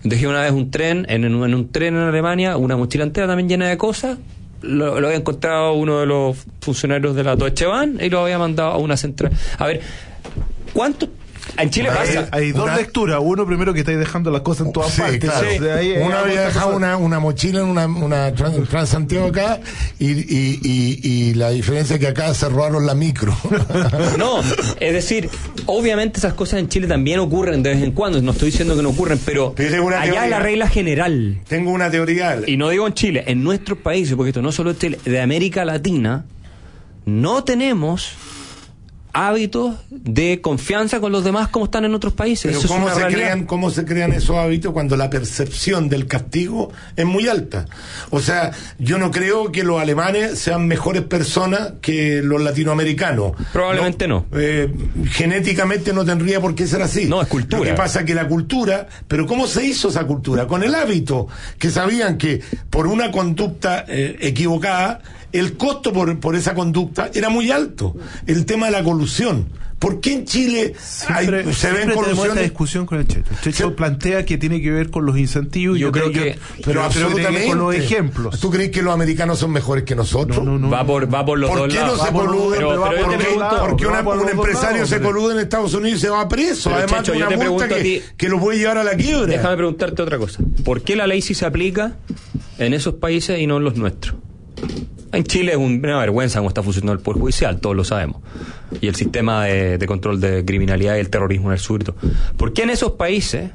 [0.08, 3.26] Dejé una vez un tren, en, un- en un tren en Alemania, una mochila entera
[3.26, 4.18] también llena de cosas.
[4.62, 8.38] Lo, lo había encontrado uno de los funcionarios de la Deutsche Bahn y lo había
[8.38, 9.32] mandado a una central.
[9.58, 9.80] A ver,
[10.72, 11.08] ¿cuánto?
[11.58, 12.28] En Chile hay, pasa.
[12.32, 13.18] hay dos Una- lecturas.
[13.22, 15.20] Uno primero que estáis dejando las cosas en todas Sí, partes.
[15.30, 15.46] claro.
[15.60, 16.76] De ahí Uno había dejado cosa.
[16.76, 19.60] una, una mochila en una, una Tran- Transantiago acá
[19.98, 23.36] y, y, y, y la diferencia es que acá se robaron la micro.
[24.18, 24.40] No,
[24.80, 25.28] es decir,
[25.66, 28.82] obviamente esas cosas en Chile también ocurren de vez en cuando, no estoy diciendo que
[28.82, 30.24] no ocurren, pero allá teoría.
[30.24, 31.38] es la regla general.
[31.48, 32.38] Tengo una teoría.
[32.46, 35.20] Y no digo en Chile, en nuestros países, porque esto no solo es Chile, de
[35.20, 36.24] América Latina,
[37.04, 38.10] no tenemos
[39.16, 42.44] hábitos de confianza con los demás como están en otros países.
[42.44, 43.18] Pero Eso ¿cómo se, realidad.
[43.18, 47.64] crean, ¿cómo se crean esos hábitos cuando la percepción del castigo es muy alta?
[48.10, 53.32] O sea, yo no creo que los alemanes sean mejores personas que los latinoamericanos.
[53.54, 54.26] Probablemente no.
[54.32, 54.70] Eh,
[55.10, 57.06] genéticamente no tendría por qué ser así.
[57.06, 57.60] No, es cultura.
[57.60, 60.46] Lo que pasa que la cultura, pero ¿cómo se hizo esa cultura?
[60.46, 61.26] Con el hábito,
[61.58, 65.00] que sabían que por una conducta eh, equivocada,
[65.32, 67.94] el costo por, por esa conducta era muy alto.
[68.26, 68.84] El tema de la
[69.78, 70.72] ¿Por qué en Chile
[71.08, 71.90] hay- Siempre, se ven
[72.40, 73.24] discusión con el Checho.
[73.30, 75.76] El Checho plantea que tiene que ver con los incentivos.
[75.76, 77.46] y Yo creo creo que- Pero yo creo que que ver absolutamente.
[77.48, 78.40] con los ejemplos.
[78.40, 80.38] ¿Tú crees que los americanos son mejores que nosotros?
[80.38, 80.70] No, no, no.
[80.70, 82.58] Va por, va por los ¿Por dos qué no se coluden?
[82.58, 86.70] pero- pero Porque un empresario lados, se colude en Estados Unidos y se va preso.
[86.70, 88.58] Pero, Además Checho, de yo una te multa pregunto a que, ti- que lo puede
[88.58, 89.26] llevar a la quiebra.
[89.26, 90.42] Déjame preguntarte otra cosa.
[90.64, 91.96] ¿Por qué la ley sí se aplica
[92.56, 94.16] en esos países y no en los nuestros?
[95.12, 98.20] En Chile es un- una vergüenza cómo está funcionando el Poder Judicial, todos lo sabemos.
[98.80, 101.82] Y el sistema de, de control de criminalidad y el terrorismo en el sur.
[102.36, 103.50] ¿Por qué en esos países,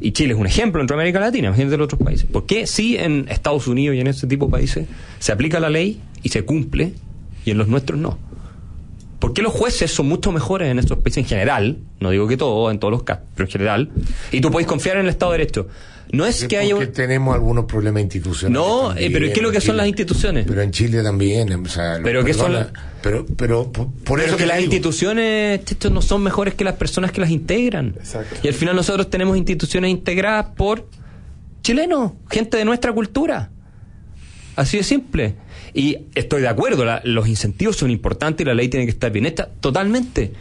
[0.00, 2.66] y Chile es un ejemplo dentro de América Latina, imagínate en otros países, ¿por qué
[2.66, 4.88] sí en Estados Unidos y en ese tipo de países
[5.20, 6.94] se aplica la ley y se cumple
[7.44, 8.18] y en los nuestros no?
[9.20, 11.78] ¿Por qué los jueces son mucho mejores en estos países en general?
[12.00, 13.90] No digo que todo, en todos los casos, pero en general.
[14.32, 15.68] Y tú podés confiar en el Estado de Derecho.
[16.12, 18.52] No es que haya Porque tenemos algunos problemas institucionales.
[18.66, 20.44] No, eh, pero ¿qué es lo que son las instituciones?
[20.46, 21.50] Pero en Chile también.
[21.54, 22.72] O sea, lo- Pero ¿qué son perdona,
[23.02, 24.70] Pero, pero por, eso que las digo.
[24.70, 27.94] instituciones Checho, no son mejores que las personas que las integran.
[28.42, 30.86] Y al final nosotros tenemos instituciones integradas por
[31.62, 33.50] chilenos, gente de nuestra cultura.
[34.54, 35.34] Así de simple.
[35.72, 39.10] Y estoy de acuerdo, la- los incentivos son importantes y la ley tiene que estar
[39.10, 40.32] bien hecha, totalmente.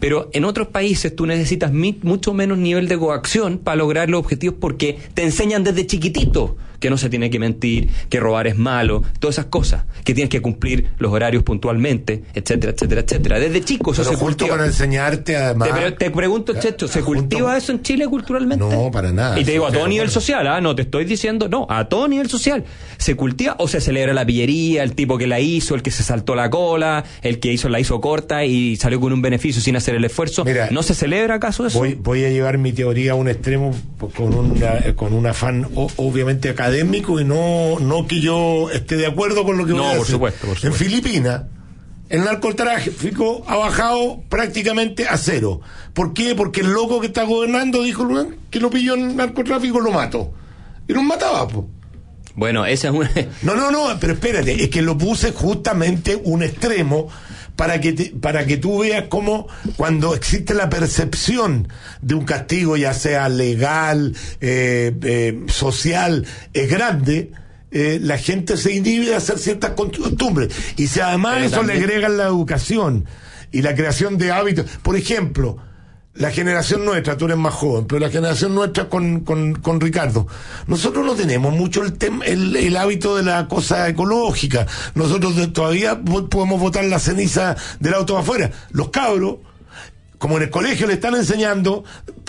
[0.00, 4.56] Pero en otros países tú necesitas mucho menos nivel de coacción para lograr los objetivos
[4.60, 9.02] porque te enseñan desde chiquitito que no se tiene que mentir, que robar es malo,
[9.18, 13.38] todas esas cosas, que tienes que cumplir los horarios puntualmente, etcétera, etcétera, etcétera.
[13.38, 14.56] Desde chico eso Pero se cultiva.
[14.56, 15.68] con enseñarte además.
[15.68, 18.64] Te, pero te pregunto, Checho, ¿se cultiva eso en Chile culturalmente?
[18.64, 19.38] No, para nada.
[19.38, 20.12] Y te digo, a todo nivel bueno.
[20.12, 20.60] social, ¿ah?
[20.60, 22.64] No te estoy diciendo, no, a todo nivel social.
[22.98, 26.02] ¿Se cultiva o se celebra la pillería, el tipo que la hizo, el que se
[26.02, 29.76] saltó la cola, el que hizo la hizo corta y salió con un beneficio sin
[29.76, 30.44] hacer el esfuerzo?
[30.44, 31.78] Mira, ¿No se celebra acaso eso?
[31.78, 33.74] Voy, voy a llevar mi teoría a un extremo
[34.16, 35.66] con, una, con un afán
[35.96, 39.86] obviamente académico y no, no que yo esté de acuerdo con lo que No, voy
[39.86, 40.12] a por decir.
[40.14, 41.42] supuesto, por En Filipinas,
[42.08, 45.60] el narcotráfico ha bajado prácticamente a cero.
[45.94, 46.34] ¿Por qué?
[46.34, 50.32] Porque el loco que está gobernando dijo "Luján, que lo pilló en narcotráfico lo mato.
[50.88, 51.66] Y los mataba, pues.
[52.34, 53.10] Bueno, esa es una...
[53.42, 57.08] No, no, no, pero espérate, es que lo puse justamente un extremo
[57.56, 61.68] para que te- para que tú veas cómo cuando existe la percepción
[62.02, 67.32] de un castigo, ya sea legal, eh, eh, social, es grande.
[67.72, 71.80] eh, la gente se inhibe de hacer ciertas costumbres y si además Pero eso también-
[71.80, 73.06] le agregan la educación
[73.50, 75.58] y la creación de hábitos por ejemplo
[76.16, 80.26] la generación nuestra, tú eres más joven, pero la generación nuestra con, con, con Ricardo,
[80.66, 84.66] nosotros no tenemos mucho el, tem- el, hábito de la cosa ecológica.
[84.94, 88.50] Nosotros todavía po- podemos botar la ceniza del auto afuera.
[88.70, 89.36] Los cabros,
[90.18, 91.84] como en el colegio le están enseñando,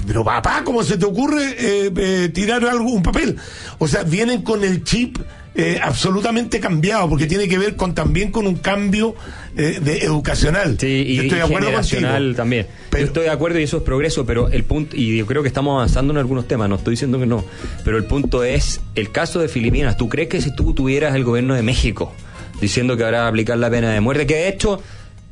[0.06, 3.38] pero papá, ¿cómo se te ocurre eh, eh, tirar algo, un papel?
[3.80, 5.18] O sea, vienen con el chip
[5.56, 9.16] eh, absolutamente cambiado, porque tiene que ver con también con un cambio
[9.56, 10.78] eh, de educacional.
[10.80, 12.36] Sí, y, estoy de acuerdo contigo.
[12.36, 12.68] también.
[12.92, 15.48] yo estoy de acuerdo y eso es progreso, pero el punto, y yo creo que
[15.48, 17.44] estamos avanzando en algunos temas, no estoy diciendo que no,
[17.84, 21.24] pero el punto es, el caso de Filipinas, ¿tú crees que si tú tuvieras el
[21.24, 22.14] gobierno de México
[22.62, 24.82] diciendo que ahora va a aplicar la pena de muerte, que de hecho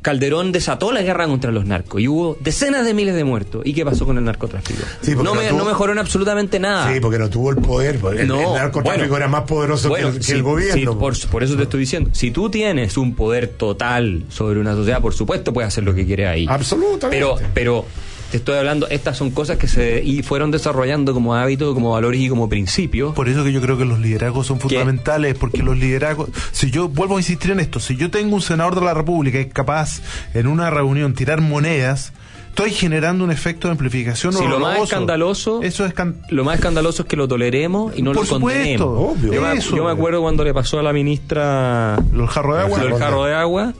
[0.05, 3.63] Calderón desató la guerra contra los narcos y hubo decenas de miles de muertos.
[3.65, 4.83] ¿Y qué pasó con el narcotráfico?
[5.01, 6.93] Sí, no, no me- tuvo- no mejoró en absolutamente nada.
[6.93, 7.95] Sí, porque no tuvo el poder.
[7.95, 10.91] el, No, el narcotráfico bueno, era más poderoso Bueno, que, el, que sí, el gobierno.
[10.93, 12.11] sí, por, por eso te estoy diciendo.
[12.13, 16.05] Si tú tienes un poder total sobre una sociedad, por supuesto puedes hacer lo que
[16.05, 16.45] quieres ahí.
[16.47, 17.09] Absolutamente.
[17.09, 17.85] Pero, pero
[18.35, 22.19] te estoy hablando, estas son cosas que se y fueron desarrollando como hábitos, como valores
[22.19, 23.15] y como principios.
[23.15, 26.89] Por eso que yo creo que los liderazgos son fundamentales, porque los liderazgos, si yo
[26.89, 29.53] vuelvo a insistir en esto, si yo tengo un senador de la República que es
[29.53, 30.01] capaz
[30.33, 32.11] en una reunión tirar monedas,
[32.49, 34.83] estoy generando un efecto de amplificación Si lo más horroroso.
[34.83, 35.93] escandaloso, eso es
[36.29, 38.81] lo más escandaloso es que lo toleremos y no Por lo condenemos.
[38.81, 39.33] supuesto, obvio.
[39.33, 39.75] Yo, me, Eso.
[39.77, 42.79] yo me acuerdo cuando le pasó a la ministra el jarro de agua.
[42.79, 43.73] del jarro de agua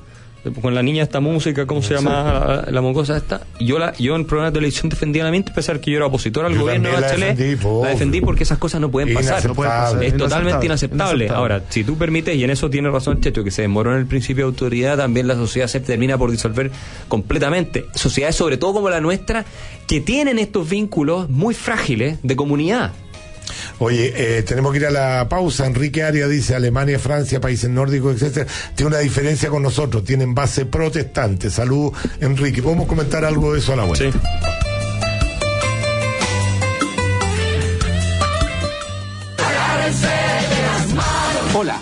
[0.62, 3.42] con la niña esta música, ¿cómo se llama la, la mocosa esta?
[3.60, 6.06] Yo, la, yo en programa de televisión defendía la ministra, a pesar que yo era
[6.08, 7.36] opositor al Yo gobierno de la Bachelet.
[7.38, 9.34] defendí, po, la defendí porque esas cosas no pueden pasar.
[9.44, 9.48] Inaceptable.
[9.50, 10.04] No pueden pasar.
[10.04, 11.26] Es totalmente Inaceptable.
[11.26, 11.30] inaceptable.
[11.30, 14.06] Ahora, si tú permites, y en eso tiene razón Checho, que se demoró en el
[14.06, 16.72] principio de autoridad, también la sociedad se termina por disolver
[17.08, 17.86] completamente.
[17.94, 19.46] Sociedades, sobre todo como la nuestra,
[19.88, 22.92] que tienen estos vínculos muy frágiles de comunidad.
[23.80, 25.66] Oye, eh, tenemos que ir a la pausa.
[25.66, 30.66] Enrique Arias dice Alemania, Francia, países nórdicos, etcétera, tiene una diferencia con nosotros, tienen base
[30.66, 31.50] protestante.
[31.50, 31.92] Salud,
[32.22, 32.62] Enrique.
[32.62, 34.20] ¿Podemos comentar algo de eso a la vuelta?
[41.58, 41.82] Hola,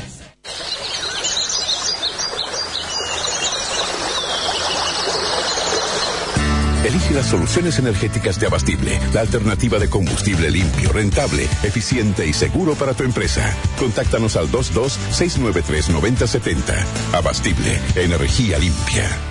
[6.83, 12.73] Elige las soluciones energéticas de Abastible, la alternativa de combustible limpio, rentable, eficiente y seguro
[12.75, 13.55] para tu empresa.
[13.77, 16.83] Contáctanos al 22-693-9070.
[17.13, 19.30] Abastible, energía limpia.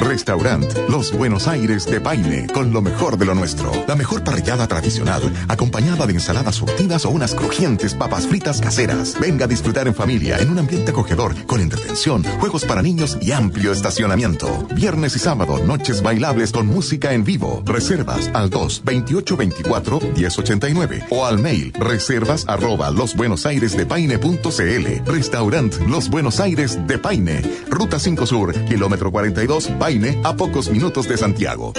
[0.00, 3.72] Restaurant Los Buenos Aires de Paine, con lo mejor de lo nuestro.
[3.86, 9.16] La mejor parrillada tradicional, acompañada de ensaladas surtidas o unas crujientes papas fritas caseras.
[9.20, 13.32] Venga a disfrutar en familia, en un ambiente acogedor, con entretención, juegos para niños y
[13.32, 14.66] amplio estacionamiento.
[14.74, 17.62] Viernes y sábado, noches bailables con música en vivo.
[17.64, 25.10] Reservas al 2 28 24 1089 o al mail reservas arroba losbuenosairesdepaine.cl.
[25.10, 27.42] Restaurant Los Buenos Aires de Paine.
[27.68, 31.72] Ruta 5 Sur, kilómetro 42, Paine, a pocos minutos de Santiago.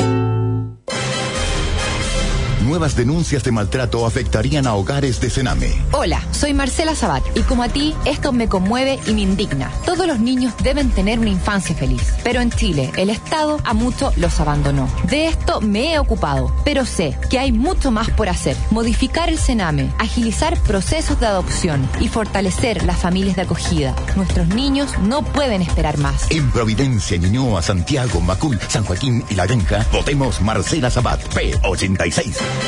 [2.74, 5.72] Nuevas denuncias de maltrato afectarían a hogares de Sename.
[5.92, 9.72] Hola, soy Marcela Sabat y como a ti, esto me conmueve y me indigna.
[9.86, 14.18] Todos los niños deben tener una infancia feliz, pero en Chile el Estado a muchos
[14.18, 14.90] los abandonó.
[15.08, 18.58] De esto me he ocupado, pero sé que hay mucho más por hacer.
[18.72, 23.96] Modificar el Sename, agilizar procesos de adopción y fortalecer las familias de acogida.
[24.16, 26.26] Nuestros niños no pueden esperar más.
[26.32, 32.63] En Providencia, Ñuñoa, Santiago, Macul, San Joaquín y La Granja, votemos Marcela Sabat, P86.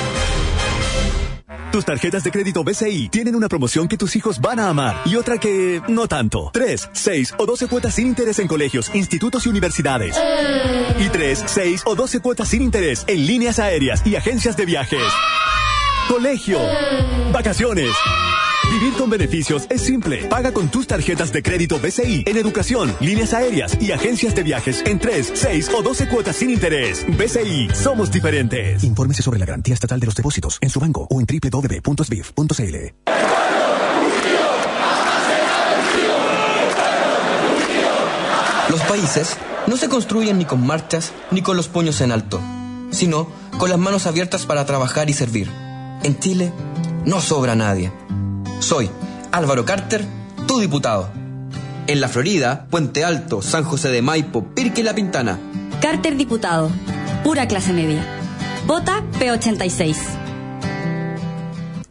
[1.76, 5.18] Tus tarjetas de crédito BCI tienen una promoción que tus hijos van a amar y
[5.18, 6.50] otra que no tanto.
[6.54, 10.16] 3, 6 o 12 cuotas sin interés en colegios, institutos y universidades.
[10.98, 15.04] Y 3, 6 o 12 cuotas sin interés en líneas aéreas y agencias de viajes.
[16.08, 16.60] Colegio.
[17.34, 17.90] Vacaciones.
[18.76, 20.26] Vivir con beneficios es simple.
[20.26, 24.84] Paga con tus tarjetas de crédito BCI en educación, líneas aéreas y agencias de viajes
[24.86, 27.06] en 3, 6 o 12 cuotas sin interés.
[27.08, 28.84] BCI, somos diferentes.
[28.84, 32.76] Infórmese sobre la garantía estatal de los depósitos en su banco o en www.sbif.cl.
[38.68, 39.38] Los países
[39.68, 42.42] no se construyen ni con marchas ni con los puños en alto,
[42.92, 45.50] sino con las manos abiertas para trabajar y servir.
[46.04, 46.52] En Chile
[47.06, 47.90] no sobra nadie.
[48.60, 48.90] Soy
[49.32, 50.06] Álvaro Carter,
[50.48, 51.10] tu diputado.
[51.88, 55.40] En la Florida, Puente Alto, San José de Maipo, Pirque y La Pintana.
[55.82, 56.70] Carter Diputado.
[57.24, 58.04] Pura clase media.
[58.66, 60.25] Vota P86.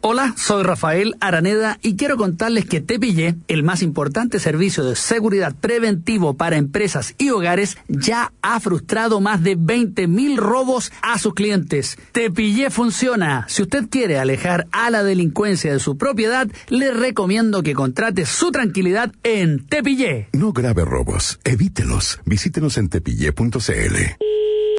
[0.07, 5.55] Hola, soy Rafael Araneda y quiero contarles que Tepillé, el más importante servicio de seguridad
[5.59, 11.97] preventivo para empresas y hogares, ya ha frustrado más de 20.000 robos a sus clientes.
[12.11, 13.47] Tepillé funciona.
[13.49, 18.51] Si usted quiere alejar a la delincuencia de su propiedad, le recomiendo que contrate su
[18.51, 20.29] tranquilidad en Tepillé.
[20.33, 22.19] No grave robos, evítelos.
[22.25, 23.55] Visítenos en tepillé.cl.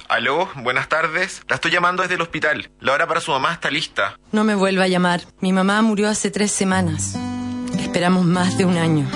[0.08, 1.42] Aló, buenas tardes.
[1.48, 2.70] La estoy llamando desde el hospital.
[2.80, 4.18] La hora para su mamá está lista.
[4.32, 5.22] No me vuelva a llamar.
[5.40, 7.16] Mi mamá murió hace tres semanas.
[7.78, 9.08] Esperamos más de un año.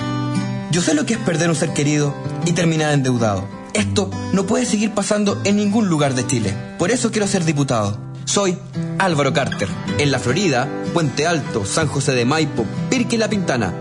[0.71, 2.15] Yo sé lo que es perder un ser querido
[2.45, 3.47] y terminar endeudado.
[3.73, 6.53] Esto no puede seguir pasando en ningún lugar de Chile.
[6.77, 7.97] Por eso quiero ser diputado.
[8.25, 8.57] Soy
[8.99, 9.69] Álvaro Carter.
[9.97, 13.73] En la Florida, Puente Alto, San José de Maipo, Pirque y La Pintana.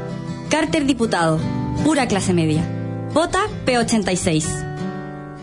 [0.49, 1.41] Carter Diputado.
[1.85, 2.63] Pura clase media.
[3.13, 4.70] Vota P86.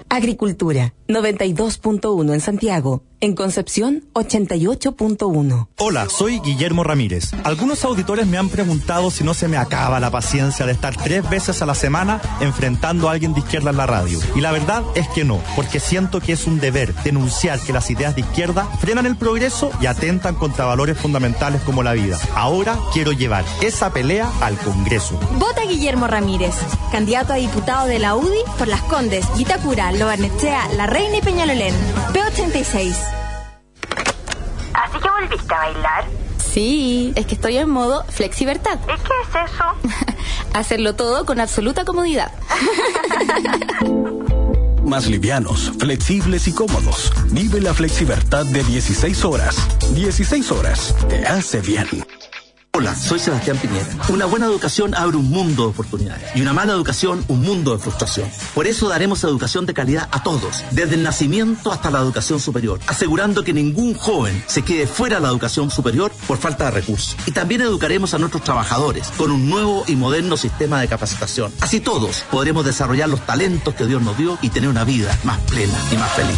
[0.09, 3.03] Agricultura, 92.1 en Santiago.
[3.19, 5.69] En Concepción, 88.1.
[5.79, 7.31] Hola, soy Guillermo Ramírez.
[7.45, 11.27] Algunos auditores me han preguntado si no se me acaba la paciencia de estar tres
[11.27, 14.19] veces a la semana enfrentando a alguien de izquierda en la radio.
[14.35, 17.89] Y la verdad es que no, porque siento que es un deber denunciar que las
[17.89, 22.19] ideas de izquierda frenan el progreso y atentan contra valores fundamentales como la vida.
[22.35, 25.19] Ahora quiero llevar esa pelea al Congreso.
[25.39, 26.53] Vota Guillermo Ramírez,
[26.91, 31.73] candidato a diputado de la UDI por Las Condes, Vitacura, Lobarnechea, La Reina y Peñalolén.
[32.13, 33.06] P86.
[34.77, 36.05] ¿Así que volviste a bailar?
[36.37, 38.79] Sí, es que estoy en modo flexibertad.
[38.83, 39.65] ¿Y qué es eso?
[40.53, 42.31] Hacerlo todo con absoluta comodidad.
[44.83, 47.11] Más livianos, flexibles y cómodos.
[47.31, 49.57] Vive la flexibertad de 16 horas.
[49.93, 50.95] 16 horas.
[51.09, 51.87] Te hace bien.
[52.73, 53.87] Hola, soy Sebastián Piñera.
[54.09, 57.79] Una buena educación abre un mundo de oportunidades y una mala educación un mundo de
[57.79, 58.29] frustración.
[58.53, 62.79] Por eso daremos educación de calidad a todos, desde el nacimiento hasta la educación superior,
[62.85, 67.17] asegurando que ningún joven se quede fuera de la educación superior por falta de recursos.
[67.25, 71.51] Y también educaremos a nuestros trabajadores con un nuevo y moderno sistema de capacitación.
[71.61, 75.39] Así todos podremos desarrollar los talentos que Dios nos dio y tener una vida más
[75.39, 76.37] plena y más feliz.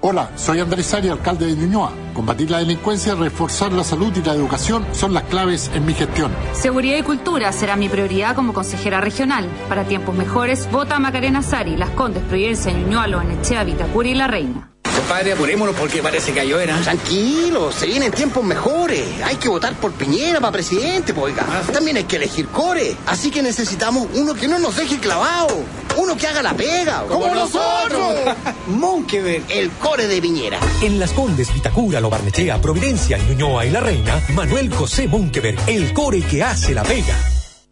[0.00, 1.90] Hola, soy Andrés Ari, alcalde de Ñuñoa.
[2.14, 6.30] Combatir la delincuencia, reforzar la salud y la educación son las claves en mi gestión.
[6.52, 9.48] Seguridad y cultura será mi prioridad como consejera regional.
[9.68, 14.28] Para tiempos mejores, vota a Macarena Sari, Las Condes, Providencia, Ñuñoa, Loanechea, Vitacura y La
[14.28, 14.70] Reina.
[15.08, 16.76] Compadre, apurémonos porque parece que ayer era.
[16.82, 19.06] Tranquilo, se vienen tiempos mejores.
[19.24, 21.46] Hay que votar por Piñera para presidente, pues, oiga.
[21.72, 22.94] También hay que elegir core.
[23.06, 25.64] Así que necesitamos uno que no nos deje clavado.
[25.96, 27.04] Uno que haga la pega.
[27.08, 28.16] ¡Como nosotros!
[28.66, 30.60] Monkeberg, el core de Piñera.
[30.82, 35.94] En Las Condes, Vitacura, Lo Barnechea, Providencia, Ñuñoa y La Reina, Manuel José Monkeberg, el
[35.94, 37.16] core que hace la pega.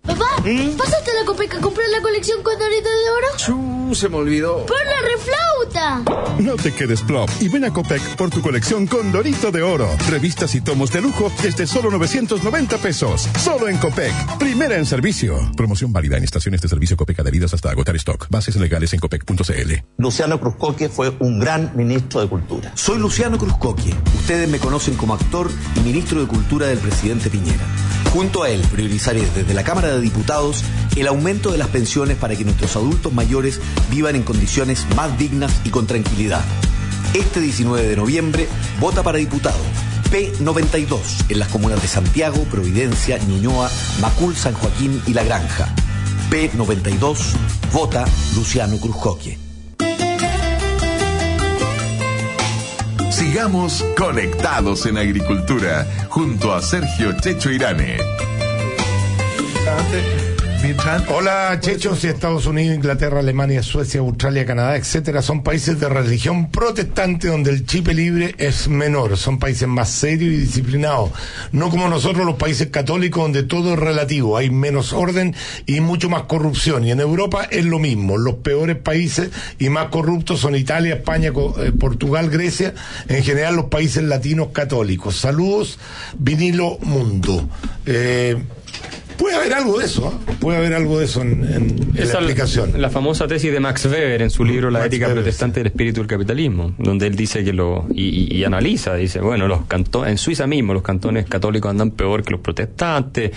[0.07, 0.37] Papá,
[0.79, 3.27] ¿pasaste a la Copeca a comprar la colección Condorito de Oro?
[3.37, 4.65] Chú, se me olvidó.
[4.65, 5.03] ¡Por la
[6.39, 9.89] No te quedes plop y ven a Copec por tu colección Condorito de Oro.
[10.11, 13.29] Revistas y tomos de lujo desde solo 990 pesos.
[13.39, 14.13] Solo en Copec.
[14.39, 15.37] Primera en servicio.
[15.57, 18.27] Promoción válida en estaciones de servicio Copec adheridas hasta agotar stock.
[18.31, 19.73] Bases legales en copec.cl.
[19.99, 22.73] Luciano Cruzcoque fue un gran ministro de Cultura.
[22.75, 23.95] Soy Luciano Cruzcoque.
[24.17, 27.65] Ustedes me conocen como actor y ministro de Cultura del presidente Piñera.
[28.17, 30.65] Junto a él priorizaré desde la Cámara de Diputados
[30.97, 33.61] el aumento de las pensiones para que nuestros adultos mayores
[33.91, 36.43] vivan en condiciones más dignas y con tranquilidad.
[37.13, 38.49] Este 19 de noviembre,
[38.81, 39.59] vota para diputado.
[40.11, 43.71] P92 en las comunas de Santiago, Providencia, Ñuñoa,
[44.01, 45.69] Macul, San Joaquín y La Granja.
[46.31, 47.19] P92,
[47.71, 49.46] vota Luciano Cruzcoque.
[53.17, 57.97] Sigamos conectados en agricultura junto a Sergio Checho Irane.
[61.09, 66.51] Hola, Checho, si Estados Unidos, Inglaterra, Alemania, Suecia, Australia, Canadá, etcétera, son países de religión
[66.51, 71.11] protestante donde el chip libre es menor, son países más serios y disciplinados,
[71.53, 75.35] no como nosotros los países católicos donde todo es relativo, hay menos orden
[75.67, 76.85] y mucho más corrupción.
[76.85, 81.33] Y en Europa es lo mismo, los peores países y más corruptos son Italia, España,
[81.59, 82.75] eh, Portugal, Grecia,
[83.09, 85.17] en general los países latinos católicos.
[85.17, 85.79] Saludos,
[86.19, 87.49] vinilo mundo.
[87.87, 88.37] Eh,
[89.17, 90.35] Puede haber algo de eso, ¿eh?
[90.41, 92.73] puede haber algo de eso en, en, en la explicación.
[92.73, 95.61] La, la, famosa tesis de Max Weber en su libro La Max ética Weber, protestante
[95.61, 97.87] del espíritu del capitalismo, donde él dice que lo.
[97.95, 101.91] y, y- y analiza, dice, bueno, los cantones, en Suiza mismo los cantones católicos andan
[101.93, 103.31] peor que los protestantes,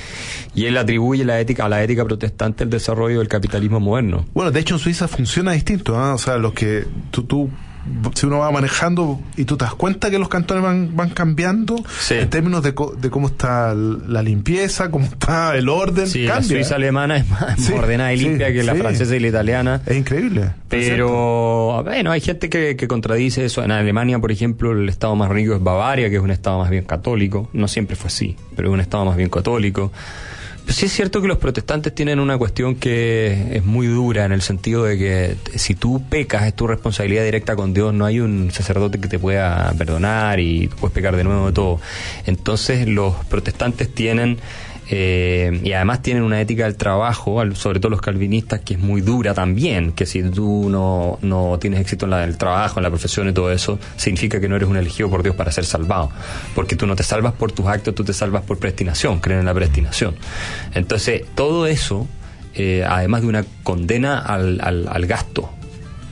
[0.54, 4.26] y él atribuye la ética, a la ética protestante el desarrollo del capitalismo moderno.
[4.34, 6.14] Bueno, de hecho en Suiza funciona distinto, ¿ah?
[6.14, 7.50] o sea, los que tú, tú
[8.14, 11.84] si uno va manejando y tú te das cuenta que los cantones van, van cambiando
[12.22, 16.08] en términos de, co- de cómo está la limpieza, cómo está el orden.
[16.08, 16.50] Sí, la cambia.
[16.50, 19.82] Suiza alemana es más Sí, ordenada y limpia que la francesa y la italiana.
[19.86, 20.52] Es increíble.
[20.68, 23.64] Pero, bueno, hay gente que, que contradice eso.
[23.64, 26.70] En Alemania, por ejemplo, el estado más rico es Bavaria, que es un estado más
[26.70, 27.50] bien católico.
[27.54, 29.92] No siempre fue así, pero es un estado más bien católico.
[30.70, 34.44] Sí es cierto que los protestantes tienen una cuestión que es muy dura en el
[34.44, 38.52] sentido de que si tú pecas es tu responsabilidad directa con Dios, no hay un
[38.52, 41.82] sacerdote que te pueda perdonar y puedes pecar de nuevo de todo.
[42.28, 44.38] Entonces los protestantes tienen
[44.92, 49.02] eh, y además tienen una ética del trabajo, sobre todo los calvinistas, que es muy
[49.02, 52.90] dura también, que si tú no, no tienes éxito en la, el trabajo, en la
[52.90, 56.10] profesión y todo eso, significa que no eres un elegido por Dios para ser salvado,
[56.56, 59.46] porque tú no te salvas por tus actos, tú te salvas por predestinación, creen en
[59.46, 60.16] la predestinación.
[60.74, 62.08] Entonces, todo eso,
[62.56, 65.52] eh, además de una condena al, al gasto,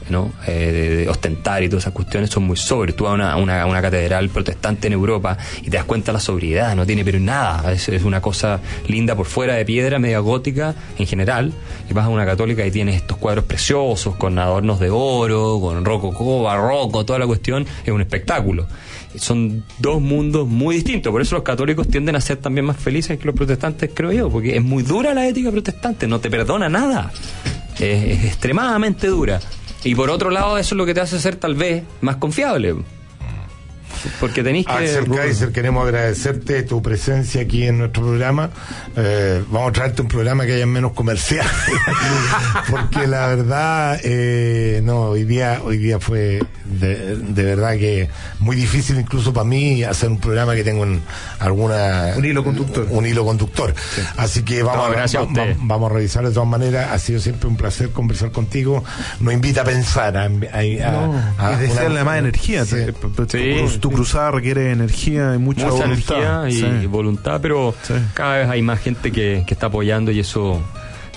[0.09, 0.31] ¿no?
[0.47, 2.95] Eh, de, ostentar y todas esas cuestiones son muy sobrios.
[2.95, 6.75] Tú vas a una, catedral protestante en Europa y te das cuenta de la sobriedad,
[6.75, 7.71] no tiene pero nada.
[7.71, 11.53] Es, una cosa linda por fuera de piedra, media gótica en general.
[11.89, 15.83] Y vas a una católica y tienes estos cuadros preciosos con adornos de oro, con
[15.85, 17.65] rococó, barroco, toda la cuestión.
[17.85, 18.67] Es un espectáculo.
[19.15, 21.11] Son dos mundos muy distintos.
[21.11, 24.29] Por eso los católicos tienden a ser también más felices que los protestantes, creo yo,
[24.29, 27.11] porque es muy dura la ética protestante, no te perdona nada.
[27.79, 29.39] Es extremadamente dura.
[29.83, 32.75] Y por otro lado, eso es lo que te hace ser tal vez más confiable.
[34.19, 34.71] Porque tenéis que.
[34.73, 38.49] Axel Kaiser, queremos agradecerte tu presencia aquí en nuestro programa.
[38.95, 41.45] Eh, vamos a traerte un programa que haya menos comercial.
[42.69, 48.09] Porque la verdad, eh, no, hoy día, hoy día fue de, de verdad que
[48.39, 51.01] muy difícil incluso para mí hacer un programa que tenga un,
[51.39, 52.13] alguna...
[52.17, 52.87] Un hilo conductor.
[52.89, 53.73] Un, hilo conductor.
[54.17, 55.55] Así que vamos, No, a, gracias a va- usted.
[55.55, 56.89] va- vamos a revisar de todas maneras.
[56.91, 58.83] Ha sido siempre un placer conversar contigo.
[59.19, 60.17] Nos invita a pensar.
[60.17, 62.65] A, a- a- No, a- y desearle una- más energía.
[62.65, 62.75] Sí.
[62.75, 66.17] Te- tu, cruz- tu cruzada requiere energía y mucha, mucha voluntad.
[66.45, 66.87] energía y Sí.
[66.87, 67.73] voluntad, pero
[68.13, 70.61] cada vez hay más gente que, que está apoyando y eso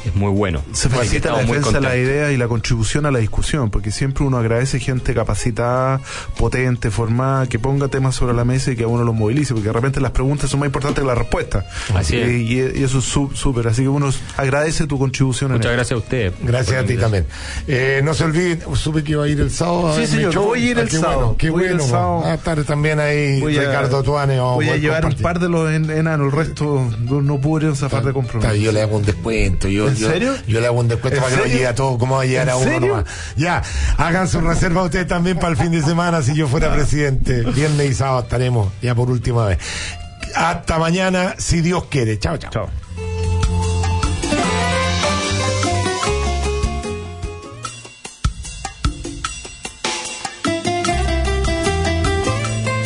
[0.04, 0.62] es muy bueno.
[0.72, 4.24] Se facilita la defensa de la idea y la contribución a la discusión, porque siempre
[4.24, 6.00] uno agradece gente capacitada,
[6.36, 9.68] potente, formada, que ponga temas sobre la mesa y que a uno los movilice, porque
[9.68, 11.64] de repente las preguntas son más importantes que las respuestas.
[11.94, 12.74] Así y, es.
[12.76, 15.50] y- y eso es su- súper, así que uno agradece tu contribución.
[15.52, 15.76] en Muchas esto.
[15.76, 16.32] gracias a usted.
[16.42, 17.26] Gracias a ti también.
[17.66, 19.94] Eh, no se olviden, supe que iba a ir el sábado.
[19.96, 21.18] Sí, señor, echó- voy a ir ah, el qué sábado.
[21.20, 21.86] Bueno, qué Voy el bueno.
[21.90, 22.20] sábado.
[22.22, 24.36] Va a estar también ahí Voy a- Ricardo Tuane.
[24.38, 27.74] vamos Voy a llevar un par de los en- enanos, el resto no, no pude
[27.74, 28.48] zafar de compromiso.
[28.50, 29.68] Está, Yo le hago un descuento.
[29.68, 30.34] Yo, ¿En yo- serio?
[30.46, 32.26] Yo le hago un descuento ¿En para que no llegue a todo, como va a
[32.26, 32.88] llegar ¿En a uno serio?
[32.88, 33.04] nomás.
[33.36, 33.62] Ya,
[33.98, 37.42] hagan su reserva ustedes también para el fin de semana si yo fuera presidente.
[37.42, 39.58] Viernes y sábado estaremos ya por última vez.
[40.34, 42.18] Hasta mañana, si Dios quiere.
[42.18, 42.50] Chao, chao.
[42.50, 42.70] Chao.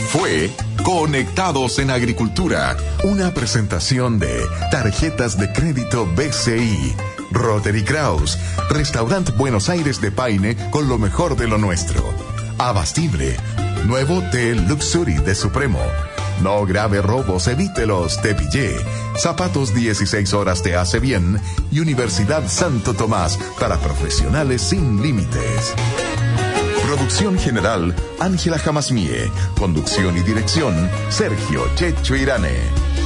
[0.08, 0.50] Fue
[0.96, 6.94] Conectados en Agricultura, una presentación de tarjetas de crédito BCI,
[7.32, 8.38] Rotary Kraus,
[8.70, 12.00] Restaurant Buenos Aires de Paine con lo mejor de lo nuestro.
[12.58, 13.36] Abastible,
[13.86, 15.80] nuevo té Luxury de Supremo.
[16.42, 18.76] No grave robos, evítelos, te pillé.
[19.18, 21.40] Zapatos 16 horas te hace bien
[21.72, 25.74] y Universidad Santo Tomás para profesionales sin límites.
[26.94, 29.28] Producción general, Ángela Jamasmie.
[29.58, 33.03] Conducción y dirección, Sergio Checho Irane.